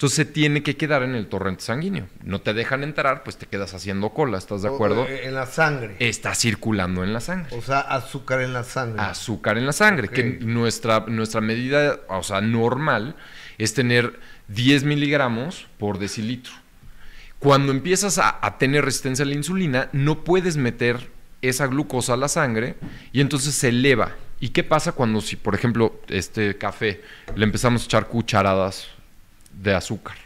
[0.00, 2.06] Entonces se tiene que quedar en el torrente sanguíneo.
[2.24, 5.02] No te dejan entrar, pues te quedas haciendo cola, ¿estás de acuerdo?
[5.02, 5.94] O, eh, En la sangre.
[5.98, 7.54] Está circulando en la sangre.
[7.54, 8.98] O sea, azúcar en la sangre.
[9.02, 13.14] Azúcar en la sangre, que nuestra, nuestra medida, o sea, normal,
[13.58, 14.18] es tener
[14.48, 16.54] 10 miligramos por decilitro.
[17.38, 21.10] Cuando empiezas a, a tener resistencia a la insulina, no puedes meter
[21.42, 22.76] esa glucosa a la sangre
[23.12, 24.12] y entonces se eleva.
[24.40, 27.02] ¿Y qué pasa cuando, si por ejemplo, este café
[27.34, 28.88] le empezamos a echar cucharadas
[29.62, 30.16] de azúcar?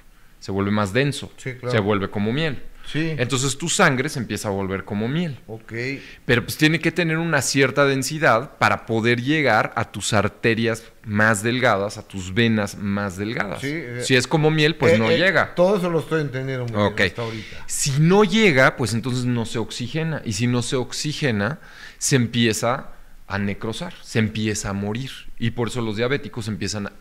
[0.40, 1.70] Se vuelve más denso, Sí, claro.
[1.70, 2.62] se vuelve como miel.
[2.86, 3.15] Sí.
[3.16, 5.39] Entonces tu sangre se empieza a volver como miel.
[5.47, 5.73] Ok.
[6.27, 11.43] Pero pues tiene que tener una cierta densidad para poder llegar a tus arterias más
[11.43, 13.62] delgadas, a tus venas más delgadas.
[13.62, 15.55] Sí, eh, si es como miel, pues Eh, no eh, llega.
[15.55, 17.56] Todo eso lo estoy entendiendo muy bien hasta ahorita.
[17.66, 20.20] Si no llega, pues entonces no se oxigena.
[20.27, 21.61] Y si no se oxigena,
[21.97, 22.90] se empieza
[23.27, 25.11] a necrosar, se empieza a morir.
[25.39, 26.93] Y por eso los diabéticos empiezan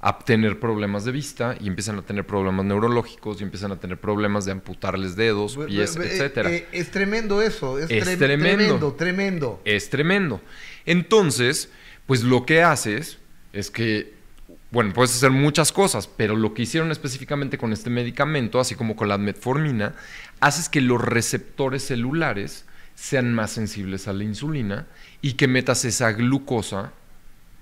[0.00, 3.98] a, tener problemas de vista y empiezan a tener problemas neurológicos y empiezan a tener
[4.00, 6.50] problemas de amputarles dedos, pies, Eh, etcétera.
[6.50, 8.56] eh, es tremendo eso, es, Es trem- tremendo.
[8.56, 9.60] tremendo, tremendo.
[9.64, 10.40] Es tremendo.
[10.86, 11.70] Entonces,
[12.06, 13.18] pues lo que haces
[13.52, 14.14] es que,
[14.70, 18.96] bueno, puedes hacer muchas cosas, pero lo que hicieron específicamente con este medicamento, así como
[18.96, 19.94] con la metformina,
[20.40, 22.64] haces que los receptores celulares
[22.94, 24.86] sean más sensibles a la insulina
[25.22, 26.92] y que metas esa glucosa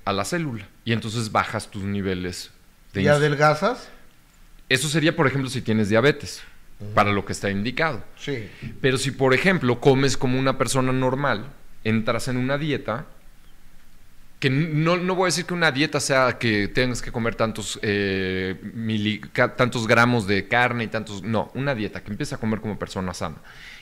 [0.08, 0.66] a la célula.
[0.84, 2.50] Y entonces bajas tus niveles
[2.92, 3.88] de ¿Y adelgazas?
[4.68, 6.42] Eso sería, por ejemplo, si tienes diabetes,
[6.94, 8.04] para lo que está indicado.
[8.18, 8.48] Sí.
[8.80, 11.46] Pero si, por ejemplo, comes como una persona normal,
[11.84, 13.06] entras en una dieta,
[14.40, 17.80] que no, no voy a decir que una dieta sea que tengas que comer tantos,
[17.82, 19.20] eh, mili-
[19.56, 21.24] tantos gramos de carne y tantos...
[21.24, 23.36] No, una dieta que empieza a comer como persona sana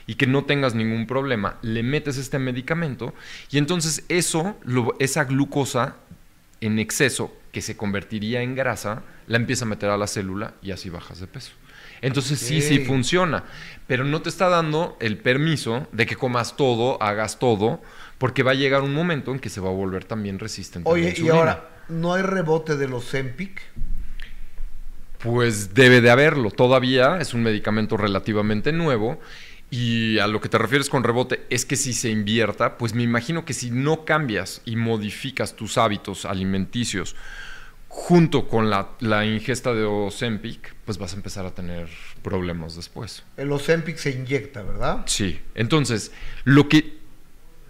[0.06, 3.12] y que no tengas ningún problema, le metes este medicamento
[3.50, 5.96] y entonces eso, lo- esa glucosa
[6.66, 10.72] en exceso que se convertiría en grasa, la empieza a meter a la célula y
[10.72, 11.52] así bajas de peso.
[12.02, 13.44] Entonces sí, sí funciona,
[13.86, 17.80] pero no te está dando el permiso de que comas todo, hagas todo,
[18.18, 20.88] porque va a llegar un momento en que se va a volver también resistente.
[20.88, 21.34] a la Oye, y insulina.
[21.34, 23.62] ahora, ¿no hay rebote de los Zempic?
[25.18, 26.50] Pues debe de haberlo.
[26.50, 29.18] Todavía es un medicamento relativamente nuevo.
[29.70, 33.02] Y a lo que te refieres con rebote es que si se invierta, pues me
[33.02, 37.16] imagino que si no cambias y modificas tus hábitos alimenticios
[37.96, 41.88] junto con la, la ingesta de Ozempic, pues vas a empezar a tener
[42.22, 43.24] problemas después.
[43.38, 45.04] El Ozempic se inyecta, ¿verdad?
[45.06, 45.40] Sí.
[45.54, 46.12] Entonces,
[46.44, 46.98] lo que.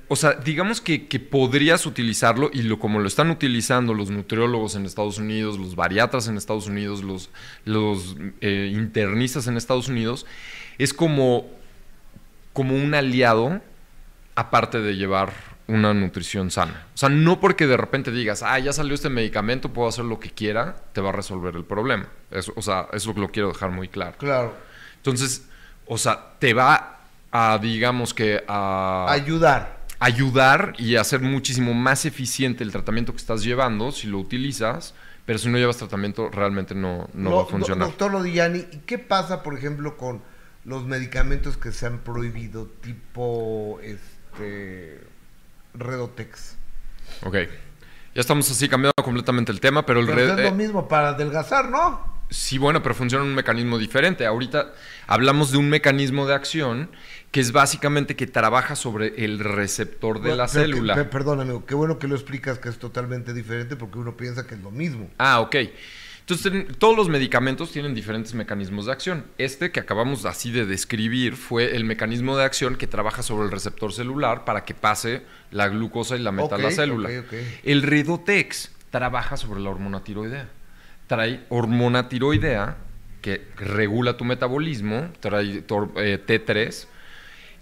[0.09, 4.75] O sea, digamos que, que podrías utilizarlo y lo, como lo están utilizando los nutriólogos
[4.75, 7.31] en Estados Unidos, los bariatras en Estados Unidos, los,
[7.65, 10.27] los eh, internistas en Estados Unidos,
[10.79, 11.51] es como,
[12.57, 13.61] como un aliado
[14.35, 15.33] aparte de llevar
[15.69, 16.87] una nutrición sana.
[16.95, 20.19] O sea, no porque de repente digas, ah, ya salió este medicamento, puedo hacer lo
[20.19, 22.07] que quiera, te va a resolver el problema.
[22.31, 24.17] Eso, o sea, eso lo quiero dejar muy claro.
[24.19, 24.55] Claro.
[24.97, 25.45] Entonces,
[25.87, 27.01] o sea, te va
[27.31, 29.07] a, digamos que a...
[29.11, 29.77] Ayudar.
[29.99, 35.39] Ayudar y hacer muchísimo más eficiente el tratamiento que estás llevando si lo utilizas, pero
[35.39, 37.89] si no llevas tratamiento realmente no, no va a do- funcionar.
[37.89, 40.23] Doctor Lodillani, ¿y qué pasa, por ejemplo, con
[40.67, 45.01] los medicamentos que se han prohibido, tipo este
[45.75, 46.57] Redotex?
[47.23, 47.35] Ok.
[48.15, 50.89] Ya estamos así cambiando completamente el tema, pero el Pero red- es lo eh, mismo
[50.89, 52.17] para adelgazar, ¿no?
[52.31, 54.27] Sí, bueno, pero funciona en un mecanismo diferente.
[54.27, 54.73] Ahorita
[55.07, 56.91] hablamos de un mecanismo de acción
[57.31, 60.95] que es básicamente que trabaja sobre el receptor de la Pero que- célula.
[60.97, 64.47] pe- perdón, amigo, qué bueno que lo explicas que es totalmente diferente porque uno piensa
[64.47, 65.09] que es lo mismo.
[65.19, 65.55] Ah, ok.
[66.29, 69.25] Entonces, todos los medicamentos tienen diferentes mecanismos de acción.
[69.39, 73.53] Este que acabamos así de describir fue el mecanismo de acción que trabaja sobre el
[73.53, 75.23] receptor celular para que pase
[75.53, 77.09] la glucosa y la meta a la célula.
[77.63, 80.49] El Redotex trabaja sobre la hormona tiroidea.
[81.07, 82.77] Trae hormona tiroidea
[83.23, 86.89] que regula tu metabolismo, trae tor- eh, T3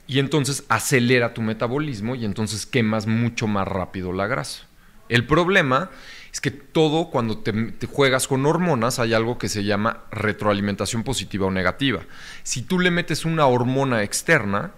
[0.07, 4.65] y entonces acelera tu metabolismo y entonces quemas mucho más rápido la grasa.
[5.11, 5.91] El problema
[6.35, 11.05] es que todo cuando te, te juegas con hormonas hay algo que se llama retroalimentación
[11.05, 12.01] positiva o negativa.
[12.43, 14.73] Si tú le metes una hormona externa,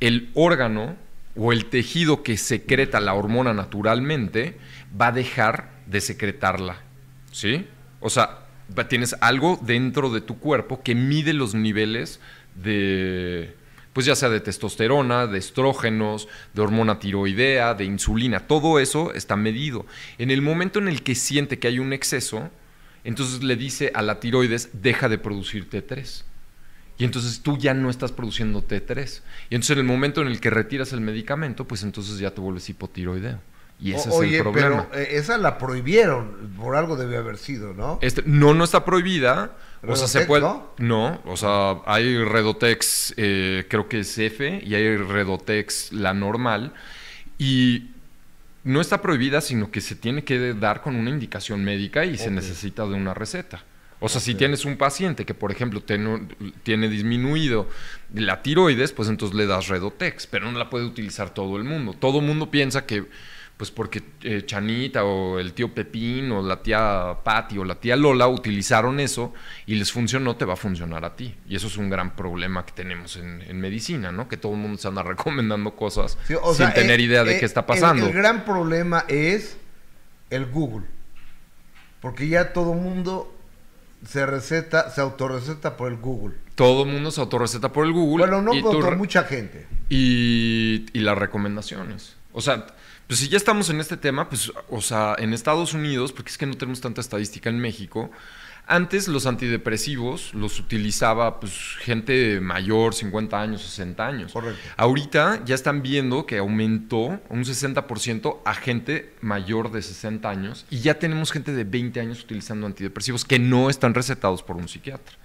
[0.00, 0.96] el órgano
[1.34, 4.58] o el tejido que secreta la hormona naturalmente
[5.00, 6.76] va a dejar de secretarla.
[7.30, 7.66] ¿Sí?
[8.00, 8.40] O sea,
[8.90, 12.20] tienes algo dentro de tu cuerpo que mide los niveles
[12.54, 13.56] de,
[13.92, 19.36] pues ya sea de testosterona, de estrógenos, de hormona tiroidea, de insulina, todo eso está
[19.36, 19.86] medido.
[20.18, 22.50] En el momento en el que siente que hay un exceso,
[23.04, 26.24] entonces le dice a la tiroides, deja de producir T3.
[26.98, 29.22] Y entonces tú ya no estás produciendo T3.
[29.50, 32.40] Y entonces en el momento en el que retiras el medicamento, pues entonces ya te
[32.40, 33.40] vuelves hipotiroideo.
[33.80, 34.88] Y ese es el problema.
[34.90, 37.98] pero eh, esa la prohibieron, por algo debe haber sido, ¿no?
[38.00, 39.56] Este, no, no está prohibida.
[39.86, 40.42] O sea, se puede.
[40.42, 40.72] ¿no?
[40.78, 41.20] ¿no?
[41.24, 46.72] o sea, hay Redotex, eh, creo que es F, y hay Redotex, la normal.
[47.38, 47.90] Y
[48.64, 52.30] no está prohibida, sino que se tiene que dar con una indicación médica y se
[52.30, 53.64] necesita de una receta.
[53.98, 56.28] O sea, si tienes un paciente que, por ejemplo, ten-
[56.64, 57.68] tiene disminuido
[58.14, 61.92] la tiroides, pues entonces le das Redotex, pero no la puede utilizar todo el mundo.
[61.98, 63.04] Todo el mundo piensa que,
[63.62, 67.94] pues porque eh, Chanita o el tío Pepín o la tía Patty o la tía
[67.94, 69.32] Lola utilizaron eso
[69.66, 71.36] y les funcionó, te va a funcionar a ti.
[71.48, 74.26] Y eso es un gran problema que tenemos en, en medicina, ¿no?
[74.26, 77.36] Que todo el mundo se anda recomendando cosas Sí, sin sea, tener eh, idea de
[77.36, 78.08] eh, qué está el- pasando.
[78.08, 79.56] El, gran problema es
[80.30, 80.88] el Google.
[82.00, 83.32] Porque ya todo mundo
[84.04, 86.34] Se receta, se autorreceta por el Google.
[86.56, 88.26] Todo el mundo se autorreceta por el Google.
[88.26, 89.68] Bueno, no y tú mucha gente.
[89.88, 92.16] y, y las recomendaciones.
[92.32, 92.66] O sea,
[93.12, 96.38] pues si ya estamos en este tema, pues, o sea, en Estados Unidos, porque es
[96.38, 98.10] que no tenemos tanta estadística en México,
[98.66, 104.32] antes los antidepresivos los utilizaba pues gente mayor, 50 años, 60 años.
[104.32, 104.58] Correcto.
[104.78, 110.80] Ahorita ya están viendo que aumentó un 60% a gente mayor de 60 años y
[110.80, 115.18] ya tenemos gente de 20 años utilizando antidepresivos que no están recetados por un psiquiatra,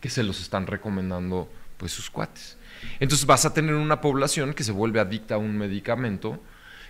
[0.00, 2.56] que se los están recomendando pues sus cuates.
[3.00, 6.40] Entonces vas a tener una población que se vuelve adicta a un medicamento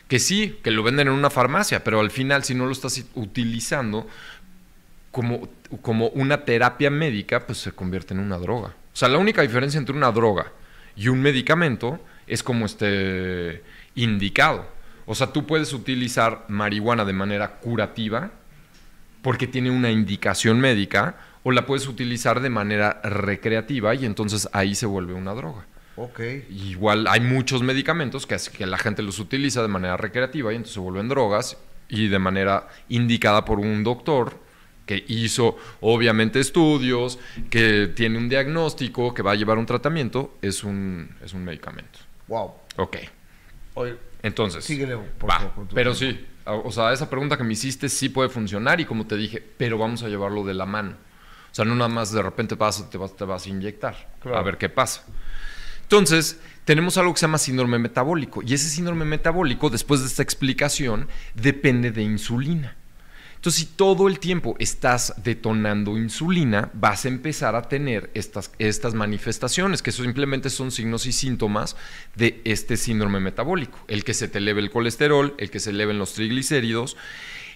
[0.08, 3.04] que sí, que lo venden en una farmacia, pero al final si no lo estás
[3.14, 4.06] utilizando
[5.10, 5.48] como,
[5.80, 8.68] como una terapia médica, pues se convierte en una droga.
[8.68, 10.52] O sea, la única diferencia entre una droga
[10.96, 13.62] y un medicamento es como esté
[13.94, 14.66] indicado.
[15.06, 18.30] O sea, tú puedes utilizar marihuana de manera curativa
[19.22, 24.74] porque tiene una indicación médica o la puedes utilizar de manera recreativa y entonces ahí
[24.74, 25.66] se vuelve una droga.
[25.96, 26.20] Ok.
[26.50, 30.74] Igual hay muchos medicamentos que, que la gente los utiliza de manera recreativa y entonces
[30.74, 31.56] se vuelven drogas
[31.88, 34.42] y de manera indicada por un doctor
[34.86, 37.18] que hizo obviamente estudios,
[37.48, 42.00] que tiene un diagnóstico, que va a llevar un tratamiento, es un, es un medicamento.
[42.28, 42.52] Wow.
[42.76, 42.96] Ok.
[43.74, 47.88] Oye, Entonces, síguele, por va, favor, pero sí, o sea, esa pregunta que me hiciste
[47.88, 50.96] sí puede funcionar y como te dije, pero vamos a llevarlo de la mano.
[51.50, 54.38] O sea, no nada más de repente vas, te vas, te vas a inyectar, Claro.
[54.38, 55.04] a ver qué pasa.
[55.84, 58.42] Entonces, tenemos algo que se llama síndrome metabólico.
[58.42, 62.76] Y ese síndrome metabólico, después de esta explicación, depende de insulina.
[63.44, 68.50] Entonces, si todo el tiempo estás detonando insulina, vas a empezar a tener estas,
[68.94, 71.76] manifestaciones, que simplemente son signos y síntomas
[72.14, 73.78] de este síndrome metabólico.
[73.86, 76.96] El que se te eleve el colesterol, el que se eleven los triglicéridos,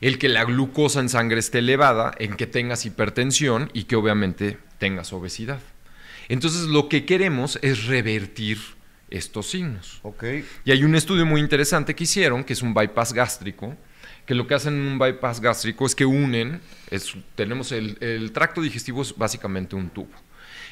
[0.03, 4.59] el que la glucosa en sangre esté elevada, en que tengas hipertensión y que obviamente
[4.77, 5.61] tengas obesidad.
[6.29, 8.59] Entonces, lo que queremos es revertir
[9.11, 10.01] estos signos.
[10.03, 10.25] Ok.
[10.65, 13.75] Y hay un estudio muy interesante que hicieron, que es un bypass gástrico,
[14.27, 16.61] que lo que hacen en un bypass gástrico es que unen,
[16.91, 20.11] es- tenemos el, el tracto digestivo es básicamente un tubo.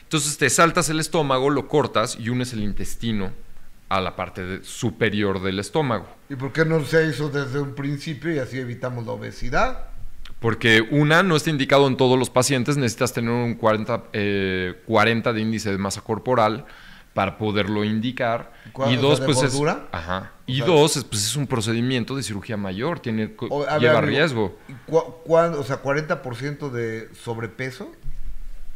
[0.02, 3.32] Entonces te saltas el estómago, lo cortas y unes el intestino
[3.88, 6.06] a la parte de- superior del estómago.
[6.28, 9.88] ¿Y por qué no se hizo desde un principio y así evitamos la obesidad?
[10.40, 15.32] Porque una, no está indicado en todos los pacientes, necesitas tener un 40, eh, 40
[15.32, 16.66] de índice de masa corporal
[17.14, 18.52] para poderlo indicar.
[18.90, 19.58] Y dos, sea, ¿de pues es,
[19.92, 20.32] ajá.
[20.40, 23.80] O Y sea- dos, es, pues es un procedimiento de cirugía mayor, tiene, O- ver,
[23.80, 24.58] lleva amigo, riesgo.
[24.68, 27.90] ¿y cua- cuán- o sea, 40% de sobrepeso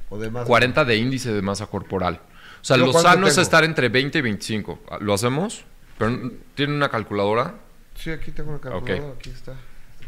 [0.09, 2.21] o de más 40 de índice de masa corporal.
[2.63, 3.43] O sea, ¿Yo lo sano es tengo?
[3.43, 4.81] estar entre 20 y 25.
[5.01, 5.65] ¿Lo hacemos?
[5.99, 7.55] Pero, ¿Tiene una calculadora?
[7.95, 9.53] Sí, aquí tengo una calculadora, aquí está.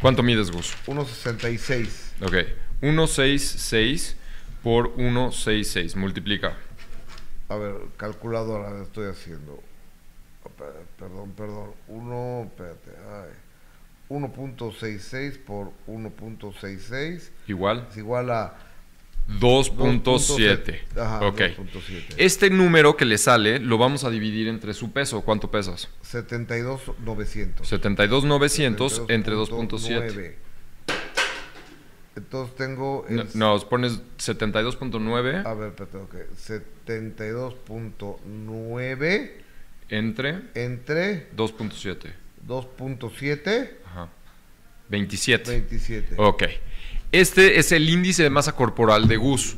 [0.03, 0.75] ¿Cuánto mides, Gus?
[0.87, 2.25] 1.66.
[2.25, 2.35] Ok.
[2.81, 4.17] 166
[4.63, 5.97] por 166.
[5.97, 6.57] Multiplica.
[7.49, 9.63] A ver, calculadora la estoy haciendo.
[10.59, 10.65] Pe-
[10.99, 11.71] Perdón, perdón.
[11.89, 13.31] 1, espérate, ay.
[14.09, 17.87] 1.66 por 1.66 Igual.
[17.91, 18.55] es igual a
[19.41, 20.79] 2.7.
[20.97, 21.41] Ajá, Ok.
[21.41, 22.15] 2.7.
[22.17, 25.23] Este número que le sale lo vamos a dividir entre su peso.
[25.23, 25.89] ¿Cuánto pesas?
[26.05, 27.65] 72.900.
[27.65, 30.13] 72,900 entre 2.7.
[30.13, 30.35] 72.9.
[32.15, 36.15] Entonces tengo No, el no, pones 72.9 A ver, espérate, ok.
[36.37, 39.31] 72.9
[39.89, 42.13] entre entre 2.7.
[42.47, 44.09] 2.7, Ajá.
[44.89, 45.51] 27.
[45.51, 46.15] 27.
[46.19, 46.43] Ok.
[47.13, 49.57] Este es el índice de masa corporal de Gus.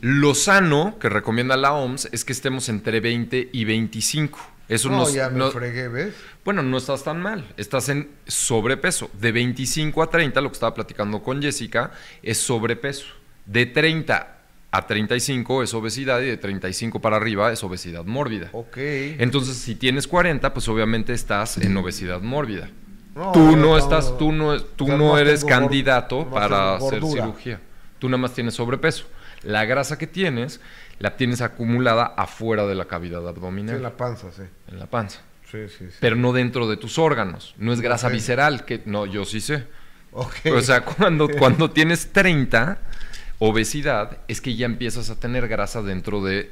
[0.00, 4.38] Lo sano que recomienda la OMS es que estemos entre 20 y 25.
[4.68, 6.14] Eso no, nos- ya me no- fregué, ¿ves?
[6.44, 7.46] bueno, no estás tan mal.
[7.56, 9.10] Estás en sobrepeso.
[9.20, 11.92] De 25 a 30, lo que estaba platicando con Jessica,
[12.22, 13.06] es sobrepeso.
[13.46, 14.32] De 30
[14.72, 18.50] a 35 es obesidad y de 35 para arriba es obesidad mórbida.
[18.52, 18.76] Ok.
[18.76, 22.68] Entonces, si tienes 40, pues obviamente estás en obesidad mórbida.
[23.16, 27.60] No, tú no estás, tú no, tú no eres candidato para hacer cirugía.
[27.98, 29.06] Tú nada más tienes sobrepeso.
[29.42, 30.60] La grasa que tienes
[30.98, 34.42] la tienes acumulada afuera de la cavidad Sí, abdominal, en la panza, sí.
[34.68, 35.20] en la panza,
[35.50, 35.96] Sí, sí, sí.
[36.00, 37.54] pero no dentro de tus órganos.
[37.58, 39.64] No es grasa visceral, que no, yo sí sé.
[40.12, 42.78] O sea, cuando, cuando tienes 30,
[43.38, 46.50] obesidad, es que ya empiezas a tener grasa dentro de,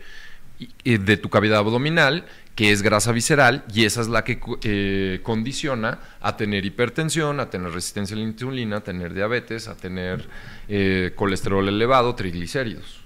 [0.85, 2.25] de tu cavidad abdominal,
[2.55, 7.51] que es grasa visceral, y esa es la que eh, condiciona a tener hipertensión, a
[7.51, 10.29] tener resistencia a la insulina, a tener diabetes, a tener
[10.69, 13.01] eh, colesterol elevado, triglicéridos.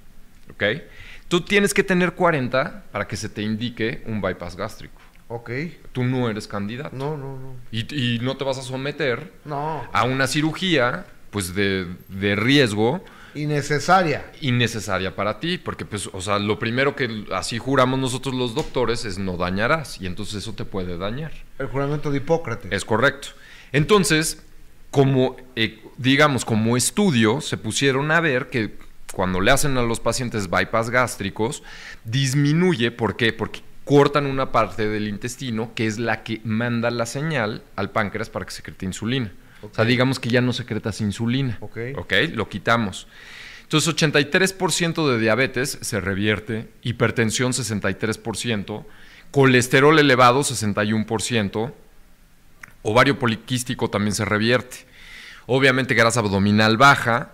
[0.51, 0.65] ¿Ok?
[1.29, 5.01] Tú tienes que tener 40 para que se te indique un bypass gástrico.
[5.29, 5.51] Ok.
[5.93, 6.97] Tú no eres candidato.
[6.97, 7.55] No, no, no.
[7.71, 9.87] Y, y no te vas a someter No.
[9.93, 13.05] a una cirugía pues de, de riesgo
[13.43, 14.31] Innecesaria.
[14.41, 19.05] innecesaria para ti, porque pues, o sea, lo primero que así juramos nosotros los doctores
[19.05, 21.33] es no dañarás, y entonces eso te puede dañar.
[21.59, 22.73] El juramento de Hipócrates.
[22.73, 23.29] Es correcto.
[23.73, 24.43] Entonces,
[24.91, 28.77] como, eh, digamos, como estudio, se pusieron a ver que
[29.13, 31.63] cuando le hacen a los pacientes bypass gástricos,
[32.05, 33.33] disminuye, ¿por qué?
[33.33, 38.29] Porque cortan una parte del intestino que es la que manda la señal al páncreas
[38.29, 39.33] para que secrete insulina.
[39.63, 41.59] O sea, digamos que ya no secretas insulina.
[41.61, 41.79] Ok.
[41.97, 43.07] Ok, lo quitamos.
[43.63, 48.85] Entonces, 83% de diabetes se revierte, hipertensión 63%,
[49.31, 51.73] colesterol elevado 61%,
[52.83, 54.87] ovario poliquístico también se revierte.
[55.47, 57.33] Obviamente grasa abdominal baja,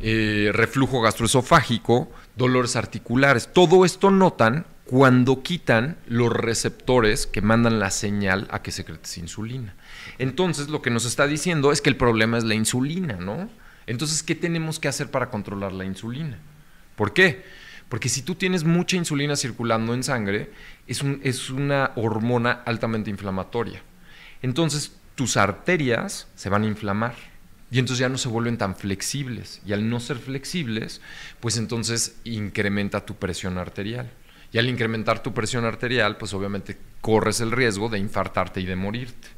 [0.00, 3.48] eh, reflujo gastroesofágico, dolores articulares.
[3.52, 9.74] Todo esto notan cuando quitan los receptores que mandan la señal a que secretes insulina.
[10.18, 13.48] Entonces, lo que nos está diciendo es que el problema es la insulina, ¿no?
[13.86, 16.38] Entonces, ¿qué tenemos que hacer para controlar la insulina?
[16.96, 17.44] ¿Por qué?
[17.88, 20.50] Porque si tú tienes mucha insulina circulando en sangre,
[20.86, 23.82] es, un- es una hormona altamente inflamatoria.
[24.42, 27.14] Entonces, tus arterias se van a inflamar
[27.70, 29.60] y entonces ya no se vuelven tan flexibles.
[29.66, 31.00] Y al no ser flexibles,
[31.40, 34.10] pues entonces incrementa tu presión arterial.
[34.52, 38.76] Y al incrementar tu presión arterial, pues obviamente corres el riesgo de infartarte y de
[38.76, 39.28] morirte.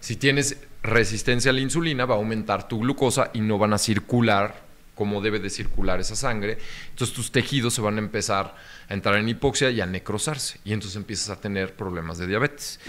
[0.00, 3.78] Si tienes resistencia a la insulina, va a aumentar tu glucosa y no van a
[3.78, 6.58] circular como debe de circular esa sangre.
[6.90, 8.54] Entonces tus tejidos se van a empezar
[8.88, 10.60] a entrar en hipoxia y a necrosarse.
[10.62, 12.80] Y entonces empiezas a tener problemas de diabetes.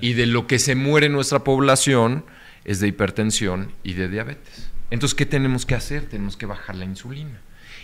[0.00, 2.24] Y de lo que se muere nuestra población
[2.64, 4.68] es de hipertensión y de diabetes.
[4.90, 6.06] Entonces, ¿qué tenemos que hacer?
[6.06, 7.40] Tenemos que bajar la insulina.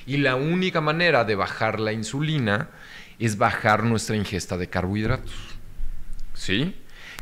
[0.06, 2.70] Y la única manera de bajar la insulina
[3.20, 5.34] es bajar nuestra ingesta de carbohidratos.
[6.34, 6.74] ¿Sí?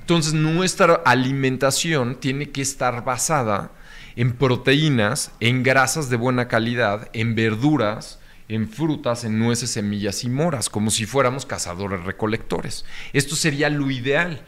[0.08, 3.72] Entonces, nuestra alimentación tiene que estar basada
[4.16, 8.18] en proteínas, en grasas de buena calidad, en verduras,
[8.48, 12.86] en frutas, en nueces, semillas y moras, como si fuéramos cazadores recolectores.
[13.12, 14.40] Esto sería lo ideal.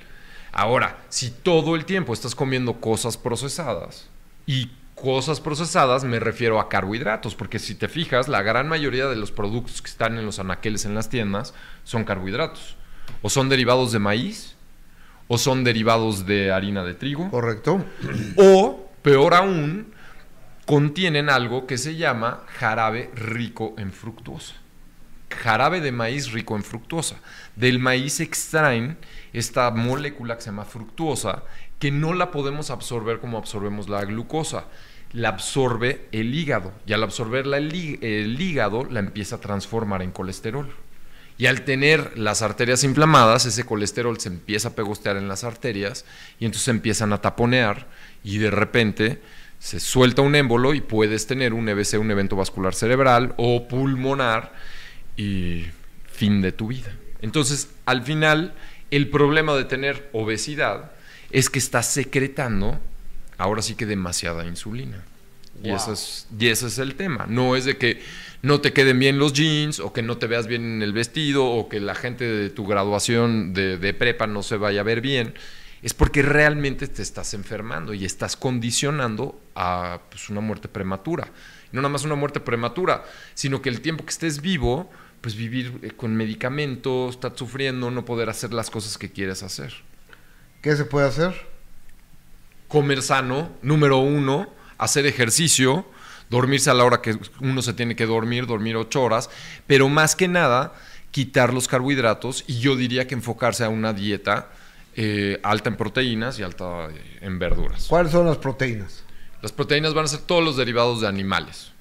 [0.50, 4.08] Ahora, si todo el tiempo estás comiendo cosas procesadas,
[4.46, 9.16] y cosas procesadas me refiero a carbohidratos, porque si te fijas, la gran mayoría de
[9.16, 11.52] los productos que están en los anaqueles en las tiendas
[11.84, 12.78] son carbohidratos.
[13.20, 14.56] O son derivados de maíz,
[15.32, 17.30] o son derivados de harina de trigo.
[17.30, 17.84] Correcto.
[18.36, 19.92] O, peor aún,
[20.66, 24.56] contienen algo que se llama jarabe rico en fructuosa.
[25.30, 27.14] Jarabe de maíz rico en fructuosa.
[27.54, 28.98] Del maíz extraen
[29.32, 31.44] esta molécula que se llama fructuosa,
[31.78, 34.64] que no la podemos absorber como absorbemos la glucosa.
[35.12, 36.72] La absorbe el hígado.
[36.86, 40.68] Y al absorberla el, hí- el hígado, la empieza a transformar en colesterol.
[41.40, 46.04] Y al tener las arterias inflamadas, ese colesterol se empieza a pegostear en las arterias
[46.38, 47.86] y entonces empiezan a taponear
[48.22, 49.22] y de repente
[49.58, 54.52] se suelta un émbolo y puedes tener un EBC, un evento vascular cerebral o pulmonar
[55.16, 55.64] y
[56.12, 56.94] fin de tu vida.
[57.22, 58.52] Entonces, al final,
[58.90, 60.92] el problema de tener obesidad
[61.30, 62.78] es que estás secretando,
[63.38, 65.04] ahora sí que demasiada insulina.
[65.64, 67.24] Y, eso es, y ese es el tema.
[67.26, 68.02] No es de que
[68.42, 71.46] no te queden bien los jeans o que no te veas bien en el vestido
[71.46, 75.00] o que la gente de tu graduación de, de prepa no se vaya a ver
[75.00, 75.34] bien.
[75.82, 81.28] Es porque realmente te estás enfermando y estás condicionando a pues, una muerte prematura.
[81.72, 83.04] Y no nada más una muerte prematura,
[83.34, 84.90] sino que el tiempo que estés vivo,
[85.20, 89.72] pues vivir eh, con medicamentos, estar sufriendo, no poder hacer las cosas que quieres hacer.
[90.60, 91.50] ¿Qué se puede hacer?
[92.70, 94.48] comer sano, número uno,
[94.78, 95.84] hacer ejercicio,
[96.30, 99.28] dormirse a la hora que uno se tiene que dormir, dormir ocho horas,
[99.66, 100.72] pero más que nada
[101.10, 104.48] quitar los carbohidratos y yo diría que enfocarse a una dieta
[104.94, 107.86] eh, alta en proteínas y alta eh, en verduras.
[107.88, 109.02] ¿Cuáles son las proteínas?
[109.42, 111.72] Las proteínas van a ser todos los derivados de animales.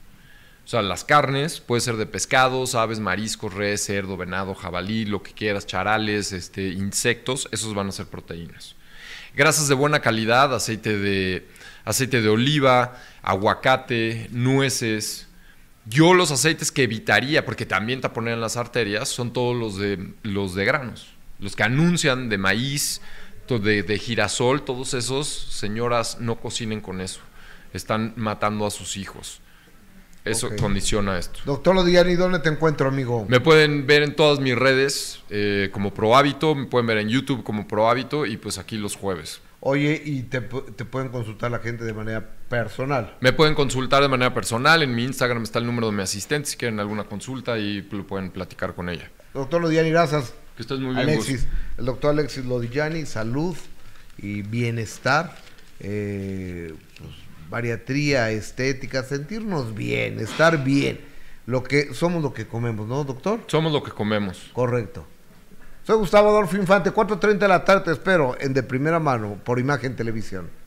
[0.65, 5.23] O sea, las carnes, puede ser de pescados, aves, mariscos, res, cerdo, venado, jabalí, lo
[5.23, 8.75] que quieras, charales, este, insectos, esos van a ser proteínas.
[9.35, 11.47] Grasas de buena calidad, aceite de,
[11.89, 15.27] aceite de oliva, aguacate, nueces.
[15.85, 20.53] Yo los aceites que evitaría, porque también taponean las arterias, son todos los de, los
[20.53, 21.15] de granos.
[21.39, 23.01] Los que anuncian de maíz,
[23.47, 27.21] de, de girasol, todos esos, señoras, no cocinen con eso.
[27.73, 29.41] Están matando a sus hijos.
[30.25, 31.39] Eso condiciona esto.
[31.45, 33.25] Doctor Lodiani, ¿dónde te encuentro, amigo?
[33.27, 37.09] Me pueden ver en todas mis redes eh, como Pro Hábito, me pueden ver en
[37.09, 39.41] YouTube como Pro Hábito y pues aquí los jueves.
[39.61, 43.17] Oye, y te, te pueden consultar la gente de manera personal.
[43.19, 46.49] Me pueden consultar de manera personal, en mi Instagram está el número de mi asistente
[46.49, 49.11] si quieren alguna consulta y lo pueden platicar con ella.
[49.33, 50.33] Doctor Lodiani, gracias.
[50.55, 53.55] Que estés muy bien, Alexis, el doctor Alexis Lodiani, salud
[54.17, 55.35] y bienestar.
[55.79, 57.11] Eh, pues,
[57.49, 60.99] bariatría, estética, sentirnos bien, estar bien.
[61.45, 63.41] Lo que somos lo que comemos, ¿no, doctor?
[63.47, 64.51] Somos lo que comemos.
[64.53, 65.07] Correcto.
[65.89, 69.95] Soy Gustavo Adolfo Infante, 4.30 de la tarde espero en De Primera Mano por Imagen
[69.95, 70.58] Televisión.